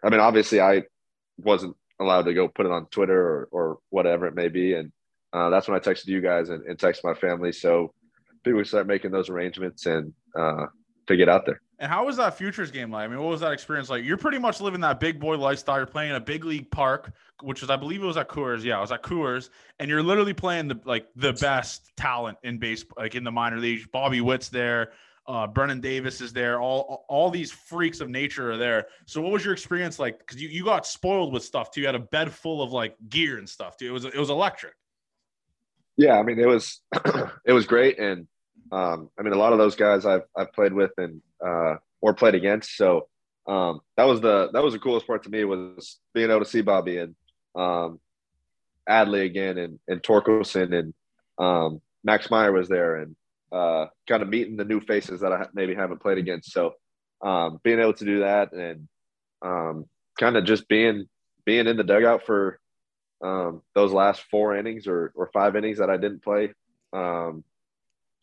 I 0.04 0.10
mean, 0.10 0.20
obviously 0.20 0.62
I 0.62 0.84
wasn't 1.38 1.76
allowed 2.04 2.24
to 2.24 2.34
go 2.34 2.48
put 2.48 2.66
it 2.66 2.72
on 2.72 2.86
Twitter 2.88 3.20
or, 3.20 3.48
or 3.52 3.78
whatever 3.90 4.28
it 4.28 4.36
may 4.36 4.50
be. 4.50 4.74
And 4.74 4.92
uh, 5.32 5.50
that's 5.50 5.68
when 5.68 5.78
I 5.78 5.80
texted 5.80 6.08
you 6.08 6.22
guys 6.22 6.50
and, 6.50 6.64
and 6.66 6.78
texted 6.78 7.04
my 7.04 7.14
family. 7.14 7.52
So 7.52 7.94
people 8.44 8.64
start 8.66 8.88
making 8.88 9.12
those 9.12 9.30
arrangements 9.30 9.86
and 9.86 10.14
uh, 10.38 10.68
to 11.08 11.16
get 11.16 11.30
out 11.30 11.46
there. 11.46 11.62
And 11.80 11.92
how 11.92 12.06
was 12.06 12.16
that 12.18 12.38
futures 12.38 12.72
game 12.72 12.92
like? 12.92 13.04
I 13.04 13.08
mean, 13.08 13.20
what 13.20 13.30
was 13.30 13.42
that 13.42 13.52
experience 13.52 13.90
like? 13.90 14.06
You're 14.06 14.18
pretty 14.18 14.40
much 14.40 14.62
living 14.62 14.80
that 14.82 15.00
big 15.00 15.20
boy 15.20 15.38
lifestyle. 15.38 15.78
You're 15.78 15.86
playing 15.86 16.12
in 16.12 16.16
a 16.16 16.22
big 16.22 16.46
league 16.46 16.72
park, 16.72 17.12
which 17.42 17.62
was, 17.62 17.70
I 17.70 17.76
believe, 17.76 18.02
it 18.02 18.06
was 18.06 18.16
at 18.16 18.30
Coors. 18.30 18.64
Yeah, 18.64 18.78
it 18.78 18.82
was 18.82 18.92
at 18.94 19.04
Coors, 19.04 19.50
and 19.80 19.90
you're 19.90 20.04
literally 20.04 20.34
playing 20.34 20.70
the 20.70 20.80
like 20.86 21.08
the 21.16 21.34
best 21.34 21.92
talent 21.98 22.38
in 22.44 22.58
base, 22.58 22.86
like 22.96 23.16
in 23.16 23.26
the 23.26 23.32
minor 23.32 23.58
leagues. 23.58 23.86
Bobby 23.92 24.22
Witt's 24.22 24.48
there. 24.48 24.94
Uh, 25.26 25.48
Brennen 25.48 25.80
Davis 25.80 26.20
is 26.20 26.34
there. 26.34 26.60
All 26.60 27.06
all 27.08 27.30
these 27.30 27.52
freaks 27.52 28.02
of 28.02 28.10
nature 28.10 28.52
are 28.52 28.58
there. 28.58 28.88
So, 29.06 29.22
what 29.22 29.32
was 29.32 29.46
your 29.46 29.54
experience 29.54 29.98
like? 29.98 30.20
Because 30.20 30.42
you, 30.42 30.50
you 30.50 30.66
got 30.66 30.86
spoiled 30.86 31.32
with 31.32 31.44
stuff 31.44 31.72
too. 31.72 31.82
You 31.82 31.88
had 31.88 31.96
a 31.96 32.00
bed 32.00 32.32
full 32.32 32.62
of 32.62 32.74
like 32.74 32.96
gear 33.08 33.38
and 33.38 33.48
stuff 33.48 33.78
too. 33.78 33.88
It 33.88 33.92
was 33.92 34.06
it 34.06 34.18
was 34.18 34.30
electric. 34.30 34.74
Yeah, 35.96 36.20
I 36.20 36.24
mean 36.24 36.40
it 36.40 36.48
was 36.48 36.82
it 37.46 37.54
was 37.54 37.66
great, 37.66 38.00
and 38.00 38.28
um, 38.72 39.10
I 39.18 39.22
mean 39.22 39.32
a 39.32 39.38
lot 39.38 39.54
of 39.54 39.60
those 39.60 39.76
guys 39.76 40.06
I've 40.06 40.24
I've 40.36 40.52
played 40.52 40.74
with 40.74 40.92
and 40.98 41.22
uh, 41.46 41.76
or 42.02 42.14
played 42.14 42.36
against. 42.36 42.76
So 42.76 43.08
um, 43.48 43.80
that 43.96 44.06
was 44.06 44.20
the 44.20 44.50
that 44.52 44.64
was 44.64 44.74
the 44.74 44.80
coolest 44.80 45.08
part 45.08 45.24
to 45.24 45.30
me 45.30 45.46
was 45.46 46.00
being 46.14 46.30
able 46.30 46.40
to 46.40 46.46
see 46.46 46.62
Bobby 46.62 46.98
and 46.98 47.16
um, 47.56 48.00
Adley 48.90 49.26
again 49.26 49.58
and 49.58 49.80
and 49.88 50.04
Torkelson 50.04 50.78
and 50.78 50.94
um, 51.38 51.82
Max 52.04 52.30
Meyer 52.30 52.52
was 52.52 52.68
there 52.68 52.98
and 52.98 53.16
uh, 53.54 53.88
kind 54.08 54.24
of 54.24 54.30
meeting 54.30 54.58
the 54.58 54.66
new 54.66 54.82
faces 54.82 55.22
that 55.22 55.32
I 55.32 55.46
maybe 55.54 55.76
haven't 55.76 56.02
played 56.02 56.18
against. 56.18 56.52
So 56.52 56.74
um, 57.22 57.60
being 57.64 57.80
able 57.80 57.94
to 57.94 58.06
do 58.06 58.20
that 58.22 58.52
and 58.52 58.88
um, 59.44 59.86
kind 60.20 60.36
of 60.38 60.46
just 60.46 60.68
being 60.68 61.08
being 61.46 61.68
in 61.68 61.78
the 61.78 61.84
dugout 61.84 62.26
for 62.26 62.60
um, 63.24 63.62
those 63.76 63.92
last 63.92 64.24
four 64.32 64.56
innings 64.56 64.88
or, 64.88 65.12
or 65.16 65.30
five 65.34 65.56
innings 65.56 65.80
that 65.80 65.90
I 65.90 65.98
didn't 65.98 66.24
play, 66.24 66.54
um, 66.94 67.44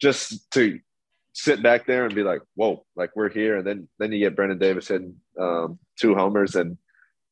just 0.00 0.50
to 0.52 0.80
sit 1.32 1.62
back 1.62 1.86
there 1.86 2.04
and 2.04 2.14
be 2.14 2.22
like, 2.22 2.42
whoa, 2.54 2.84
like 2.96 3.10
we're 3.14 3.30
here. 3.30 3.58
And 3.58 3.66
then 3.66 3.88
then 3.98 4.12
you 4.12 4.18
get 4.18 4.36
Brennen 4.36 4.58
Davis 4.58 4.88
hitting 4.88 5.16
um, 5.38 5.78
two 5.98 6.14
homers 6.14 6.56
and 6.56 6.76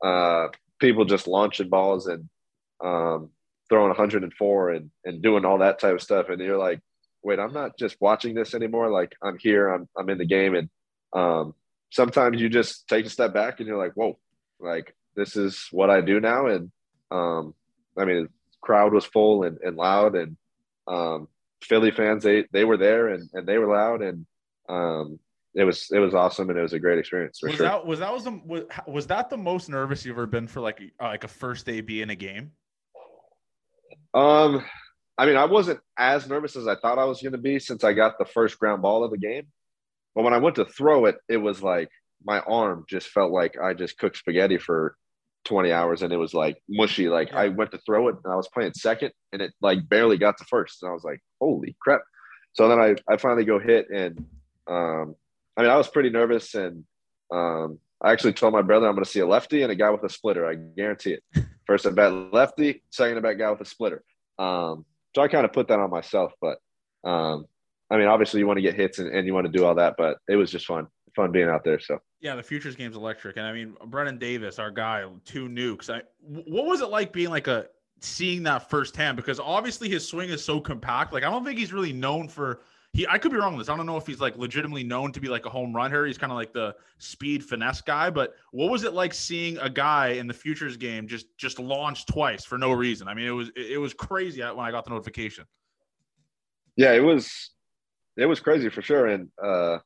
uh, 0.04 0.48
people 0.78 1.04
just 1.04 1.26
launching 1.26 1.68
balls 1.68 2.06
and 2.06 2.28
um, 2.82 3.30
throwing 3.68 3.88
104 3.88 4.70
and, 4.70 4.90
and 5.04 5.22
doing 5.22 5.44
all 5.44 5.58
that 5.58 5.78
type 5.78 5.94
of 5.94 6.02
stuff. 6.02 6.28
And 6.28 6.40
you're 6.40 6.58
like, 6.58 6.80
wait, 7.22 7.38
I'm 7.38 7.52
not 7.52 7.78
just 7.78 7.96
watching 8.00 8.34
this 8.34 8.54
anymore. 8.54 8.90
Like 8.90 9.14
I'm 9.22 9.38
here, 9.38 9.68
I'm 9.68 9.88
I'm 9.96 10.08
in 10.10 10.18
the 10.18 10.26
game, 10.26 10.54
and 10.54 10.68
um, 11.12 11.54
sometimes 11.90 12.40
you 12.40 12.48
just 12.48 12.88
take 12.88 13.06
a 13.06 13.10
step 13.10 13.32
back 13.32 13.60
and 13.60 13.66
you're 13.66 13.78
like, 13.78 13.94
whoa, 13.94 14.18
like 14.60 14.94
this 15.16 15.36
is 15.36 15.68
what 15.70 15.90
I 15.90 16.00
do 16.00 16.20
now. 16.20 16.46
And 16.46 16.70
um, 17.10 17.54
I 17.96 18.04
mean, 18.04 18.28
crowd 18.60 18.92
was 18.92 19.04
full 19.04 19.44
and, 19.44 19.58
and 19.62 19.76
loud, 19.76 20.14
and 20.14 20.36
um, 20.86 21.28
Philly 21.62 21.90
fans 21.90 22.22
they 22.22 22.46
they 22.52 22.64
were 22.64 22.76
there 22.76 23.08
and, 23.08 23.28
and 23.32 23.46
they 23.46 23.58
were 23.58 23.74
loud, 23.74 24.02
and 24.02 24.26
um, 24.68 25.18
it 25.54 25.64
was 25.64 25.90
it 25.90 25.98
was 25.98 26.14
awesome 26.14 26.50
and 26.50 26.58
it 26.58 26.62
was 26.62 26.72
a 26.72 26.78
great 26.78 26.98
experience. 26.98 27.40
was 27.42 27.54
sure. 27.54 27.66
that 27.66 27.84
was 27.84 27.98
that 27.98 28.12
was 28.12 28.24
the 28.24 28.40
was, 28.44 28.62
was 28.86 29.06
that 29.08 29.30
the 29.30 29.36
most 29.36 29.68
nervous 29.68 30.04
you've 30.04 30.14
ever 30.14 30.26
been 30.26 30.46
for 30.46 30.60
like 30.60 30.80
uh, 31.00 31.06
like 31.06 31.24
a 31.24 31.28
first 31.28 31.66
day 31.66 31.80
be 31.80 32.02
in 32.02 32.10
a 32.10 32.14
game? 32.14 32.52
Um, 34.14 34.64
I 35.18 35.26
mean, 35.26 35.36
I 35.36 35.46
wasn't 35.46 35.80
as 35.98 36.28
nervous 36.28 36.54
as 36.54 36.68
I 36.68 36.76
thought 36.76 36.98
I 36.98 37.04
was 37.04 37.20
going 37.20 37.32
to 37.32 37.38
be 37.38 37.58
since 37.58 37.82
I 37.82 37.92
got 37.92 38.18
the 38.18 38.24
first 38.24 38.58
ground 38.58 38.82
ball 38.82 39.02
of 39.02 39.10
the 39.10 39.18
game. 39.18 39.48
But 40.14 40.22
when 40.22 40.32
I 40.32 40.38
went 40.38 40.56
to 40.56 40.64
throw 40.64 41.06
it, 41.06 41.16
it 41.28 41.38
was 41.38 41.60
like 41.60 41.90
my 42.24 42.38
arm 42.40 42.84
just 42.88 43.08
felt 43.08 43.32
like 43.32 43.56
I 43.60 43.74
just 43.74 43.98
cooked 43.98 44.16
spaghetti 44.16 44.58
for 44.58 44.96
20 45.44 45.72
hours 45.72 46.02
and 46.02 46.12
it 46.12 46.16
was 46.16 46.34
like 46.34 46.62
mushy. 46.68 47.08
Like 47.08 47.32
I 47.32 47.48
went 47.48 47.72
to 47.72 47.78
throw 47.78 48.08
it 48.08 48.16
and 48.22 48.32
I 48.32 48.36
was 48.36 48.48
playing 48.48 48.74
second 48.74 49.12
and 49.32 49.42
it 49.42 49.52
like 49.60 49.88
barely 49.88 50.18
got 50.18 50.38
to 50.38 50.44
first. 50.44 50.82
And 50.82 50.90
I 50.90 50.94
was 50.94 51.04
like, 51.04 51.20
holy 51.40 51.76
crap. 51.80 52.02
So 52.52 52.68
then 52.68 52.78
I, 52.78 52.94
I 53.12 53.16
finally 53.16 53.44
go 53.44 53.58
hit 53.58 53.88
and 53.90 54.24
um, 54.68 55.16
I 55.56 55.62
mean, 55.62 55.70
I 55.70 55.76
was 55.76 55.88
pretty 55.88 56.10
nervous 56.10 56.54
and 56.54 56.84
um, 57.32 57.80
I 58.00 58.12
actually 58.12 58.34
told 58.34 58.52
my 58.52 58.62
brother 58.62 58.86
I'm 58.86 58.94
going 58.94 59.04
to 59.04 59.10
see 59.10 59.20
a 59.20 59.26
lefty 59.26 59.62
and 59.62 59.72
a 59.72 59.74
guy 59.74 59.90
with 59.90 60.04
a 60.04 60.08
splitter. 60.08 60.46
I 60.46 60.54
guarantee 60.54 61.14
it. 61.14 61.22
First 61.66 61.86
at 61.86 61.94
bat 61.94 62.12
lefty, 62.12 62.82
second 62.90 63.16
at 63.16 63.22
bat 63.22 63.38
guy 63.38 63.50
with 63.50 63.60
a 63.60 63.64
splitter. 63.64 64.02
Um, 64.38 64.84
so 65.14 65.22
I 65.22 65.28
kind 65.28 65.44
of 65.44 65.52
put 65.52 65.68
that 65.68 65.78
on 65.78 65.90
myself, 65.90 66.32
but 66.40 66.58
um, 67.04 67.46
I 67.90 67.96
mean, 67.96 68.06
obviously 68.06 68.40
you 68.40 68.46
want 68.46 68.58
to 68.58 68.62
get 68.62 68.74
hits 68.74 68.98
and, 68.98 69.08
and 69.14 69.26
you 69.26 69.34
want 69.34 69.46
to 69.46 69.52
do 69.52 69.64
all 69.64 69.74
that, 69.76 69.94
but 69.96 70.18
it 70.28 70.36
was 70.36 70.50
just 70.50 70.66
fun, 70.66 70.86
fun 71.16 71.32
being 71.32 71.48
out 71.48 71.64
there. 71.64 71.78
So 71.78 71.98
yeah, 72.20 72.34
the 72.34 72.42
futures 72.42 72.76
game's 72.76 72.96
electric, 72.96 73.36
and 73.36 73.46
I 73.46 73.52
mean, 73.52 73.74
Brennen 73.86 74.18
Davis, 74.18 74.58
our 74.58 74.70
guy, 74.70 75.04
two 75.24 75.48
nukes. 75.48 75.88
I, 75.88 76.02
what 76.20 76.66
was 76.66 76.80
it 76.80 76.88
like 76.88 77.12
being 77.12 77.30
like 77.30 77.46
a 77.46 77.66
seeing 78.00 78.42
that 78.44 78.68
firsthand? 78.68 79.16
Because 79.16 79.40
obviously 79.40 79.88
his 79.88 80.06
swing 80.06 80.30
is 80.30 80.44
so 80.44 80.60
compact. 80.60 81.12
Like 81.12 81.24
I 81.24 81.30
don't 81.30 81.44
think 81.44 81.58
he's 81.58 81.72
really 81.72 81.92
known 81.92 82.28
for 82.28 82.60
he 82.92 83.06
I 83.06 83.18
could 83.18 83.32
be 83.32 83.38
wrong 83.38 83.56
this. 83.58 83.68
I 83.68 83.76
don't 83.76 83.86
know 83.86 83.96
if 83.96 84.06
he's 84.06 84.20
like 84.20 84.36
legitimately 84.36 84.84
known 84.84 85.12
to 85.12 85.20
be 85.20 85.28
like 85.28 85.46
a 85.46 85.50
home 85.50 85.74
run 85.74 85.90
hitter. 85.90 86.06
He's 86.06 86.18
kind 86.18 86.32
of 86.32 86.36
like 86.36 86.52
the 86.52 86.74
speed 86.98 87.44
finesse 87.44 87.80
guy. 87.80 88.10
But 88.10 88.34
what 88.50 88.70
was 88.70 88.84
it 88.84 88.92
like 88.92 89.14
seeing 89.14 89.58
a 89.58 89.70
guy 89.70 90.08
in 90.08 90.26
the 90.26 90.34
futures 90.34 90.76
game 90.76 91.06
just 91.06 91.26
just 91.36 91.58
launch 91.58 92.06
twice 92.06 92.44
for 92.44 92.58
no 92.58 92.72
reason? 92.72 93.08
I 93.08 93.14
mean, 93.14 93.26
it 93.26 93.30
was 93.30 93.50
it 93.56 93.80
was 93.80 93.94
crazy 93.94 94.40
when 94.40 94.58
I 94.58 94.70
got 94.70 94.84
the 94.84 94.90
notification. 94.90 95.44
Yeah, 96.76 96.92
it 96.92 97.02
was 97.02 97.50
it 98.16 98.26
was 98.26 98.40
crazy 98.40 98.68
for 98.68 98.82
sure. 98.82 99.06
And 99.06 99.28
uh 99.42 99.78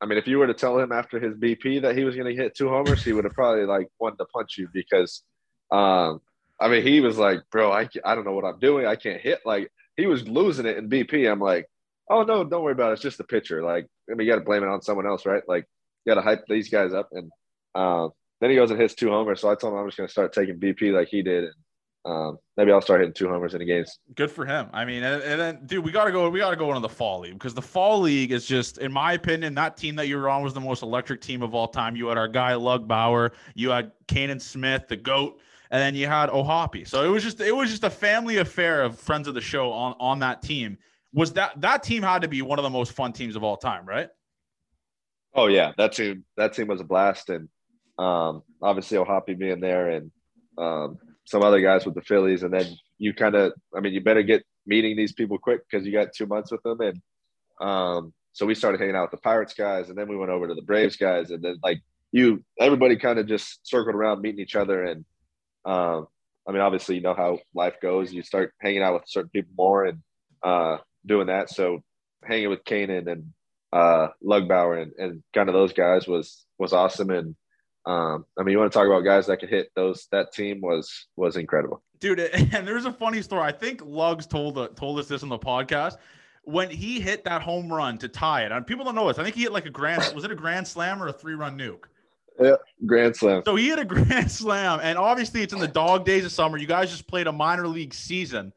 I 0.00 0.06
mean, 0.06 0.18
if 0.18 0.26
you 0.26 0.38
were 0.38 0.46
to 0.46 0.54
tell 0.54 0.78
him 0.78 0.92
after 0.92 1.18
his 1.18 1.34
BP 1.34 1.82
that 1.82 1.96
he 1.96 2.04
was 2.04 2.14
going 2.14 2.34
to 2.34 2.42
hit 2.42 2.54
two 2.54 2.68
homers, 2.68 3.02
he 3.02 3.12
would 3.12 3.24
have 3.24 3.32
probably 3.32 3.64
like 3.64 3.88
wanted 3.98 4.18
to 4.18 4.26
punch 4.26 4.58
you 4.58 4.68
because, 4.72 5.22
um, 5.70 6.20
I 6.60 6.68
mean, 6.68 6.82
he 6.82 7.00
was 7.00 7.16
like, 7.16 7.40
bro, 7.50 7.72
I, 7.72 7.88
I 8.04 8.14
don't 8.14 8.24
know 8.24 8.32
what 8.32 8.44
I'm 8.44 8.58
doing. 8.58 8.86
I 8.86 8.96
can't 8.96 9.20
hit. 9.20 9.40
Like 9.46 9.70
he 9.96 10.06
was 10.06 10.28
losing 10.28 10.66
it 10.66 10.76
in 10.76 10.90
BP. 10.90 11.30
I'm 11.30 11.40
like, 11.40 11.66
"Oh 12.10 12.22
no, 12.22 12.44
don't 12.44 12.62
worry 12.62 12.72
about 12.72 12.90
it. 12.90 12.94
It's 12.94 13.02
just 13.02 13.18
the 13.18 13.24
pitcher. 13.24 13.62
Like, 13.62 13.86
I 14.10 14.14
mean, 14.14 14.26
you 14.26 14.32
got 14.32 14.38
to 14.38 14.44
blame 14.44 14.62
it 14.62 14.68
on 14.68 14.82
someone 14.82 15.06
else, 15.06 15.26
right? 15.26 15.42
Like, 15.48 15.66
you 16.04 16.14
got 16.14 16.20
to 16.20 16.26
hype 16.26 16.44
these 16.48 16.68
guys 16.68 16.92
up." 16.92 17.08
And 17.12 17.30
uh, 17.74 18.08
then 18.40 18.50
he 18.50 18.56
goes 18.56 18.70
and 18.70 18.80
hits 18.80 18.94
two 18.94 19.10
homers. 19.10 19.40
So 19.40 19.50
I 19.50 19.54
told 19.54 19.74
him 19.74 19.80
I'm 19.80 19.88
just 19.88 19.96
going 19.96 20.08
to 20.08 20.12
start 20.12 20.32
taking 20.32 20.58
BP 20.58 20.92
like 20.92 21.08
he 21.08 21.22
did, 21.22 21.44
and 21.44 21.54
um, 22.06 22.38
maybe 22.56 22.70
I'll 22.70 22.80
start 22.80 23.00
hitting 23.00 23.14
two 23.14 23.28
homers 23.28 23.52
in 23.54 23.58
the 23.58 23.64
games. 23.64 23.98
Good 24.14 24.30
for 24.30 24.46
him. 24.46 24.68
I 24.72 24.84
mean, 24.84 25.02
and, 25.02 25.22
and 25.22 25.40
then, 25.40 25.66
dude, 25.66 25.84
we 25.84 25.90
gotta 25.90 26.12
go. 26.12 26.30
We 26.30 26.38
gotta 26.38 26.56
go 26.56 26.68
into 26.68 26.80
the 26.80 26.88
fall 26.88 27.20
league 27.20 27.32
because 27.32 27.52
the 27.52 27.62
fall 27.62 28.00
league 28.00 28.30
is 28.30 28.46
just, 28.46 28.78
in 28.78 28.92
my 28.92 29.14
opinion, 29.14 29.54
that 29.56 29.76
team 29.76 29.96
that 29.96 30.06
you 30.06 30.16
were 30.16 30.28
on 30.28 30.42
was 30.42 30.54
the 30.54 30.60
most 30.60 30.84
electric 30.84 31.20
team 31.20 31.42
of 31.42 31.52
all 31.52 31.66
time. 31.66 31.96
You 31.96 32.06
had 32.06 32.16
our 32.16 32.28
guy 32.28 32.52
Lugbauer, 32.52 33.32
you 33.54 33.70
had 33.70 33.90
Canaan 34.06 34.38
Smith, 34.38 34.86
the 34.88 34.96
goat, 34.96 35.40
and 35.72 35.82
then 35.82 35.96
you 35.96 36.06
had 36.06 36.30
O'Hoppe. 36.30 36.86
So 36.86 37.04
it 37.04 37.08
was 37.08 37.24
just, 37.24 37.40
it 37.40 37.54
was 37.54 37.70
just 37.70 37.82
a 37.82 37.90
family 37.90 38.36
affair 38.36 38.82
of 38.82 38.96
friends 38.98 39.26
of 39.26 39.34
the 39.34 39.40
show 39.40 39.72
on 39.72 39.96
on 39.98 40.20
that 40.20 40.42
team. 40.42 40.78
Was 41.16 41.32
that 41.32 41.60
that 41.62 41.82
team 41.82 42.02
had 42.02 42.22
to 42.22 42.28
be 42.28 42.42
one 42.42 42.58
of 42.58 42.62
the 42.62 42.70
most 42.70 42.92
fun 42.92 43.12
teams 43.12 43.36
of 43.36 43.42
all 43.42 43.56
time, 43.56 43.86
right? 43.86 44.08
Oh 45.34 45.48
yeah, 45.48 45.72
that 45.78 45.92
team 45.92 46.24
that 46.36 46.52
team 46.52 46.68
was 46.68 46.80
a 46.80 46.84
blast, 46.84 47.30
and 47.30 47.48
um, 47.98 48.42
obviously 48.62 48.98
O'Hoppe 48.98 49.36
being 49.38 49.60
there, 49.60 49.88
and 49.88 50.10
um, 50.58 50.98
some 51.24 51.42
other 51.42 51.60
guys 51.60 51.84
with 51.84 51.94
the 51.94 52.02
Phillies, 52.02 52.42
and 52.42 52.52
then 52.52 52.66
you 52.98 53.12
kind 53.12 53.34
of, 53.34 53.52
I 53.74 53.80
mean, 53.80 53.94
you 53.94 54.00
better 54.00 54.22
get 54.22 54.44
meeting 54.66 54.96
these 54.96 55.12
people 55.12 55.38
quick 55.38 55.62
because 55.68 55.86
you 55.86 55.92
got 55.92 56.12
two 56.14 56.26
months 56.26 56.52
with 56.52 56.62
them, 56.62 56.80
and 56.80 57.00
um, 57.60 58.12
so 58.32 58.46
we 58.46 58.54
started 58.54 58.78
hanging 58.78 58.94
out 58.94 59.10
with 59.10 59.18
the 59.18 59.24
Pirates 59.24 59.54
guys, 59.54 59.88
and 59.88 59.98
then 59.98 60.08
we 60.08 60.16
went 60.16 60.30
over 60.30 60.46
to 60.46 60.54
the 60.54 60.62
Braves 60.62 60.96
guys, 60.96 61.30
and 61.30 61.42
then 61.42 61.58
like 61.64 61.80
you, 62.12 62.44
everybody 62.60 62.96
kind 62.96 63.18
of 63.18 63.26
just 63.26 63.66
circled 63.66 63.96
around 63.96 64.20
meeting 64.20 64.40
each 64.40 64.54
other, 64.54 64.84
and 64.84 65.04
um, 65.64 66.06
I 66.48 66.52
mean, 66.52 66.60
obviously, 66.60 66.94
you 66.94 67.00
know 67.00 67.14
how 67.14 67.38
life 67.54 67.80
goes. 67.82 68.12
You 68.12 68.22
start 68.22 68.54
hanging 68.60 68.82
out 68.82 68.94
with 68.94 69.02
certain 69.06 69.30
people 69.30 69.52
more. 69.56 69.86
And 69.86 70.02
uh, 70.42 70.78
doing 71.06 71.28
that. 71.28 71.50
So 71.50 71.82
hanging 72.24 72.50
with 72.50 72.64
Canaan 72.64 73.08
and 73.08 73.32
uh, 73.72 74.08
Lugbauer 74.24 74.82
and, 74.82 74.92
and 74.98 75.22
kind 75.34 75.48
of 75.48 75.54
those 75.54 75.72
guys 75.72 76.06
was 76.06 76.44
was 76.58 76.72
awesome. 76.72 77.10
And 77.10 77.36
um, 77.84 78.24
I 78.38 78.42
mean, 78.42 78.52
you 78.52 78.58
want 78.58 78.72
to 78.72 78.78
talk 78.78 78.86
about 78.86 79.00
guys 79.00 79.26
that 79.26 79.38
could 79.38 79.48
hit 79.48 79.70
those. 79.74 80.08
That 80.12 80.32
team 80.32 80.60
was 80.60 81.06
was 81.16 81.36
incredible, 81.36 81.82
dude. 82.00 82.18
And 82.34 82.66
there's 82.66 82.84
a 82.84 82.92
funny 82.92 83.22
story. 83.22 83.42
I 83.42 83.52
think 83.52 83.82
Lugs 83.84 84.26
told 84.26 84.58
uh, 84.58 84.68
told 84.68 84.98
us 84.98 85.08
this 85.08 85.22
on 85.22 85.28
the 85.28 85.38
podcast 85.38 85.96
when 86.46 86.70
he 86.70 87.00
hit 87.00 87.24
that 87.24 87.42
home 87.42 87.72
run 87.72 87.98
to 87.98 88.08
tie 88.08 88.44
it. 88.44 88.52
And 88.52 88.66
people 88.66 88.84
don't 88.84 88.94
know 88.94 89.08
this. 89.08 89.18
I 89.18 89.24
think 89.24 89.34
he 89.34 89.42
hit 89.42 89.52
like 89.52 89.66
a 89.66 89.70
grand. 89.70 90.12
was 90.14 90.24
it 90.24 90.30
a 90.30 90.36
grand 90.36 90.66
slam 90.66 91.02
or 91.02 91.08
a 91.08 91.12
three 91.12 91.34
run 91.34 91.58
nuke? 91.58 91.84
Yeah, 92.40 92.56
grand 92.84 93.16
slam. 93.16 93.42
So 93.44 93.56
he 93.56 93.68
hit 93.68 93.78
a 93.78 93.84
grand 93.84 94.30
slam, 94.30 94.80
and 94.82 94.98
obviously 94.98 95.42
it's 95.42 95.52
in 95.52 95.58
the 95.58 95.68
dog 95.68 96.04
days 96.04 96.24
of 96.24 96.32
summer. 96.32 96.56
You 96.56 96.66
guys 96.66 96.90
just 96.90 97.06
played 97.06 97.26
a 97.26 97.32
minor 97.32 97.66
league 97.66 97.94
season, 97.94 98.52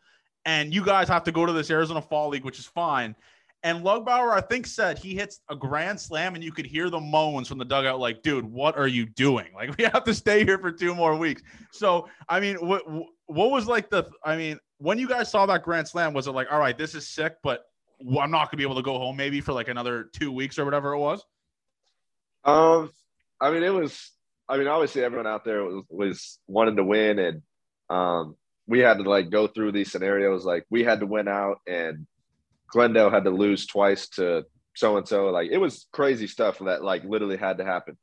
and 0.49 0.73
you 0.73 0.83
guys 0.83 1.07
have 1.07 1.23
to 1.25 1.31
go 1.31 1.45
to 1.45 1.53
this 1.53 1.69
Arizona 1.69 2.01
Fall 2.01 2.29
League, 2.29 2.43
which 2.43 2.57
is 2.57 2.65
fine. 2.65 3.15
And 3.61 3.83
Lugbauer, 3.83 4.31
I 4.31 4.41
think, 4.41 4.65
said 4.65 4.97
he 4.97 5.13
hits 5.13 5.41
a 5.47 5.55
grand 5.55 5.99
slam 5.99 6.33
and 6.33 6.43
you 6.43 6.51
could 6.51 6.65
hear 6.65 6.89
the 6.89 6.99
moans 6.99 7.47
from 7.47 7.59
the 7.59 7.65
dugout, 7.65 7.99
like, 7.99 8.23
dude, 8.23 8.45
what 8.45 8.75
are 8.75 8.87
you 8.87 9.05
doing? 9.05 9.45
Like, 9.53 9.77
we 9.77 9.83
have 9.83 10.03
to 10.05 10.13
stay 10.13 10.43
here 10.43 10.57
for 10.57 10.71
two 10.71 10.95
more 10.95 11.15
weeks. 11.15 11.43
So, 11.71 12.07
I 12.27 12.39
mean, 12.39 12.55
what 12.55 12.81
what 13.27 13.51
was 13.51 13.67
like 13.67 13.91
the, 13.91 14.05
I 14.23 14.35
mean, 14.37 14.57
when 14.79 14.97
you 14.97 15.07
guys 15.07 15.29
saw 15.29 15.45
that 15.45 15.61
grand 15.61 15.87
slam, 15.87 16.13
was 16.13 16.25
it 16.25 16.31
like, 16.31 16.51
all 16.51 16.59
right, 16.59 16.75
this 16.75 16.95
is 16.95 17.07
sick, 17.07 17.35
but 17.43 17.65
I'm 18.01 18.31
not 18.31 18.49
gonna 18.49 18.57
be 18.57 18.63
able 18.63 18.77
to 18.77 18.81
go 18.81 18.97
home 18.97 19.17
maybe 19.17 19.41
for 19.41 19.53
like 19.53 19.67
another 19.67 20.09
two 20.13 20.31
weeks 20.31 20.57
or 20.57 20.65
whatever 20.65 20.93
it 20.93 20.97
was? 20.97 21.23
Um, 22.43 22.89
I 23.39 23.51
mean, 23.51 23.61
it 23.61 23.73
was, 23.73 24.11
I 24.47 24.57
mean, 24.57 24.65
obviously 24.65 25.03
everyone 25.03 25.27
out 25.27 25.45
there 25.45 25.63
was, 25.63 25.83
was 25.89 26.39
wanting 26.47 26.77
to 26.77 26.83
win 26.83 27.19
and, 27.19 27.41
um, 27.91 28.35
we 28.69 28.79
had 28.79 28.99
to 28.99 29.09
like 29.09 29.31
go 29.31 29.47
through 29.47 29.71
these 29.71 29.91
scenarios. 29.91 30.45
Like 30.45 30.63
we 30.69 30.83
had 30.83 30.99
to 30.99 31.07
win 31.07 31.27
out 31.27 31.59
and 31.67 32.05
Glendale 32.71 33.09
had 33.09 33.23
to 33.23 33.31
lose 33.31 33.65
twice 33.65 34.07
to 34.09 34.45
so 34.75 34.97
and 34.97 35.07
so. 35.07 35.29
Like 35.29 35.49
it 35.51 35.57
was 35.57 35.87
crazy 35.91 36.27
stuff 36.27 36.59
that 36.59 36.83
like 36.83 37.03
literally 37.03 37.35
had 37.35 37.57
to 37.57 37.65
happen. 37.65 37.97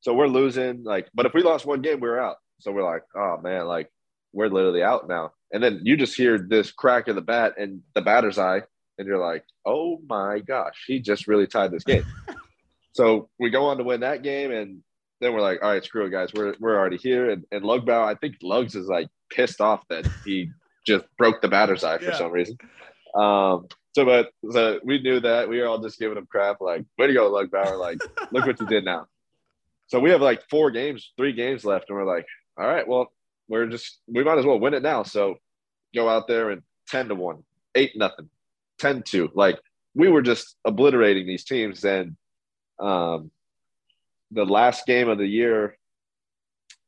So 0.00 0.14
we're 0.14 0.26
losing, 0.26 0.84
like, 0.84 1.08
but 1.14 1.26
if 1.26 1.34
we 1.34 1.42
lost 1.42 1.66
one 1.66 1.82
game, 1.82 2.00
we 2.00 2.08
were 2.08 2.20
out. 2.20 2.36
So 2.60 2.72
we're 2.72 2.90
like, 2.90 3.02
oh 3.14 3.38
man, 3.42 3.66
like 3.66 3.90
we're 4.32 4.48
literally 4.48 4.82
out 4.82 5.06
now. 5.06 5.32
And 5.52 5.62
then 5.62 5.80
you 5.82 5.98
just 5.98 6.16
hear 6.16 6.38
this 6.38 6.72
crack 6.72 7.08
of 7.08 7.14
the 7.14 7.20
bat 7.20 7.54
and 7.58 7.82
the 7.94 8.00
batter's 8.00 8.38
eye, 8.38 8.62
and 8.98 9.06
you're 9.06 9.18
like, 9.18 9.44
oh 9.66 10.00
my 10.08 10.40
gosh, 10.40 10.84
he 10.86 10.98
just 10.98 11.28
really 11.28 11.46
tied 11.46 11.70
this 11.70 11.84
game. 11.84 12.04
so 12.92 13.28
we 13.38 13.50
go 13.50 13.66
on 13.66 13.76
to 13.78 13.84
win 13.84 14.00
that 14.00 14.22
game, 14.22 14.50
and 14.50 14.82
then 15.20 15.32
we're 15.32 15.40
like, 15.40 15.62
all 15.62 15.70
right, 15.70 15.84
screw 15.84 16.06
it, 16.06 16.10
guys. 16.10 16.30
We're 16.34 16.54
we're 16.58 16.76
already 16.76 16.96
here. 16.96 17.30
And 17.30 17.44
and 17.52 17.62
Lugbauer, 17.62 18.06
I 18.06 18.14
think 18.14 18.36
Lugs 18.42 18.74
is 18.74 18.88
like 18.88 19.08
pissed 19.34 19.60
off 19.60 19.86
that 19.88 20.06
he 20.24 20.50
just 20.86 21.04
broke 21.16 21.42
the 21.42 21.48
batter's 21.48 21.84
eye 21.84 21.98
for 21.98 22.04
yeah. 22.04 22.16
some 22.16 22.30
reason. 22.30 22.56
Um, 23.14 23.68
so, 23.94 24.04
but 24.04 24.30
so 24.50 24.80
we 24.84 25.00
knew 25.00 25.20
that 25.20 25.48
we 25.48 25.60
were 25.60 25.66
all 25.66 25.78
just 25.78 25.98
giving 25.98 26.18
him 26.18 26.26
crap, 26.26 26.60
like, 26.60 26.84
way 26.98 27.06
to 27.06 27.12
go, 27.12 27.30
Lugbauer. 27.30 27.78
Like, 27.78 27.98
look 28.32 28.46
what 28.46 28.60
you 28.60 28.66
did 28.66 28.84
now. 28.84 29.06
So 29.86 30.00
we 30.00 30.10
have 30.10 30.20
like 30.20 30.42
four 30.48 30.70
games, 30.70 31.12
three 31.16 31.32
games 31.32 31.64
left, 31.64 31.88
and 31.88 31.98
we're 31.98 32.04
like, 32.04 32.26
all 32.56 32.66
right, 32.66 32.86
well, 32.86 33.12
we're 33.48 33.66
just 33.66 33.98
we 34.06 34.24
might 34.24 34.38
as 34.38 34.46
well 34.46 34.58
win 34.58 34.74
it 34.74 34.82
now. 34.82 35.02
So 35.02 35.36
go 35.94 36.08
out 36.08 36.26
there 36.26 36.50
and 36.50 36.62
10 36.88 37.08
to 37.08 37.14
1, 37.14 37.42
8 37.74 37.96
nothing, 37.96 38.28
10 38.78 39.02
2. 39.02 39.30
Like 39.34 39.58
we 39.94 40.08
were 40.08 40.22
just 40.22 40.56
obliterating 40.64 41.26
these 41.26 41.44
teams. 41.44 41.84
And 41.84 42.16
um 42.78 43.30
the 44.30 44.44
last 44.44 44.86
game 44.86 45.08
of 45.08 45.18
the 45.18 45.26
year, 45.26 45.76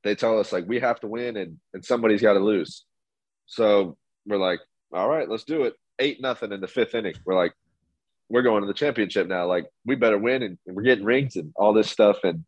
they 0.07 0.15
tell 0.15 0.39
us 0.39 0.53
like 0.53 0.67
we 0.67 0.81
have 0.81 1.01
to 1.01 1.07
win 1.07 1.37
and, 1.37 1.59
and 1.75 1.85
somebody's 1.85 2.23
got 2.23 2.35
to 2.35 2.41
lose. 2.41 2.85
So 3.47 3.97
we're 4.27 4.39
like, 4.39 4.61
all 4.93 5.09
right, 5.09 5.29
let's 5.29 5.45
do 5.45 5.65
it 5.65 5.75
eight 5.99 6.21
nothing 6.21 6.53
in 6.53 6.61
the 6.61 6.69
fifth 6.69 6.95
inning. 6.95 7.15
We're 7.25 7.37
like, 7.37 7.53
we're 8.29 8.43
going 8.43 8.63
to 8.63 8.67
the 8.67 8.75
championship 8.75 9.29
now. 9.29 9.47
Like 9.47 9.67
we 9.85 9.95
better 9.95 10.19
win, 10.19 10.43
and, 10.43 10.59
and 10.67 10.77
we're 10.77 10.83
getting 10.83 11.05
rings 11.05 11.37
and 11.37 11.53
all 11.57 11.73
this 11.73 11.91
stuff. 11.91 12.19
And 12.25 12.45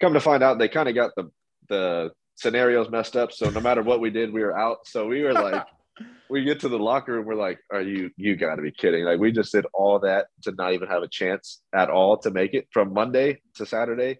come 0.00 0.14
to 0.14 0.20
find 0.20 0.42
out, 0.42 0.58
they 0.58 0.68
kind 0.68 0.88
of 0.88 0.94
got 0.94 1.12
the 1.16 1.30
the 1.68 2.10
scenarios 2.36 2.90
messed 2.90 3.16
up. 3.16 3.32
So 3.32 3.50
no 3.50 3.60
matter 3.60 3.82
what 3.82 4.00
we 4.00 4.10
did, 4.10 4.32
we 4.32 4.42
were 4.42 4.58
out. 4.58 4.78
So 4.86 5.06
we 5.06 5.22
were 5.22 5.32
like, 5.32 5.64
we 6.30 6.44
get 6.44 6.60
to 6.60 6.68
the 6.68 6.78
locker 6.78 7.12
room, 7.12 7.26
we're 7.26 7.34
like, 7.34 7.58
are 7.70 7.82
you 7.82 8.10
you 8.16 8.36
got 8.36 8.56
to 8.56 8.62
be 8.62 8.72
kidding? 8.72 9.04
Like 9.04 9.20
we 9.20 9.32
just 9.32 9.52
did 9.52 9.66
all 9.72 9.98
that 10.00 10.26
to 10.42 10.52
not 10.52 10.72
even 10.72 10.88
have 10.88 11.02
a 11.02 11.08
chance 11.08 11.60
at 11.74 11.90
all 11.90 12.18
to 12.18 12.30
make 12.30 12.54
it 12.54 12.68
from 12.70 12.92
Monday 12.92 13.40
to 13.56 13.66
Saturday. 13.66 14.18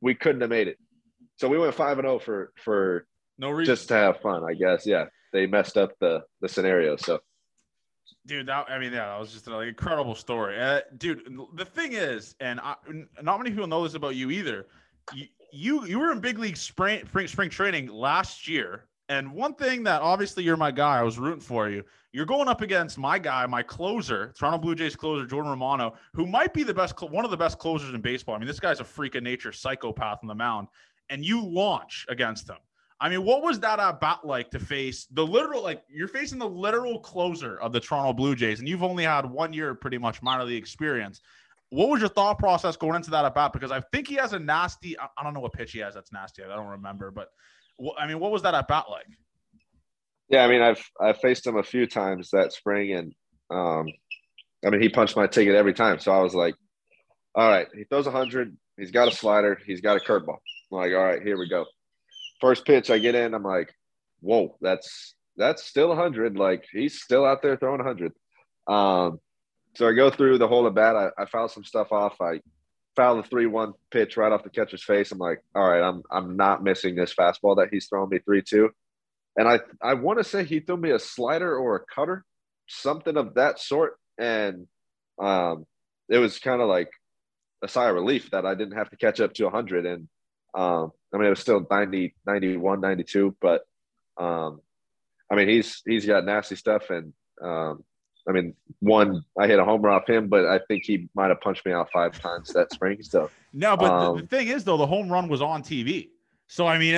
We 0.00 0.14
couldn't 0.14 0.40
have 0.42 0.50
made 0.50 0.68
it. 0.68 0.78
So 1.36 1.48
we 1.48 1.58
went 1.58 1.74
five 1.74 1.98
and 1.98 2.06
zero 2.06 2.14
oh 2.14 2.18
for 2.18 2.52
for 2.56 3.06
no 3.38 3.50
reason. 3.50 3.74
just 3.74 3.88
to 3.88 3.94
have 3.94 4.20
fun, 4.20 4.42
I 4.44 4.54
guess. 4.54 4.86
Yeah, 4.86 5.06
they 5.32 5.46
messed 5.46 5.76
up 5.76 5.92
the 6.00 6.22
the 6.40 6.48
scenario. 6.48 6.96
So. 6.96 7.20
Dude 8.24 8.46
that 8.46 8.66
i 8.68 8.78
mean 8.78 8.92
yeah 8.92 9.06
that 9.06 9.20
was 9.20 9.32
just 9.32 9.46
an 9.46 9.52
like, 9.52 9.68
incredible 9.68 10.14
story. 10.14 10.60
Uh, 10.60 10.80
dude 10.96 11.22
the 11.54 11.64
thing 11.64 11.92
is 11.92 12.34
and 12.40 12.58
I, 12.60 12.74
not 13.22 13.38
many 13.38 13.50
people 13.50 13.66
know 13.68 13.84
this 13.84 13.94
about 13.94 14.16
you 14.16 14.30
either. 14.30 14.66
You, 15.14 15.26
you 15.52 15.86
you 15.86 15.98
were 15.98 16.10
in 16.10 16.20
big 16.20 16.38
league 16.38 16.56
spring, 16.56 17.04
spring 17.06 17.28
spring 17.28 17.50
training 17.50 17.88
last 17.88 18.48
year 18.48 18.86
and 19.08 19.32
one 19.32 19.54
thing 19.54 19.84
that 19.84 20.02
obviously 20.02 20.42
you're 20.42 20.56
my 20.56 20.70
guy 20.70 20.98
i 20.98 21.02
was 21.02 21.18
rooting 21.18 21.40
for 21.40 21.68
you 21.68 21.82
you're 22.12 22.26
going 22.26 22.48
up 22.48 22.60
against 22.60 22.98
my 22.98 23.18
guy 23.18 23.46
my 23.46 23.62
closer 23.62 24.32
toronto 24.36 24.58
blue 24.58 24.74
jays 24.74 24.96
closer 24.96 25.26
jordan 25.26 25.50
romano 25.50 25.94
who 26.12 26.26
might 26.26 26.52
be 26.52 26.62
the 26.62 26.74
best 26.74 27.00
one 27.02 27.24
of 27.24 27.30
the 27.30 27.36
best 27.36 27.58
closers 27.58 27.94
in 27.94 28.00
baseball. 28.00 28.34
I 28.34 28.38
mean 28.38 28.46
this 28.46 28.60
guy's 28.60 28.80
a 28.80 28.84
freak 28.84 29.14
of 29.14 29.22
nature 29.22 29.52
psychopath 29.52 30.18
on 30.22 30.28
the 30.28 30.34
mound 30.34 30.68
and 31.10 31.24
you 31.24 31.44
launch 31.44 32.06
against 32.08 32.48
him 32.48 32.56
I 32.98 33.10
mean, 33.10 33.24
what 33.24 33.42
was 33.42 33.60
that 33.60 33.78
about 33.78 34.26
like 34.26 34.50
to 34.50 34.58
face 34.58 35.06
the 35.10 35.26
literal, 35.26 35.62
like 35.62 35.82
you're 35.88 36.08
facing 36.08 36.38
the 36.38 36.48
literal 36.48 36.98
closer 37.00 37.60
of 37.60 37.72
the 37.72 37.80
Toronto 37.80 38.14
Blue 38.14 38.34
Jays, 38.34 38.58
and 38.58 38.68
you've 38.68 38.82
only 38.82 39.04
had 39.04 39.26
one 39.26 39.52
year 39.52 39.74
pretty 39.74 39.98
much 39.98 40.22
minor 40.22 40.44
league 40.44 40.62
experience. 40.62 41.20
What 41.70 41.90
was 41.90 42.00
your 42.00 42.08
thought 42.08 42.38
process 42.38 42.76
going 42.76 42.94
into 42.94 43.10
that 43.10 43.24
about? 43.24 43.52
Because 43.52 43.70
I 43.70 43.80
think 43.92 44.08
he 44.08 44.14
has 44.14 44.32
a 44.32 44.38
nasty, 44.38 44.98
I 44.98 45.22
don't 45.22 45.34
know 45.34 45.40
what 45.40 45.52
pitch 45.52 45.72
he 45.72 45.80
has 45.80 45.94
that's 45.94 46.12
nasty. 46.12 46.42
I 46.42 46.48
don't 46.48 46.68
remember, 46.68 47.10
but 47.10 47.28
I 47.98 48.06
mean, 48.06 48.18
what 48.18 48.30
was 48.30 48.42
that 48.42 48.54
about 48.54 48.90
like? 48.90 49.06
Yeah, 50.28 50.44
I 50.44 50.48
mean, 50.48 50.62
I've 50.62 50.82
I've 51.00 51.18
faced 51.18 51.46
him 51.46 51.56
a 51.56 51.62
few 51.62 51.86
times 51.86 52.30
that 52.30 52.52
spring, 52.52 52.92
and 52.92 53.12
um, 53.50 53.86
I 54.64 54.70
mean, 54.70 54.80
he 54.80 54.88
punched 54.88 55.16
my 55.16 55.26
ticket 55.26 55.54
every 55.54 55.74
time. 55.74 55.98
So 55.98 56.12
I 56.12 56.20
was 56.20 56.34
like, 56.34 56.54
all 57.34 57.48
right, 57.48 57.68
he 57.74 57.84
throws 57.84 58.06
a 58.06 58.10
hundred. 58.10 58.56
He's 58.78 58.90
got 58.90 59.08
a 59.08 59.12
slider. 59.12 59.60
He's 59.66 59.82
got 59.82 59.98
a 59.98 60.00
curveball. 60.00 60.38
I'm 60.72 60.78
like, 60.78 60.92
all 60.92 61.04
right, 61.04 61.22
here 61.22 61.38
we 61.38 61.48
go 61.48 61.66
first 62.40 62.64
pitch 62.64 62.90
I 62.90 62.98
get 62.98 63.14
in, 63.14 63.34
I'm 63.34 63.42
like, 63.42 63.74
whoa, 64.20 64.56
that's 64.60 65.14
that's 65.36 65.64
still 65.64 65.88
100. 65.88 66.36
Like 66.36 66.64
he's 66.70 67.00
still 67.02 67.24
out 67.24 67.42
there 67.42 67.56
throwing 67.56 67.84
100. 67.84 68.12
Um, 68.66 69.20
so 69.74 69.86
I 69.86 69.92
go 69.92 70.10
through 70.10 70.38
the 70.38 70.48
whole 70.48 70.66
at 70.66 70.74
bat. 70.74 70.96
I, 70.96 71.10
I 71.18 71.26
foul 71.26 71.48
some 71.48 71.64
stuff 71.64 71.92
off. 71.92 72.20
I 72.20 72.40
foul 72.94 73.16
the 73.16 73.22
three 73.22 73.46
one 73.46 73.74
pitch 73.90 74.16
right 74.16 74.32
off 74.32 74.42
the 74.42 74.50
catcher's 74.50 74.82
face. 74.82 75.12
I'm 75.12 75.18
like, 75.18 75.42
all 75.54 75.68
right, 75.68 75.82
I'm 75.82 76.02
I'm 76.10 76.36
not 76.36 76.64
missing 76.64 76.94
this 76.94 77.14
fastball 77.14 77.56
that 77.56 77.68
he's 77.70 77.86
throwing 77.86 78.08
me 78.08 78.18
three 78.18 78.42
two. 78.42 78.70
And 79.36 79.46
I 79.46 79.60
I 79.82 79.94
want 79.94 80.18
to 80.18 80.24
say 80.24 80.44
he 80.44 80.60
threw 80.60 80.78
me 80.78 80.90
a 80.90 80.98
slider 80.98 81.56
or 81.56 81.76
a 81.76 81.94
cutter, 81.94 82.24
something 82.66 83.16
of 83.16 83.34
that 83.34 83.60
sort. 83.60 83.98
And 84.18 84.66
um, 85.20 85.66
it 86.08 86.18
was 86.18 86.38
kind 86.38 86.62
of 86.62 86.68
like 86.68 86.88
a 87.62 87.68
sigh 87.68 87.90
of 87.90 87.94
relief 87.94 88.30
that 88.30 88.46
I 88.46 88.54
didn't 88.54 88.78
have 88.78 88.88
to 88.90 88.96
catch 88.96 89.20
up 89.20 89.34
to 89.34 89.44
100. 89.44 89.84
And 89.84 90.08
um, 90.56 90.92
I 91.12 91.18
mean, 91.18 91.26
it 91.26 91.30
was 91.30 91.40
still 91.40 91.66
90, 91.70 92.14
91, 92.26 92.80
92, 92.80 93.36
but 93.40 93.66
um, 94.16 94.60
I 95.30 95.34
mean, 95.34 95.48
he's 95.48 95.82
he's 95.84 96.06
got 96.06 96.24
nasty 96.24 96.56
stuff, 96.56 96.90
and 96.90 97.12
um, 97.42 97.84
I 98.28 98.32
mean, 98.32 98.54
one 98.80 99.22
I 99.38 99.46
hit 99.46 99.58
a 99.58 99.64
homer 99.64 99.90
off 99.90 100.08
him, 100.08 100.28
but 100.28 100.46
I 100.46 100.58
think 100.66 100.84
he 100.84 101.08
might 101.14 101.28
have 101.28 101.40
punched 101.40 101.66
me 101.66 101.72
out 101.72 101.90
five 101.92 102.18
times 102.20 102.52
that 102.54 102.72
spring. 102.72 103.02
So 103.02 103.30
no, 103.52 103.76
but 103.76 103.90
um, 103.90 104.16
the, 104.16 104.22
the 104.22 104.28
thing 104.28 104.48
is 104.48 104.64
though, 104.64 104.76
the 104.76 104.86
home 104.86 105.10
run 105.10 105.28
was 105.28 105.42
on 105.42 105.62
TV. 105.62 106.08
So 106.46 106.66
I 106.66 106.78
mean, 106.78 106.94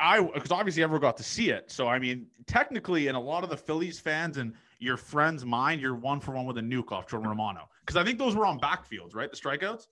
I 0.00 0.22
because 0.22 0.52
obviously 0.52 0.82
everyone 0.82 1.02
got 1.02 1.16
to 1.18 1.22
see 1.24 1.50
it. 1.50 1.70
So 1.70 1.88
I 1.88 1.98
mean, 1.98 2.26
technically, 2.46 3.08
in 3.08 3.14
a 3.14 3.20
lot 3.20 3.44
of 3.44 3.50
the 3.50 3.56
Phillies 3.56 4.00
fans 4.00 4.38
and 4.38 4.54
your 4.78 4.96
friends' 4.96 5.44
mind, 5.44 5.80
you're 5.80 5.94
one 5.94 6.20
for 6.20 6.32
one 6.32 6.46
with 6.46 6.58
a 6.58 6.62
nuke 6.62 6.92
off 6.92 7.08
Jordan 7.08 7.28
Romano 7.28 7.68
because 7.80 7.96
I 7.96 8.04
think 8.04 8.18
those 8.18 8.34
were 8.34 8.46
on 8.46 8.58
backfields, 8.60 9.14
right? 9.14 9.30
The 9.30 9.36
strikeouts. 9.36 9.86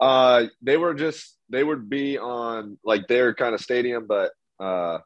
Uh, 0.00 0.46
they 0.62 0.76
were 0.76 0.94
just 0.94 1.36
they 1.52 1.62
would 1.62 1.88
be 1.88 2.18
on 2.18 2.78
like 2.82 3.06
their 3.06 3.34
kind 3.34 3.54
of 3.54 3.60
stadium, 3.60 4.06
but 4.06 4.32
uh, 4.58 4.98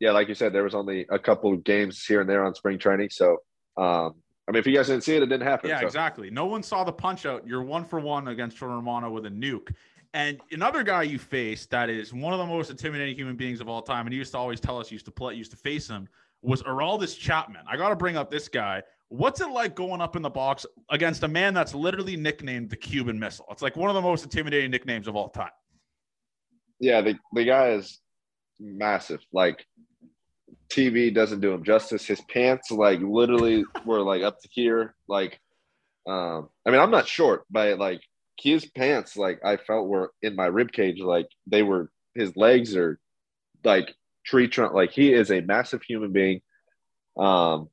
yeah, 0.00 0.10
like 0.10 0.28
you 0.28 0.34
said, 0.34 0.52
there 0.52 0.64
was 0.64 0.74
only 0.74 1.06
a 1.10 1.18
couple 1.18 1.52
of 1.52 1.64
games 1.64 2.04
here 2.04 2.20
and 2.20 2.28
there 2.28 2.44
on 2.44 2.54
spring 2.54 2.78
training. 2.78 3.08
So, 3.10 3.38
um, 3.76 4.14
I 4.48 4.52
mean, 4.52 4.60
if 4.60 4.66
you 4.66 4.74
guys 4.74 4.88
didn't 4.88 5.04
see 5.04 5.16
it, 5.16 5.22
it 5.22 5.26
didn't 5.26 5.46
happen. 5.46 5.70
Yeah, 5.70 5.80
so. 5.80 5.86
exactly. 5.86 6.30
No 6.30 6.46
one 6.46 6.62
saw 6.62 6.84
the 6.84 6.92
punch 6.92 7.26
out. 7.26 7.46
You're 7.46 7.62
one 7.62 7.84
for 7.84 8.00
one 8.00 8.28
against 8.28 8.56
Jordan 8.56 8.76
Romano 8.76 9.10
with 9.10 9.26
a 9.26 9.30
nuke. 9.30 9.72
And 10.14 10.40
another 10.50 10.82
guy 10.82 11.02
you 11.02 11.18
faced 11.18 11.70
that 11.70 11.90
is 11.90 12.12
one 12.12 12.32
of 12.32 12.38
the 12.38 12.46
most 12.46 12.70
intimidating 12.70 13.14
human 13.14 13.36
beings 13.36 13.60
of 13.60 13.68
all 13.68 13.82
time, 13.82 14.06
and 14.06 14.12
he 14.12 14.18
used 14.18 14.32
to 14.32 14.38
always 14.38 14.58
tell 14.58 14.80
us 14.80 14.90
used 14.90 15.04
to 15.04 15.10
play, 15.10 15.34
used 15.34 15.50
to 15.50 15.56
face 15.56 15.86
him, 15.86 16.08
was 16.42 16.62
Aroldis 16.62 17.18
Chapman. 17.18 17.62
I 17.68 17.76
got 17.76 17.90
to 17.90 17.96
bring 17.96 18.16
up 18.16 18.30
this 18.30 18.48
guy. 18.48 18.82
What's 19.10 19.40
it 19.40 19.50
like 19.50 19.74
going 19.74 20.00
up 20.00 20.16
in 20.16 20.22
the 20.22 20.30
box 20.30 20.66
against 20.90 21.22
a 21.22 21.28
man 21.28 21.54
that's 21.54 21.74
literally 21.74 22.16
nicknamed 22.16 22.70
the 22.70 22.76
Cuban 22.76 23.18
Missile? 23.18 23.46
It's 23.50 23.62
like 23.62 23.76
one 23.76 23.90
of 23.90 23.94
the 23.94 24.02
most 24.02 24.22
intimidating 24.22 24.70
nicknames 24.70 25.08
of 25.08 25.16
all 25.16 25.28
time. 25.28 25.50
Yeah, 26.80 27.00
the, 27.00 27.18
the 27.32 27.44
guy 27.44 27.70
is 27.70 27.98
massive. 28.60 29.20
Like 29.32 29.64
TV 30.70 31.12
doesn't 31.14 31.40
do 31.40 31.52
him 31.52 31.64
justice. 31.64 32.06
His 32.06 32.20
pants, 32.20 32.70
like 32.70 33.00
literally, 33.00 33.64
were 33.84 34.00
like 34.00 34.22
up 34.22 34.40
to 34.40 34.48
here. 34.50 34.94
Like, 35.06 35.40
um, 36.06 36.48
I 36.66 36.70
mean, 36.70 36.80
I'm 36.80 36.90
not 36.90 37.08
short, 37.08 37.44
but 37.50 37.78
like 37.78 38.02
his 38.38 38.66
pants, 38.66 39.16
like 39.16 39.44
I 39.44 39.56
felt 39.56 39.88
were 39.88 40.12
in 40.22 40.36
my 40.36 40.46
rib 40.46 40.72
cage. 40.72 41.00
Like 41.00 41.28
they 41.46 41.62
were. 41.62 41.90
His 42.14 42.36
legs 42.36 42.74
are 42.74 42.98
like 43.62 43.94
tree 44.24 44.48
trunk. 44.48 44.74
Like 44.74 44.90
he 44.90 45.12
is 45.12 45.30
a 45.30 45.40
massive 45.40 45.82
human 45.82 46.12
being. 46.12 46.40
Um, 47.16 47.68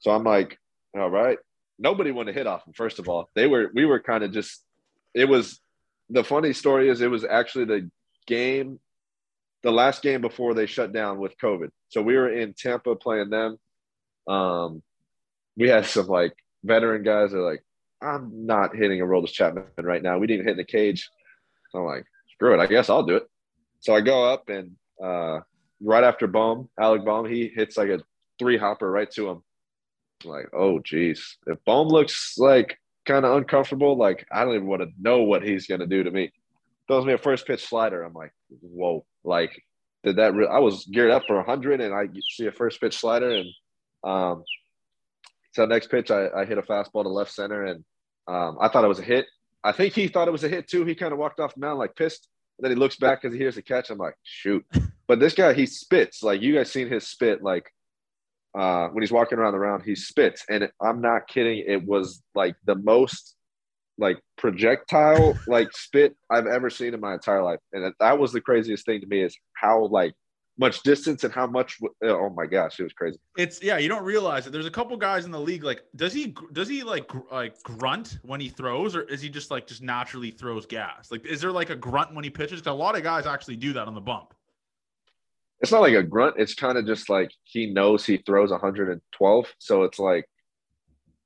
so 0.00 0.10
I'm 0.10 0.24
like, 0.24 0.58
all 0.96 1.10
right. 1.10 1.38
Nobody 1.78 2.10
wanted 2.10 2.32
to 2.32 2.38
hit 2.38 2.48
off 2.48 2.66
him. 2.66 2.72
First 2.72 2.98
of 2.98 3.08
all, 3.08 3.30
they 3.34 3.46
were. 3.46 3.70
We 3.72 3.86
were 3.86 4.00
kind 4.00 4.24
of 4.24 4.32
just. 4.32 4.62
It 5.14 5.26
was. 5.26 5.60
The 6.10 6.24
funny 6.24 6.54
story 6.54 6.88
is, 6.88 7.02
it 7.02 7.10
was 7.10 7.22
actually 7.22 7.66
the 7.66 7.90
game 8.28 8.78
the 9.62 9.72
last 9.72 10.02
game 10.02 10.20
before 10.20 10.54
they 10.54 10.66
shut 10.66 10.92
down 10.92 11.18
with 11.18 11.36
COVID. 11.38 11.70
So 11.88 12.00
we 12.00 12.16
were 12.16 12.28
in 12.28 12.54
Tampa 12.54 12.94
playing 12.94 13.30
them. 13.30 13.58
Um, 14.28 14.82
we 15.56 15.68
had 15.68 15.86
some 15.86 16.06
like 16.06 16.34
veteran 16.62 17.02
guys 17.02 17.32
that 17.32 17.38
are 17.38 17.50
like, 17.50 17.64
I'm 18.00 18.46
not 18.46 18.76
hitting 18.76 19.00
a 19.00 19.06
roll 19.06 19.22
Aroldis 19.22 19.32
Chapman 19.32 19.64
right 19.80 20.02
now. 20.02 20.18
We 20.18 20.28
didn't 20.28 20.44
hit 20.44 20.52
in 20.52 20.58
the 20.58 20.64
cage. 20.64 21.08
So 21.70 21.80
I'm 21.80 21.86
like, 21.86 22.04
screw 22.32 22.54
it. 22.54 22.60
I 22.60 22.66
guess 22.66 22.88
I'll 22.88 23.02
do 23.02 23.16
it. 23.16 23.28
So 23.80 23.94
I 23.94 24.00
go 24.00 24.32
up 24.32 24.48
and 24.48 24.76
uh, 25.02 25.40
right 25.82 26.04
after 26.04 26.28
Bohm, 26.28 26.68
Alec 26.78 27.04
Bohm, 27.04 27.26
he 27.26 27.48
hits 27.48 27.76
like 27.76 27.88
a 27.88 28.00
three 28.38 28.56
hopper 28.56 28.90
right 28.90 29.10
to 29.12 29.30
him. 29.30 29.42
I'm 30.24 30.30
like, 30.30 30.46
oh, 30.52 30.78
geez. 30.78 31.36
If 31.46 31.58
Bohm 31.64 31.88
looks 31.88 32.34
like 32.38 32.78
kind 33.06 33.24
of 33.24 33.36
uncomfortable, 33.36 33.96
like 33.96 34.26
I 34.30 34.44
don't 34.44 34.54
even 34.54 34.66
want 34.66 34.82
to 34.82 34.88
know 35.00 35.22
what 35.22 35.42
he's 35.42 35.66
to 35.66 35.86
do 35.86 36.04
to 36.04 36.10
me. 36.10 36.32
Throws 36.88 37.04
me 37.04 37.12
a 37.12 37.18
first 37.18 37.46
pitch 37.46 37.66
slider. 37.66 38.02
I'm 38.02 38.14
like, 38.14 38.32
whoa. 38.48 39.04
Like, 39.24 39.62
did 40.04 40.16
that? 40.16 40.34
Re- 40.34 40.48
I 40.50 40.58
was 40.58 40.86
geared 40.86 41.10
up 41.10 41.24
for 41.26 41.36
100, 41.36 41.80
and 41.80 41.94
I 41.94 42.08
see 42.30 42.46
a 42.46 42.52
first 42.52 42.80
pitch 42.80 42.98
slider, 42.98 43.30
and 43.30 43.48
um, 44.04 44.44
so 45.52 45.66
next 45.66 45.90
pitch, 45.90 46.10
I, 46.10 46.28
I 46.30 46.44
hit 46.44 46.58
a 46.58 46.62
fastball 46.62 47.02
to 47.02 47.08
left 47.08 47.32
center, 47.32 47.64
and 47.64 47.84
um, 48.26 48.58
I 48.60 48.68
thought 48.68 48.84
it 48.84 48.88
was 48.88 49.00
a 49.00 49.04
hit. 49.04 49.26
I 49.64 49.72
think 49.72 49.94
he 49.94 50.08
thought 50.08 50.28
it 50.28 50.32
was 50.32 50.44
a 50.44 50.48
hit 50.48 50.68
too. 50.68 50.84
He 50.84 50.94
kind 50.94 51.12
of 51.12 51.18
walked 51.18 51.40
off 51.40 51.54
the 51.54 51.60
mound 51.60 51.78
like 51.78 51.96
pissed, 51.96 52.28
and 52.58 52.64
then 52.64 52.70
he 52.70 52.76
looks 52.76 52.96
back 52.96 53.20
because 53.20 53.34
he 53.34 53.40
hears 53.40 53.56
the 53.56 53.62
catch. 53.62 53.90
I'm 53.90 53.98
like, 53.98 54.14
shoot! 54.22 54.64
But 55.08 55.20
this 55.20 55.32
guy, 55.32 55.54
he 55.54 55.64
spits 55.64 56.22
like 56.22 56.42
you 56.42 56.54
guys 56.54 56.70
seen 56.70 56.90
his 56.90 57.06
spit 57.06 57.42
like 57.42 57.72
uh, 58.54 58.88
when 58.88 59.02
he's 59.02 59.10
walking 59.10 59.38
around 59.38 59.54
the 59.54 59.58
round, 59.58 59.82
he 59.82 59.94
spits, 59.94 60.44
and 60.50 60.68
I'm 60.82 61.00
not 61.00 61.28
kidding. 61.28 61.64
It 61.66 61.82
was 61.82 62.22
like 62.34 62.56
the 62.66 62.74
most 62.74 63.34
like 63.98 64.18
projectile 64.36 65.36
like 65.46 65.72
spit 65.72 66.16
I've 66.30 66.46
ever 66.46 66.70
seen 66.70 66.94
in 66.94 67.00
my 67.00 67.14
entire 67.14 67.42
life. 67.42 67.58
And 67.72 67.92
that 67.98 68.18
was 68.18 68.32
the 68.32 68.40
craziest 68.40 68.86
thing 68.86 69.00
to 69.00 69.06
me 69.06 69.22
is 69.22 69.36
how 69.54 69.86
like 69.86 70.14
much 70.56 70.82
distance 70.82 71.22
and 71.22 71.32
how 71.32 71.46
much 71.46 71.78
oh 72.02 72.30
my 72.30 72.46
gosh 72.46 72.80
it 72.80 72.84
was 72.84 72.92
crazy. 72.92 73.18
It's 73.36 73.62
yeah 73.62 73.78
you 73.78 73.88
don't 73.88 74.04
realize 74.04 74.46
it. 74.46 74.52
There's 74.52 74.66
a 74.66 74.70
couple 74.70 74.96
guys 74.96 75.24
in 75.24 75.30
the 75.30 75.40
league 75.40 75.64
like 75.64 75.82
does 75.96 76.12
he 76.12 76.34
does 76.52 76.68
he 76.68 76.82
like 76.82 77.08
gr- 77.08 77.18
like 77.30 77.60
grunt 77.62 78.18
when 78.22 78.40
he 78.40 78.48
throws 78.48 78.94
or 78.94 79.02
is 79.02 79.20
he 79.20 79.28
just 79.28 79.50
like 79.50 79.66
just 79.66 79.82
naturally 79.82 80.30
throws 80.30 80.64
gas? 80.64 81.10
Like 81.10 81.26
is 81.26 81.40
there 81.40 81.52
like 81.52 81.70
a 81.70 81.76
grunt 81.76 82.14
when 82.14 82.24
he 82.24 82.30
pitches? 82.30 82.62
A 82.66 82.72
lot 82.72 82.96
of 82.96 83.02
guys 83.02 83.26
actually 83.26 83.56
do 83.56 83.72
that 83.74 83.88
on 83.88 83.94
the 83.94 84.00
bump. 84.00 84.34
It's 85.60 85.72
not 85.72 85.80
like 85.80 85.94
a 85.94 86.04
grunt. 86.04 86.36
It's 86.38 86.54
kind 86.54 86.78
of 86.78 86.86
just 86.86 87.08
like 87.08 87.32
he 87.42 87.66
knows 87.66 88.06
he 88.06 88.18
throws 88.18 88.50
112 88.50 89.54
so 89.58 89.82
it's 89.82 89.98
like 89.98 90.24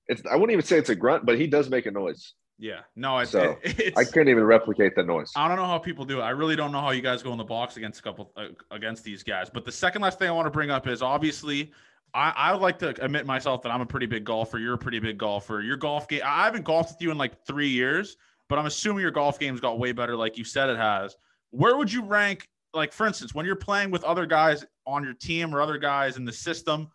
it's 0.09 0.23
i 0.31 0.35
wouldn't 0.35 0.53
even 0.53 0.64
say 0.64 0.79
it's 0.79 0.91
a 0.91 0.95
grunt 0.95 1.25
but 1.25 1.39
he 1.39 1.47
does 1.47 1.70
make 1.70 1.87
a 1.87 1.91
noise 1.91 2.35
yeah, 2.63 2.83
no, 2.95 3.19
it's, 3.19 3.33
so 3.33 3.59
it's, 3.65 3.99
I 3.99 4.05
couldn't 4.05 4.29
even 4.29 4.45
replicate 4.45 4.95
the 4.95 5.03
noise. 5.03 5.33
I 5.35 5.49
don't 5.49 5.57
know 5.57 5.67
how 5.67 5.79
people 5.79 6.05
do 6.05 6.21
it. 6.21 6.23
I 6.23 6.31
really 6.31 6.55
don't 6.55 6.71
know 6.71 6.81
how 6.81 6.93
you 6.93 7.03
guys 7.03 7.21
go 7.21 7.33
in 7.33 7.39
the 7.39 7.43
box 7.43 7.77
against 7.77 7.99
a 7.99 8.03
couple 8.05 8.31
uh, 8.37 8.47
against 8.71 9.03
these 9.03 9.25
guys. 9.25 9.51
But 9.53 9.65
the 9.65 9.73
second 9.73 10.01
last 10.01 10.21
thing 10.21 10.29
I 10.29 10.31
want 10.31 10.47
to 10.47 10.51
bring 10.53 10.71
up 10.71 10.87
is 10.87 11.03
obviously 11.03 11.73
I, 12.15 12.33
I 12.37 12.53
would 12.53 12.63
like 12.63 12.79
to 12.79 12.91
admit 13.05 13.27
myself 13.27 13.63
that 13.63 13.73
I'm 13.73 13.81
a 13.81 13.87
pretty 13.87 14.07
big 14.07 14.23
golfer. 14.23 14.61
You're 14.61 14.75
a 14.75 14.79
pretty 14.79 15.01
big 15.01 15.19
golfer. 15.19 15.61
Your 15.61 15.77
golf 15.77 16.07
game, 16.07 16.21
I 16.25 16.45
haven't 16.45 16.63
golfed 16.63 16.93
with 16.93 17.03
you 17.03 17.11
in 17.11 17.19
like 17.19 17.45
three 17.45 17.69
years, 17.69 18.17
but 18.49 18.61
I'm 18.61 18.67
assuming 18.67 19.03
your 19.03 19.11
golf 19.11 19.41
game's 19.41 19.59
got 19.59 19.81
way 19.81 19.91
better, 19.91 20.15
like 20.17 20.39
you 20.39 20.45
said 20.45 20.71
it 20.71 20.77
has. 20.77 21.17
Where 21.51 21.77
would 21.77 21.93
you 21.93 22.05
rank, 22.05 22.49
like 22.73 22.93
for 22.93 23.09
instance, 23.09 23.35
when 23.35 23.45
you're 23.45 23.57
playing 23.57 23.91
with 23.91 24.05
other 24.05 24.25
guys 24.25 24.65
on 24.87 25.03
your 25.03 25.15
team 25.15 25.53
or 25.53 25.61
other 25.61 25.79
guys 25.79 26.17
in 26.17 26.25
the 26.25 26.33
system? 26.33 26.93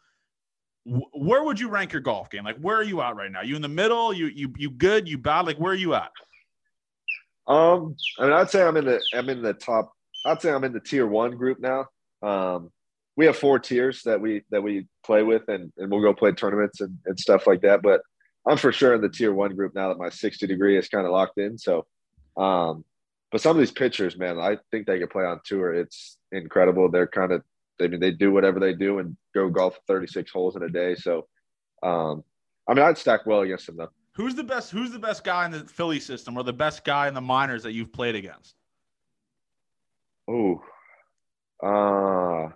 Where 0.88 1.44
would 1.44 1.60
you 1.60 1.70
rank 1.70 1.92
your 1.92 2.02
golf 2.02 2.30
game? 2.30 2.46
Like, 2.46 2.58
where 2.58 2.78
are 2.78 2.84
you 2.84 3.02
at 3.02 3.16
right 3.16 3.32
now? 3.32 3.42
You 3.42 3.56
in 3.56 3.62
the 3.62 3.68
middle? 3.68 4.14
You 4.14 4.28
you 4.28 4.54
you 4.58 4.70
good? 4.70 5.08
You 5.08 5.18
bad? 5.18 5.46
Like, 5.46 5.58
where 5.58 5.74
are 5.74 5.76
you 5.76 5.94
at? 5.94 6.12
Um, 7.48 7.96
I 8.20 8.24
mean, 8.24 8.34
I'd 8.34 8.50
say 8.50 8.64
I'm 8.64 8.78
in 8.78 8.86
the 8.86 9.02
I'm 9.14 9.30
in 9.30 9.42
the 9.42 9.54
top. 9.54 9.92
I'd 10.26 10.42
say 10.42 10.52
I'm 10.52 10.64
in 10.64 10.74
the 10.74 10.80
tier 10.80 11.06
one 11.06 11.36
group 11.36 11.60
now. 11.60 11.86
Um, 12.22 12.72
we 13.16 13.26
have 13.26 13.36
four 13.36 13.60
tiers 13.60 14.04
that 14.04 14.22
we 14.22 14.44
that 14.52 14.64
we 14.64 14.88
play 15.06 15.24
with, 15.24 15.48
and 15.50 15.72
and 15.78 15.92
we'll 15.92 16.02
go 16.02 16.14
play 16.14 16.32
tournaments 16.32 16.82
and, 16.82 16.98
and 17.06 17.20
stuff 17.20 17.48
like 17.48 17.62
that. 17.62 17.82
But 17.82 18.02
I'm 18.48 18.58
for 18.58 18.72
sure 18.72 18.94
in 18.94 19.02
the 19.02 19.10
tier 19.10 19.34
one 19.34 19.56
group 19.56 19.76
now 19.76 19.90
that 19.90 19.98
my 19.98 20.10
60 20.10 20.48
degree 20.48 20.78
is 20.78 20.88
kind 20.88 21.06
of 21.06 21.12
locked 21.12 21.38
in. 21.38 21.58
So, 21.58 21.86
um, 22.38 22.86
but 23.30 23.42
some 23.42 23.58
of 23.58 23.60
these 23.60 23.72
pitchers, 23.72 24.18
man, 24.18 24.40
I 24.40 24.58
think 24.72 24.88
they 24.88 25.00
could 25.00 25.10
play 25.10 25.26
on 25.26 25.42
tour. 25.44 25.74
It's 25.74 26.18
incredible. 26.32 26.90
They're 26.90 27.08
kind 27.08 27.34
of 27.34 27.44
I 27.82 27.88
mean, 27.88 28.00
they 28.00 28.12
do 28.12 28.32
whatever 28.32 28.60
they 28.60 28.74
do 28.74 29.00
and 29.00 29.16
go 29.34 29.50
golf 29.50 29.80
36 29.88 30.32
holes 30.32 30.56
in 30.56 30.64
a 30.64 30.70
day. 30.70 30.96
So, 30.96 31.28
um, 31.84 32.24
I 32.68 32.74
mean, 32.74 32.84
I'd 32.84 32.98
stack 32.98 33.26
well 33.26 33.42
against 33.42 33.68
them 33.68 33.78
though. 33.78 33.90
Who's 34.14 34.34
the 34.34 34.44
best? 34.44 34.72
Who's 34.72 34.92
the 34.92 35.00
best 35.00 35.24
guy 35.24 35.46
in 35.46 35.52
the 35.52 35.60
Philly 35.60 36.00
system, 36.00 36.38
or 36.38 36.44
the 36.44 36.52
best 36.52 36.84
guy 36.84 37.08
in 37.08 37.14
the 37.14 37.22
minors 37.22 37.64
that 37.64 37.74
you've 37.74 37.94
played 37.94 38.16
against? 38.16 38.56
Oh, 40.28 40.64
uh, 41.64 42.50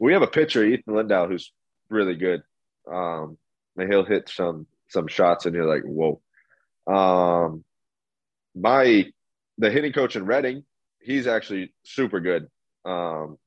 we 0.00 0.12
have 0.12 0.22
a 0.22 0.26
pitcher, 0.26 0.64
Ethan 0.64 0.94
Lindow, 0.94 1.28
who's 1.28 1.52
really 1.88 2.16
good. 2.16 2.42
Um, 2.90 3.38
and 3.76 3.90
he'll 3.90 4.04
hit 4.04 4.28
some 4.28 4.66
some 4.88 5.06
shots, 5.06 5.46
and 5.46 5.54
you're 5.54 5.64
like, 5.64 5.84
whoa. 5.84 6.20
Um, 6.86 7.64
my 8.54 9.06
the 9.58 9.70
hitting 9.70 9.92
coach 9.92 10.16
in 10.16 10.26
Reading, 10.26 10.64
he's 11.00 11.28
actually 11.28 11.72
super 11.84 12.18
good. 12.18 12.48
Um, 12.84 13.38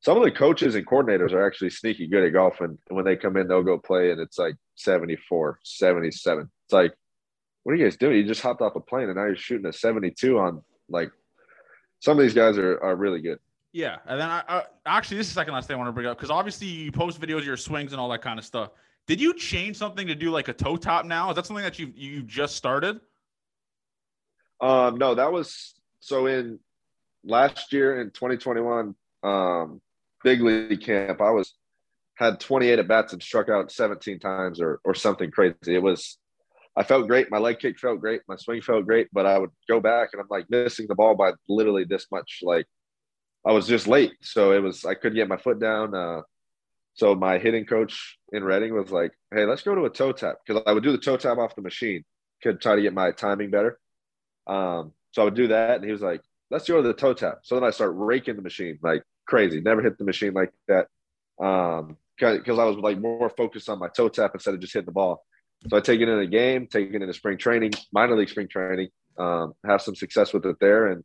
some 0.00 0.16
of 0.16 0.22
the 0.22 0.30
coaches 0.30 0.74
and 0.74 0.86
coordinators 0.86 1.32
are 1.32 1.46
actually 1.46 1.70
sneaky 1.70 2.06
good 2.06 2.24
at 2.24 2.32
golf. 2.32 2.60
And 2.60 2.78
when 2.88 3.04
they 3.04 3.16
come 3.16 3.36
in, 3.36 3.48
they'll 3.48 3.62
go 3.62 3.78
play 3.78 4.10
and 4.10 4.20
it's 4.20 4.38
like 4.38 4.56
74, 4.76 5.58
77. 5.64 6.50
It's 6.64 6.72
like, 6.72 6.94
what 7.62 7.72
are 7.72 7.76
you 7.76 7.84
guys 7.84 7.96
doing? 7.96 8.16
You 8.16 8.24
just 8.24 8.42
hopped 8.42 8.60
off 8.60 8.76
a 8.76 8.80
plane 8.80 9.08
and 9.08 9.16
now 9.16 9.26
you're 9.26 9.36
shooting 9.36 9.66
a 9.66 9.72
72 9.72 10.38
on 10.38 10.62
like 10.88 11.10
some 12.00 12.18
of 12.18 12.22
these 12.22 12.34
guys 12.34 12.58
are, 12.58 12.80
are 12.82 12.94
really 12.94 13.20
good. 13.20 13.38
Yeah. 13.72 13.96
And 14.06 14.20
then 14.20 14.28
I, 14.28 14.42
I 14.48 14.62
actually, 14.86 15.16
this 15.16 15.26
is 15.26 15.34
the 15.34 15.40
second 15.40 15.54
last 15.54 15.66
thing 15.66 15.74
I 15.74 15.78
want 15.78 15.88
to 15.88 15.92
bring 15.92 16.06
up 16.06 16.16
because 16.16 16.30
obviously 16.30 16.68
you 16.68 16.92
post 16.92 17.20
videos 17.20 17.38
of 17.38 17.46
your 17.46 17.56
swings 17.56 17.92
and 17.92 18.00
all 18.00 18.08
that 18.10 18.22
kind 18.22 18.38
of 18.38 18.44
stuff. 18.44 18.70
Did 19.06 19.20
you 19.20 19.34
change 19.34 19.76
something 19.76 20.06
to 20.06 20.14
do 20.14 20.30
like 20.30 20.48
a 20.48 20.52
toe 20.52 20.76
tap 20.76 21.04
now? 21.04 21.30
Is 21.30 21.36
that 21.36 21.46
something 21.46 21.64
that 21.64 21.78
you 21.78 21.92
you 21.94 22.22
just 22.22 22.56
started? 22.56 23.00
Um, 24.60 24.96
no, 24.96 25.14
that 25.14 25.30
was 25.30 25.74
so 26.00 26.26
in 26.26 26.58
last 27.24 27.72
year 27.72 28.00
in 28.00 28.10
2021. 28.10 28.94
Um, 29.22 29.80
big 30.26 30.42
league 30.42 30.80
camp, 30.80 31.20
I 31.20 31.30
was 31.30 31.54
had 32.16 32.40
28 32.40 32.80
at 32.80 32.88
bats 32.88 33.12
and 33.12 33.22
struck 33.22 33.48
out 33.48 33.70
17 33.70 34.18
times 34.18 34.60
or 34.60 34.80
or 34.84 34.92
something 34.94 35.30
crazy. 35.30 35.54
It 35.68 35.82
was 35.82 36.18
I 36.76 36.82
felt 36.82 37.06
great. 37.06 37.30
My 37.30 37.38
leg 37.38 37.60
kick 37.60 37.78
felt 37.78 38.00
great. 38.00 38.22
My 38.26 38.36
swing 38.36 38.60
felt 38.60 38.84
great, 38.86 39.06
but 39.12 39.24
I 39.24 39.38
would 39.38 39.50
go 39.68 39.80
back 39.80 40.10
and 40.12 40.20
I'm 40.20 40.26
like 40.28 40.50
missing 40.50 40.86
the 40.88 40.96
ball 40.96 41.14
by 41.14 41.32
literally 41.48 41.84
this 41.84 42.06
much. 42.10 42.40
Like 42.42 42.66
I 43.46 43.52
was 43.52 43.68
just 43.68 43.86
late, 43.86 44.14
so 44.20 44.50
it 44.50 44.62
was 44.62 44.84
I 44.84 44.94
couldn't 44.94 45.16
get 45.16 45.28
my 45.28 45.36
foot 45.36 45.60
down. 45.60 45.94
Uh, 45.94 46.22
so 46.94 47.14
my 47.14 47.38
hitting 47.38 47.64
coach 47.64 48.18
in 48.32 48.42
Reading 48.42 48.74
was 48.74 48.90
like, 48.90 49.12
"Hey, 49.32 49.44
let's 49.44 49.62
go 49.62 49.76
to 49.76 49.84
a 49.84 49.90
toe 49.90 50.12
tap," 50.12 50.36
because 50.44 50.62
I 50.66 50.72
would 50.72 50.82
do 50.82 50.92
the 50.92 50.98
toe 51.06 51.16
tap 51.16 51.38
off 51.38 51.54
the 51.54 51.62
machine, 51.62 52.02
could 52.42 52.60
try 52.60 52.74
to 52.74 52.82
get 52.82 52.94
my 52.94 53.12
timing 53.12 53.50
better. 53.50 53.78
Um, 54.48 54.92
so 55.12 55.22
I 55.22 55.26
would 55.26 55.34
do 55.34 55.48
that, 55.48 55.76
and 55.76 55.84
he 55.84 55.92
was 55.92 56.02
like, 56.02 56.22
"Let's 56.50 56.66
go 56.66 56.82
to 56.82 56.88
the 56.88 56.94
toe 56.94 57.14
tap." 57.14 57.38
So 57.44 57.54
then 57.54 57.64
I 57.64 57.70
start 57.70 57.92
raking 57.94 58.36
the 58.36 58.42
machine 58.42 58.78
like 58.82 59.02
crazy. 59.26 59.60
Never 59.60 59.82
hit 59.82 59.98
the 59.98 60.04
machine 60.04 60.32
like 60.32 60.52
that, 60.68 60.88
um, 61.40 61.96
because 62.18 62.58
I 62.58 62.64
was 62.64 62.76
like 62.76 62.98
more 62.98 63.28
focused 63.30 63.68
on 63.68 63.78
my 63.78 63.88
toe 63.88 64.08
tap 64.08 64.32
instead 64.34 64.54
of 64.54 64.60
just 64.60 64.72
hitting 64.72 64.86
the 64.86 64.92
ball. 64.92 65.24
So 65.68 65.76
I 65.76 65.80
take 65.80 66.00
it 66.00 66.08
in 66.08 66.18
a 66.18 66.26
game, 66.26 66.66
take 66.66 66.90
it 66.92 67.02
into 67.02 67.12
spring 67.12 67.38
training, 67.38 67.72
minor 67.92 68.16
league 68.16 68.28
spring 68.28 68.48
training, 68.48 68.88
um, 69.18 69.54
have 69.66 69.82
some 69.82 69.94
success 69.94 70.32
with 70.32 70.46
it 70.46 70.56
there, 70.60 70.88
and 70.88 71.04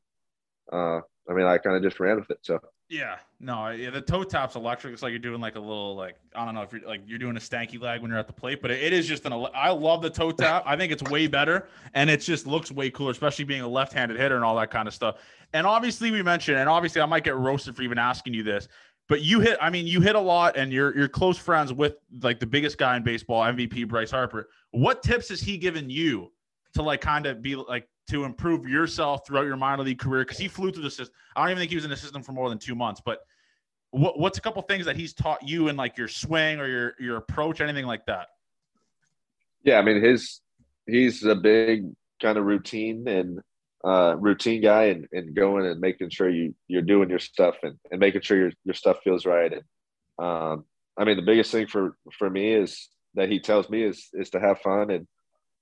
uh, 0.72 1.02
I 1.30 1.34
mean, 1.34 1.46
I 1.46 1.58
kind 1.58 1.76
of 1.76 1.84
just 1.84 2.00
ran 2.00 2.18
with 2.18 2.30
it. 2.30 2.40
So 2.42 2.60
yeah, 2.92 3.20
no, 3.40 3.70
yeah, 3.70 3.90
the 3.90 4.02
toe 4.02 4.26
tap's 4.26 4.56
electric. 4.56 4.92
It's 4.92 5.02
like 5.02 5.12
you're 5.12 5.20
doing 5.20 5.40
like 5.40 5.56
a 5.56 5.60
little 5.62 5.96
like 5.96 6.18
I 6.36 6.44
don't 6.44 6.54
know 6.54 6.62
if 6.62 6.74
you're 6.74 6.82
like 6.86 7.02
you're 7.08 7.18
doing 7.18 7.38
a 7.38 7.40
stanky 7.40 7.82
leg 7.82 8.02
when 8.02 8.12
you're 8.12 8.20
at 8.20 8.28
the 8.28 8.34
plate, 8.34 8.62
but 8.62 8.70
it, 8.70 8.92
is 8.92 9.08
just 9.08 9.26
an. 9.26 9.32
I 9.56 9.70
love 9.70 10.02
the 10.02 10.10
toe 10.10 10.32
tap. 10.32 10.64
I 10.66 10.76
think 10.76 10.92
it's 10.92 11.02
way 11.04 11.28
better, 11.28 11.70
and 11.94 12.10
it 12.10 12.18
just 12.18 12.46
looks 12.46 12.70
way 12.70 12.90
cooler, 12.92 13.12
especially 13.12 13.46
being 13.46 13.62
a 13.62 13.68
left-handed 13.68 14.20
hitter 14.20 14.36
and 14.36 14.44
all 14.44 14.58
that 14.58 14.72
kind 14.72 14.90
of 14.90 14.94
stuff. 14.94 15.20
And 15.54 15.66
obviously, 15.66 16.12
we 16.12 16.22
mentioned, 16.22 16.58
and 16.58 16.68
obviously, 16.68 17.00
I 17.02 17.06
might 17.06 17.24
get 17.24 17.38
roasted 17.38 17.78
for 17.78 17.82
even 17.82 17.98
asking 17.98 18.34
you 18.34 18.44
this, 18.44 18.68
but 19.08 19.22
you 19.22 19.40
hit. 19.40 19.58
I 19.62 19.70
mean, 19.70 19.88
you 19.88 20.02
hit 20.02 20.18
a 20.18 20.20
lot, 20.20 20.58
and 20.58 20.74
you're 20.74 20.94
you're 20.98 21.08
close 21.08 21.38
friends 21.38 21.72
with 21.72 21.96
like 22.22 22.42
the 22.42 22.48
biggest 22.48 22.78
guy 22.78 22.98
in 22.98 23.04
baseball, 23.04 23.42
MVP 23.42 23.88
Bryce 23.88 24.12
Harper. 24.12 24.50
What 24.72 25.02
tips 25.02 25.30
has 25.30 25.40
he 25.40 25.58
given 25.58 25.90
you 25.90 26.34
to 26.74 26.82
like 26.82 27.00
kind 27.00 27.26
of 27.26 27.42
be 27.42 27.56
like 27.56 27.88
to 28.12 28.26
improve 28.26 28.68
yourself 28.68 29.26
throughout 29.26 29.46
your 29.46 29.58
minor 29.58 29.84
league 29.84 30.00
career? 30.00 30.24
Because 30.24 30.38
he 30.38 30.48
flew 30.48 30.72
through 30.72 30.84
the 30.84 30.92
system. 30.92 31.14
I 31.36 31.42
don't 31.42 31.52
even 31.52 31.62
think 31.62 31.70
he 31.70 31.76
was 31.76 31.86
in 31.86 31.90
the 31.90 31.98
system 31.98 32.22
for 32.22 32.32
more 32.34 32.50
than 32.50 32.60
two 32.60 32.76
months. 32.76 33.02
But 33.04 33.20
what, 33.92 34.20
what's 34.20 34.38
a 34.38 34.42
couple 34.42 34.62
things 34.64 34.86
that 34.86 34.96
he's 34.96 35.14
taught 35.14 35.48
you 35.48 35.68
in 35.68 35.76
like 35.76 35.98
your 35.98 36.08
swing 36.08 36.60
or 36.60 36.68
your 36.68 36.94
your 37.00 37.18
approach, 37.18 37.62
anything 37.62 37.86
like 37.86 38.06
that? 38.06 38.28
Yeah, 39.64 39.80
I 39.80 39.82
mean 39.82 40.02
his 40.02 40.42
he's 40.88 41.24
a 41.24 41.36
big 41.36 41.92
kind 42.22 42.38
of 42.38 42.46
routine 42.46 43.08
and 43.08 43.40
uh, 43.84 44.16
routine 44.18 44.62
guy, 44.62 44.86
and, 44.86 45.08
and 45.12 45.36
going 45.36 45.66
and 45.66 45.80
making 45.80 46.10
sure 46.10 46.30
you 46.30 46.56
you're 46.68 46.82
doing 46.82 47.10
your 47.10 47.20
stuff 47.20 47.56
and, 47.64 47.78
and 47.92 48.00
making 48.00 48.22
sure 48.22 48.38
your 48.38 48.52
your 48.64 48.76
stuff 48.76 48.98
feels 49.04 49.26
right. 49.26 49.52
And 49.52 49.64
um, 50.26 50.66
I 50.98 51.06
mean 51.06 51.18
the 51.18 51.24
biggest 51.24 51.52
thing 51.52 51.68
for 51.68 51.96
for 52.18 52.30
me 52.30 52.54
is 52.54 52.90
that 53.16 53.30
he 53.30 53.40
tells 53.40 53.70
me 53.70 53.84
is 53.84 54.08
is 54.14 54.30
to 54.32 54.40
have 54.40 54.60
fun 54.62 54.90
and 54.90 55.08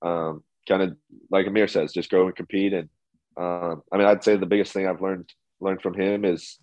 um, 0.02 0.42
kind 0.68 0.82
of 0.82 0.96
like 1.30 1.46
Amir 1.46 1.68
says, 1.68 1.92
just 1.92 2.10
go 2.10 2.26
and 2.26 2.36
compete. 2.36 2.72
And 2.72 2.88
um, 3.36 3.82
I 3.92 3.96
mean, 3.96 4.06
I'd 4.06 4.24
say 4.24 4.36
the 4.36 4.46
biggest 4.46 4.72
thing 4.72 4.86
I've 4.86 5.02
learned 5.02 5.30
learned 5.60 5.82
from 5.82 5.94
him 5.94 6.24
is 6.24 6.58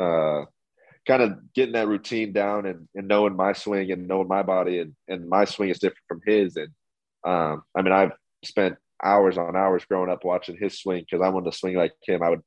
uh, 0.00 0.44
kind 1.06 1.22
of 1.22 1.52
getting 1.54 1.74
that 1.74 1.88
routine 1.88 2.32
down 2.32 2.66
and, 2.66 2.88
and 2.94 3.08
knowing 3.08 3.36
my 3.36 3.52
swing 3.52 3.90
and 3.92 4.06
knowing 4.06 4.28
my 4.28 4.42
body 4.42 4.80
and, 4.80 4.94
and 5.08 5.28
my 5.28 5.44
swing 5.44 5.70
is 5.70 5.78
different 5.78 6.04
from 6.08 6.20
his. 6.26 6.56
And 6.56 6.68
um, 7.24 7.62
I 7.76 7.82
mean, 7.82 7.92
I've 7.92 8.12
spent 8.44 8.76
hours 9.02 9.38
on 9.38 9.56
hours 9.56 9.84
growing 9.84 10.10
up 10.10 10.24
watching 10.24 10.56
his 10.58 10.78
swing 10.78 11.04
because 11.08 11.24
I 11.24 11.28
wanted 11.28 11.50
to 11.50 11.56
swing 11.56 11.76
like 11.76 11.92
him. 12.06 12.22
I 12.22 12.30
would 12.30 12.42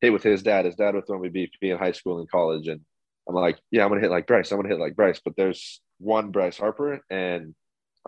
hit 0.00 0.12
with 0.12 0.22
his 0.22 0.42
dad. 0.42 0.64
His 0.64 0.76
dad 0.76 0.94
would 0.94 1.06
throw 1.06 1.18
me 1.18 1.28
BP 1.28 1.50
in 1.62 1.78
high 1.78 1.92
school 1.92 2.18
and 2.18 2.30
college. 2.30 2.68
And 2.68 2.80
I'm 3.28 3.34
like, 3.34 3.58
yeah, 3.70 3.82
I'm 3.82 3.88
going 3.88 4.00
to 4.00 4.04
hit 4.04 4.12
like 4.12 4.26
Bryce. 4.26 4.50
I'm 4.50 4.62
to 4.62 4.68
hit 4.68 4.78
like 4.78 4.96
Bryce. 4.96 5.20
But 5.24 5.36
there's 5.36 5.80
one 5.98 6.30
Bryce 6.30 6.56
Harper 6.56 7.00
and 7.10 7.54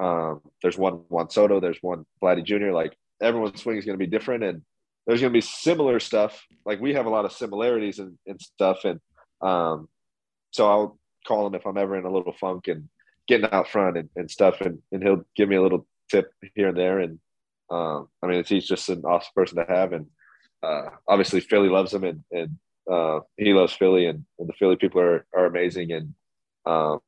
um, 0.01 0.41
there's 0.63 0.79
one 0.79 0.95
Juan 1.09 1.31
Soto, 1.31 1.61
there's 1.61 1.79
one 1.83 2.07
Vladdy 2.23 2.43
Jr. 2.45 2.73
Like 2.73 2.97
everyone's 3.21 3.61
swing 3.61 3.77
is 3.77 3.85
going 3.85 3.99
to 3.99 4.05
be 4.05 4.11
different, 4.11 4.43
and 4.43 4.63
there's 5.07 5.21
going 5.21 5.33
to 5.33 5.37
be 5.37 5.43
similar 5.43 6.01
stuff. 6.01 6.43
Like 6.65 6.81
we 6.81 6.95
have 6.95 7.07
a 7.07 7.11
lot 7.11 7.27
of 7.27 7.33
similarities 7.33 7.99
and, 7.99 8.19
and 8.27 8.41
stuff, 8.41 8.85
and 8.85 9.01
um, 9.43 9.89
so 10.53 10.71
I'll 10.71 10.99
call 11.27 11.47
him 11.47 11.55
if 11.55 11.67
I'm 11.67 11.77
ever 11.77 11.97
in 11.97 12.07
a 12.07 12.11
little 12.11 12.33
funk 12.33 12.69
and 12.69 12.89
getting 13.29 13.51
out 13.53 13.69
front 13.69 13.99
and, 13.99 14.09
and 14.17 14.31
stuff, 14.31 14.63
and, 14.63 14.79
and 14.91 15.03
he'll 15.03 15.25
give 15.37 15.49
me 15.49 15.57
a 15.57 15.63
little 15.63 15.87
tip 16.11 16.33
here 16.55 16.69
and 16.69 16.77
there. 16.77 16.99
And 16.99 17.21
um, 17.71 18.09
I 18.23 18.27
mean, 18.27 18.43
he's 18.45 18.67
just 18.67 18.89
an 18.89 19.03
awesome 19.05 19.33
person 19.35 19.59
to 19.59 19.67
have, 19.69 19.93
and 19.93 20.07
uh, 20.63 20.91
obviously 21.07 21.41
Philly 21.41 21.69
loves 21.69 21.93
him, 21.93 22.05
and, 22.05 22.25
and 22.33 22.57
uh, 22.91 23.21
he 23.37 23.53
loves 23.53 23.75
Philly, 23.75 24.07
and, 24.07 24.25
and 24.39 24.49
the 24.49 24.55
Philly 24.55 24.77
people 24.77 25.03
are 25.03 25.27
are 25.35 25.45
amazing, 25.45 25.93
and 25.93 26.15
um, 26.65 27.01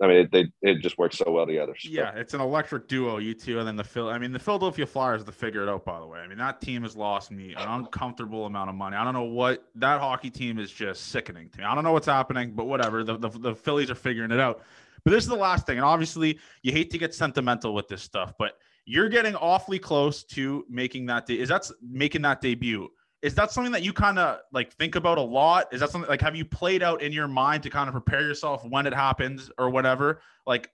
I 0.00 0.06
mean, 0.06 0.16
it, 0.18 0.30
they 0.30 0.52
it 0.62 0.80
just 0.80 0.96
works 0.96 1.18
so 1.18 1.30
well 1.30 1.46
together. 1.46 1.74
So. 1.78 1.88
Yeah, 1.90 2.12
it's 2.14 2.32
an 2.32 2.40
electric 2.40 2.86
duo, 2.86 3.18
you 3.18 3.34
two, 3.34 3.58
and 3.58 3.66
then 3.66 3.74
the 3.74 3.84
Phil. 3.84 4.08
I 4.08 4.18
mean, 4.18 4.32
the 4.32 4.38
Philadelphia 4.38 4.86
Flyers 4.86 5.24
to 5.24 5.32
figure 5.32 5.62
it 5.62 5.68
out. 5.68 5.84
By 5.84 5.98
the 5.98 6.06
way, 6.06 6.20
I 6.20 6.28
mean 6.28 6.38
that 6.38 6.60
team 6.60 6.82
has 6.82 6.94
lost 6.94 7.30
me 7.30 7.54
an 7.54 7.68
uncomfortable 7.68 8.46
amount 8.46 8.70
of 8.70 8.76
money. 8.76 8.96
I 8.96 9.02
don't 9.02 9.14
know 9.14 9.24
what 9.24 9.64
that 9.76 10.00
hockey 10.00 10.30
team 10.30 10.58
is 10.58 10.70
just 10.70 11.06
sickening 11.06 11.48
to 11.50 11.58
me. 11.58 11.64
I 11.64 11.74
don't 11.74 11.84
know 11.84 11.92
what's 11.92 12.06
happening, 12.06 12.52
but 12.54 12.66
whatever. 12.66 13.02
The 13.02 13.16
the, 13.16 13.28
the 13.28 13.54
Phillies 13.54 13.90
are 13.90 13.96
figuring 13.96 14.30
it 14.30 14.40
out. 14.40 14.62
But 15.04 15.10
this 15.12 15.24
is 15.24 15.30
the 15.30 15.36
last 15.36 15.66
thing, 15.66 15.78
and 15.78 15.84
obviously 15.84 16.38
you 16.62 16.72
hate 16.72 16.90
to 16.90 16.98
get 16.98 17.14
sentimental 17.14 17.74
with 17.74 17.88
this 17.88 18.02
stuff, 18.02 18.34
but 18.38 18.58
you're 18.84 19.08
getting 19.08 19.34
awfully 19.36 19.78
close 19.78 20.22
to 20.24 20.64
making 20.68 21.06
that. 21.06 21.26
De- 21.26 21.40
is 21.40 21.48
that 21.48 21.68
making 21.82 22.22
that 22.22 22.40
debut? 22.40 22.88
Is 23.22 23.34
that 23.34 23.50
something 23.50 23.72
that 23.72 23.82
you 23.82 23.92
kind 23.92 24.18
of 24.18 24.40
like 24.52 24.72
think 24.74 24.94
about 24.94 25.18
a 25.18 25.22
lot? 25.22 25.72
Is 25.72 25.80
that 25.80 25.90
something 25.90 26.08
like 26.08 26.20
have 26.20 26.36
you 26.36 26.44
played 26.44 26.82
out 26.82 27.02
in 27.02 27.12
your 27.12 27.28
mind 27.28 27.62
to 27.64 27.70
kind 27.70 27.88
of 27.88 27.92
prepare 27.92 28.20
yourself 28.20 28.64
when 28.64 28.86
it 28.86 28.94
happens 28.94 29.50
or 29.58 29.70
whatever? 29.70 30.20
Like 30.46 30.70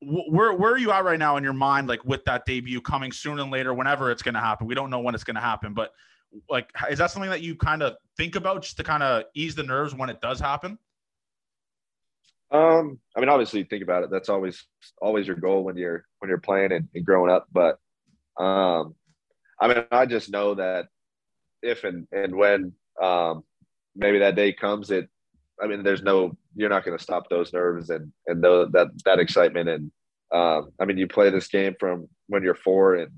wh- 0.00 0.30
where 0.30 0.52
where 0.52 0.72
are 0.72 0.78
you 0.78 0.92
at 0.92 1.04
right 1.04 1.18
now 1.18 1.36
in 1.36 1.42
your 1.44 1.52
mind 1.52 1.88
like 1.88 2.04
with 2.04 2.24
that 2.26 2.44
debut 2.46 2.80
coming 2.80 3.10
sooner 3.10 3.36
than 3.36 3.50
later 3.50 3.74
whenever 3.74 4.10
it's 4.10 4.22
going 4.22 4.34
to 4.34 4.40
happen? 4.40 4.66
We 4.66 4.74
don't 4.74 4.90
know 4.90 5.00
when 5.00 5.14
it's 5.14 5.24
going 5.24 5.34
to 5.34 5.40
happen 5.40 5.74
but 5.74 5.92
like 6.48 6.70
is 6.88 6.98
that 6.98 7.10
something 7.10 7.30
that 7.30 7.42
you 7.42 7.56
kind 7.56 7.82
of 7.82 7.96
think 8.16 8.36
about 8.36 8.62
just 8.62 8.76
to 8.76 8.84
kind 8.84 9.02
of 9.02 9.24
ease 9.34 9.56
the 9.56 9.64
nerves 9.64 9.92
when 9.92 10.10
it 10.10 10.20
does 10.20 10.38
happen? 10.38 10.78
Um 12.52 13.00
i 13.16 13.20
mean 13.20 13.28
obviously 13.28 13.64
think 13.64 13.82
about 13.82 14.04
it. 14.04 14.10
That's 14.10 14.28
always 14.28 14.64
always 15.02 15.26
your 15.26 15.36
goal 15.36 15.64
when 15.64 15.76
you're 15.76 16.04
when 16.20 16.28
you're 16.28 16.38
playing 16.38 16.70
and, 16.70 16.88
and 16.94 17.04
growing 17.04 17.32
up 17.32 17.48
but 17.52 17.78
um 18.38 18.94
i 19.60 19.66
mean 19.66 19.84
i 19.90 20.06
just 20.06 20.30
know 20.30 20.54
that 20.54 20.86
if 21.62 21.84
and, 21.84 22.06
and 22.12 22.34
when 22.34 22.72
um, 23.02 23.44
maybe 23.94 24.18
that 24.18 24.36
day 24.36 24.52
comes, 24.52 24.90
it, 24.90 25.08
I 25.62 25.66
mean, 25.66 25.82
there's 25.82 26.02
no, 26.02 26.36
you're 26.54 26.68
not 26.68 26.84
going 26.84 26.96
to 26.96 27.02
stop 27.02 27.28
those 27.28 27.52
nerves 27.52 27.90
and, 27.90 28.12
and 28.26 28.42
those, 28.42 28.70
that, 28.72 28.88
that 29.04 29.18
excitement. 29.18 29.68
And 29.68 29.92
um, 30.32 30.70
I 30.80 30.84
mean, 30.84 30.98
you 30.98 31.06
play 31.06 31.30
this 31.30 31.48
game 31.48 31.74
from 31.78 32.08
when 32.28 32.42
you're 32.42 32.54
four 32.54 32.94
and 32.94 33.12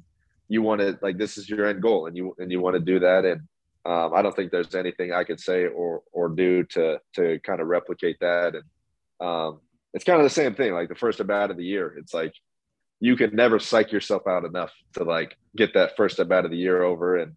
you 0.48 0.62
want 0.62 0.80
to, 0.80 0.98
like, 1.02 1.18
this 1.18 1.38
is 1.38 1.48
your 1.48 1.66
end 1.66 1.82
goal 1.82 2.06
and 2.06 2.16
you, 2.16 2.34
and 2.38 2.50
you 2.50 2.60
want 2.60 2.74
to 2.74 2.80
do 2.80 2.98
that. 3.00 3.24
And 3.24 3.42
um, 3.84 4.12
I 4.14 4.22
don't 4.22 4.34
think 4.34 4.50
there's 4.50 4.74
anything 4.74 5.12
I 5.12 5.24
could 5.24 5.40
say 5.40 5.66
or, 5.66 6.02
or 6.12 6.28
do 6.28 6.64
to, 6.64 7.00
to 7.14 7.38
kind 7.40 7.60
of 7.60 7.68
replicate 7.68 8.18
that. 8.20 8.54
And 8.54 8.64
um, 9.20 9.60
it's 9.94 10.04
kind 10.04 10.20
of 10.20 10.24
the 10.24 10.30
same 10.30 10.54
thing, 10.54 10.72
like 10.72 10.88
the 10.88 10.94
first 10.94 11.20
at 11.20 11.26
bat 11.26 11.50
of 11.50 11.56
the 11.56 11.64
year. 11.64 11.94
It's 11.98 12.14
like, 12.14 12.34
you 13.04 13.16
can 13.16 13.34
never 13.34 13.58
psych 13.58 13.90
yourself 13.90 14.28
out 14.28 14.44
enough 14.44 14.72
to 14.94 15.02
like 15.02 15.36
get 15.56 15.74
that 15.74 15.96
first 15.96 16.20
at 16.20 16.28
bat 16.28 16.44
of 16.44 16.52
the 16.52 16.56
year 16.56 16.84
over 16.84 17.16
and 17.16 17.34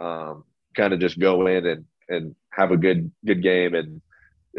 um, 0.00 0.44
kind 0.76 0.92
of 0.92 1.00
just 1.00 1.18
go 1.18 1.46
in 1.46 1.66
and 1.66 1.84
and 2.08 2.34
have 2.50 2.70
a 2.70 2.76
good 2.76 3.10
good 3.24 3.42
game. 3.42 3.74
And 3.74 4.00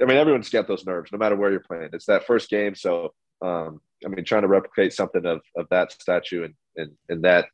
I 0.02 0.06
mean, 0.06 0.18
everyone's 0.18 0.50
got 0.50 0.68
those 0.68 0.86
nerves, 0.86 1.12
no 1.12 1.18
matter 1.18 1.36
where 1.36 1.52
you're 1.52 1.60
playing. 1.60 1.90
It's 1.94 2.06
that 2.06 2.26
first 2.26 2.50
game, 2.50 2.76
so 2.76 3.14
um, 3.42 3.82
I 4.06 4.10
mean, 4.10 4.26
trying 4.26 4.44
to 4.44 4.48
replicate 4.48 4.94
something 4.94 5.26
of 5.26 5.42
of 5.56 5.68
that 5.70 5.92
statue 5.92 6.46
and 6.46 6.54
and 6.76 6.92
and 7.10 7.24
that 7.24 7.46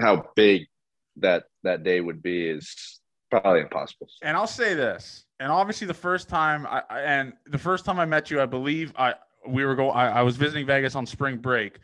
how 0.00 0.26
big 0.34 0.66
that 1.16 1.44
that 1.62 1.84
day 1.84 2.00
would 2.00 2.22
be 2.22 2.48
is 2.48 3.00
probably 3.30 3.60
impossible. 3.60 4.08
And 4.22 4.36
I'll 4.36 4.46
say 4.46 4.74
this, 4.74 5.24
and 5.40 5.50
obviously 5.50 5.86
the 5.86 5.94
first 5.94 6.28
time 6.28 6.66
I 6.66 6.82
and 6.90 7.32
the 7.46 7.58
first 7.58 7.84
time 7.84 7.98
I 7.98 8.04
met 8.04 8.30
you, 8.30 8.40
I 8.40 8.46
believe 8.46 8.92
I 8.96 9.14
we 9.46 9.64
were 9.64 9.74
going. 9.74 9.96
I, 9.96 10.22
was 10.22 10.36
visiting 10.36 10.66
Vegas 10.66 10.94
on 10.94 11.06
spring 11.06 11.36
break, 11.36 11.78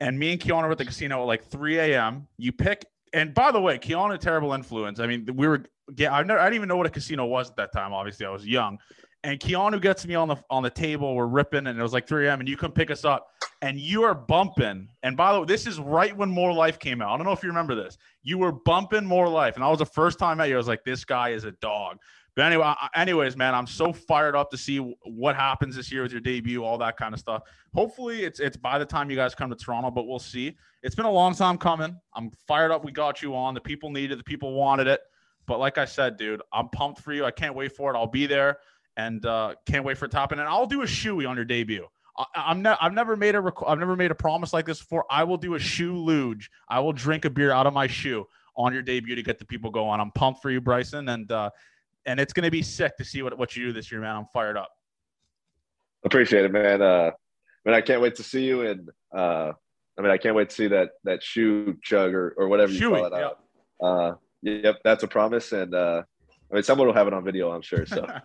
and 0.00 0.18
me 0.18 0.32
and 0.32 0.40
Keanu 0.40 0.64
were 0.64 0.72
at 0.72 0.78
the 0.78 0.84
casino 0.84 1.22
at 1.22 1.26
like 1.26 1.44
3 1.44 1.78
a.m. 1.78 2.26
You 2.36 2.52
pick 2.52 2.84
and 3.12 3.34
by 3.34 3.50
the 3.50 3.60
way, 3.60 3.78
Keanu, 3.78 4.18
terrible 4.18 4.52
influence. 4.52 5.00
I 5.00 5.06
mean, 5.06 5.26
we 5.34 5.46
were, 5.46 5.64
yeah, 5.96 6.14
I, 6.14 6.22
never, 6.22 6.38
I 6.38 6.44
didn't 6.44 6.56
even 6.56 6.68
know 6.68 6.76
what 6.76 6.86
a 6.86 6.90
casino 6.90 7.26
was 7.26 7.50
at 7.50 7.56
that 7.56 7.72
time. 7.72 7.92
Obviously, 7.92 8.26
I 8.26 8.30
was 8.30 8.46
young. 8.46 8.78
And 9.24 9.40
Keanu 9.40 9.80
gets 9.80 10.06
me 10.06 10.14
on 10.14 10.28
the 10.28 10.36
on 10.50 10.62
the 10.62 10.70
table. 10.70 11.16
We're 11.16 11.26
ripping, 11.26 11.66
and 11.66 11.78
it 11.78 11.82
was 11.82 11.92
like 11.92 12.06
3 12.06 12.28
a.m. 12.28 12.38
And 12.38 12.48
you 12.48 12.56
come 12.56 12.70
pick 12.70 12.92
us 12.92 13.04
up, 13.04 13.26
and 13.60 13.78
you 13.78 14.04
are 14.04 14.14
bumping. 14.14 14.88
And 15.02 15.16
by 15.16 15.32
the 15.32 15.40
way, 15.40 15.46
this 15.46 15.66
is 15.66 15.80
right 15.80 16.16
when 16.16 16.30
More 16.30 16.52
Life 16.52 16.78
came 16.78 17.02
out. 17.02 17.12
I 17.12 17.16
don't 17.16 17.26
know 17.26 17.32
if 17.32 17.42
you 17.42 17.48
remember 17.48 17.74
this. 17.74 17.98
You 18.22 18.38
were 18.38 18.52
bumping 18.52 19.04
More 19.04 19.28
Life, 19.28 19.56
and 19.56 19.64
that 19.64 19.68
was 19.68 19.80
the 19.80 19.86
first 19.86 20.20
time 20.20 20.32
I 20.32 20.34
met 20.34 20.48
you. 20.50 20.54
I 20.54 20.58
was 20.58 20.68
like, 20.68 20.84
this 20.84 21.04
guy 21.04 21.30
is 21.30 21.44
a 21.44 21.52
dog. 21.52 21.98
But 22.36 22.44
anyway, 22.44 22.74
anyways, 22.94 23.34
man, 23.34 23.54
I'm 23.54 23.66
so 23.66 23.94
fired 23.94 24.36
up 24.36 24.50
to 24.50 24.58
see 24.58 24.76
what 24.76 25.34
happens 25.34 25.74
this 25.74 25.90
year 25.90 26.02
with 26.02 26.12
your 26.12 26.20
debut, 26.20 26.62
all 26.62 26.76
that 26.78 26.98
kind 26.98 27.14
of 27.14 27.18
stuff. 27.18 27.42
Hopefully, 27.74 28.24
it's 28.24 28.40
it's 28.40 28.58
by 28.58 28.78
the 28.78 28.84
time 28.84 29.08
you 29.10 29.16
guys 29.16 29.34
come 29.34 29.48
to 29.48 29.56
Toronto, 29.56 29.90
but 29.90 30.06
we'll 30.06 30.18
see. 30.18 30.54
It's 30.82 30.94
been 30.94 31.06
a 31.06 31.10
long 31.10 31.34
time 31.34 31.56
coming. 31.56 31.98
I'm 32.14 32.30
fired 32.46 32.70
up. 32.70 32.84
We 32.84 32.92
got 32.92 33.22
you 33.22 33.34
on. 33.34 33.54
The 33.54 33.60
people 33.60 33.90
needed. 33.90 34.18
The 34.18 34.24
people 34.24 34.52
wanted 34.52 34.86
it. 34.86 35.00
But 35.46 35.60
like 35.60 35.78
I 35.78 35.86
said, 35.86 36.18
dude, 36.18 36.42
I'm 36.52 36.68
pumped 36.68 37.00
for 37.00 37.14
you. 37.14 37.24
I 37.24 37.30
can't 37.30 37.54
wait 37.54 37.72
for 37.72 37.92
it. 37.92 37.96
I'll 37.96 38.06
be 38.06 38.26
there 38.26 38.58
and 38.96 39.24
uh, 39.24 39.54
can't 39.64 39.84
wait 39.84 39.96
for 39.96 40.04
it 40.04 40.10
to 40.10 40.16
happen. 40.18 40.38
And 40.38 40.48
I'll 40.48 40.66
do 40.66 40.82
a 40.82 40.86
shoey 40.86 41.28
on 41.28 41.36
your 41.36 41.44
debut. 41.44 41.86
I, 42.18 42.50
am 42.50 42.62
ne- 42.62 42.76
I've 42.80 42.94
never 42.94 43.16
made 43.16 43.34
a 43.34 43.40
rec- 43.40 43.66
I've 43.66 43.78
never 43.78 43.96
made 43.96 44.10
a 44.10 44.14
promise 44.14 44.52
like 44.52 44.66
this 44.66 44.80
before. 44.80 45.04
I 45.10 45.24
will 45.24 45.36
do 45.36 45.54
a 45.54 45.58
shoe 45.58 45.96
luge. 45.96 46.50
I 46.68 46.80
will 46.80 46.92
drink 46.92 47.24
a 47.24 47.30
beer 47.30 47.52
out 47.52 47.66
of 47.66 47.74
my 47.74 47.86
shoe 47.86 48.26
on 48.56 48.72
your 48.72 48.82
debut 48.82 49.14
to 49.14 49.22
get 49.22 49.38
the 49.38 49.44
people 49.44 49.70
going. 49.70 50.00
I'm 50.00 50.10
pumped 50.10 50.42
for 50.42 50.50
you, 50.50 50.60
Bryson, 50.60 51.08
and 51.08 51.30
uh, 51.30 51.50
and 52.06 52.20
it's 52.20 52.32
going 52.32 52.44
to 52.44 52.50
be 52.50 52.62
sick 52.62 52.96
to 52.96 53.04
see 53.04 53.22
what, 53.22 53.36
what 53.36 53.56
you 53.56 53.66
do 53.66 53.72
this 53.72 53.90
year, 53.90 54.00
man. 54.00 54.16
I'm 54.16 54.26
fired 54.32 54.56
up. 54.56 54.70
Appreciate 56.04 56.44
it, 56.44 56.52
man. 56.52 56.80
Uh, 56.80 57.10
I 57.10 57.68
mean, 57.68 57.74
I 57.74 57.80
can't 57.80 58.00
wait 58.00 58.14
to 58.16 58.22
see 58.22 58.44
you, 58.44 58.62
and 58.62 58.88
uh, 59.14 59.52
I 59.98 60.02
mean, 60.02 60.10
I 60.10 60.18
can't 60.18 60.36
wait 60.36 60.50
to 60.50 60.54
see 60.54 60.68
that 60.68 60.90
that 61.04 61.22
shoe 61.22 61.76
chug 61.82 62.14
or, 62.14 62.34
or 62.38 62.48
whatever 62.48 62.72
you 62.72 62.78
Shoey, 62.78 62.96
call 62.96 63.06
it. 63.06 63.12
yep. 63.18 63.38
Uh, 63.82 64.12
yep, 64.42 64.76
that's 64.84 65.02
a 65.02 65.08
promise, 65.08 65.52
and 65.52 65.74
uh, 65.74 66.02
I 66.50 66.54
mean, 66.54 66.62
someone 66.62 66.86
will 66.86 66.94
have 66.94 67.08
it 67.08 67.12
on 67.12 67.24
video, 67.24 67.50
I'm 67.50 67.62
sure. 67.62 67.84
So. 67.86 68.06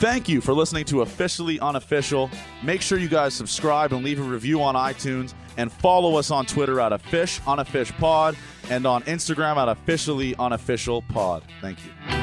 Thank 0.00 0.30
you 0.30 0.40
for 0.40 0.54
listening 0.54 0.86
to 0.86 1.02
Officially 1.02 1.60
Unofficial. 1.60 2.30
Make 2.64 2.80
sure 2.80 2.96
you 2.98 3.08
guys 3.08 3.34
subscribe 3.34 3.92
and 3.92 4.02
leave 4.02 4.18
a 4.18 4.22
review 4.22 4.62
on 4.62 4.74
iTunes 4.74 5.34
and 5.58 5.70
follow 5.70 6.16
us 6.16 6.30
on 6.30 6.46
Twitter 6.46 6.80
at 6.80 6.94
a 6.94 6.98
fish 6.98 7.38
on 7.46 7.58
a 7.58 7.66
fish 7.66 7.92
pod 7.92 8.34
and 8.70 8.86
on 8.86 9.02
Instagram 9.02 9.56
at 9.56 9.68
officially 9.68 10.34
unofficial 10.36 11.02
pod. 11.02 11.42
Thank 11.60 11.78
you. 11.84 12.19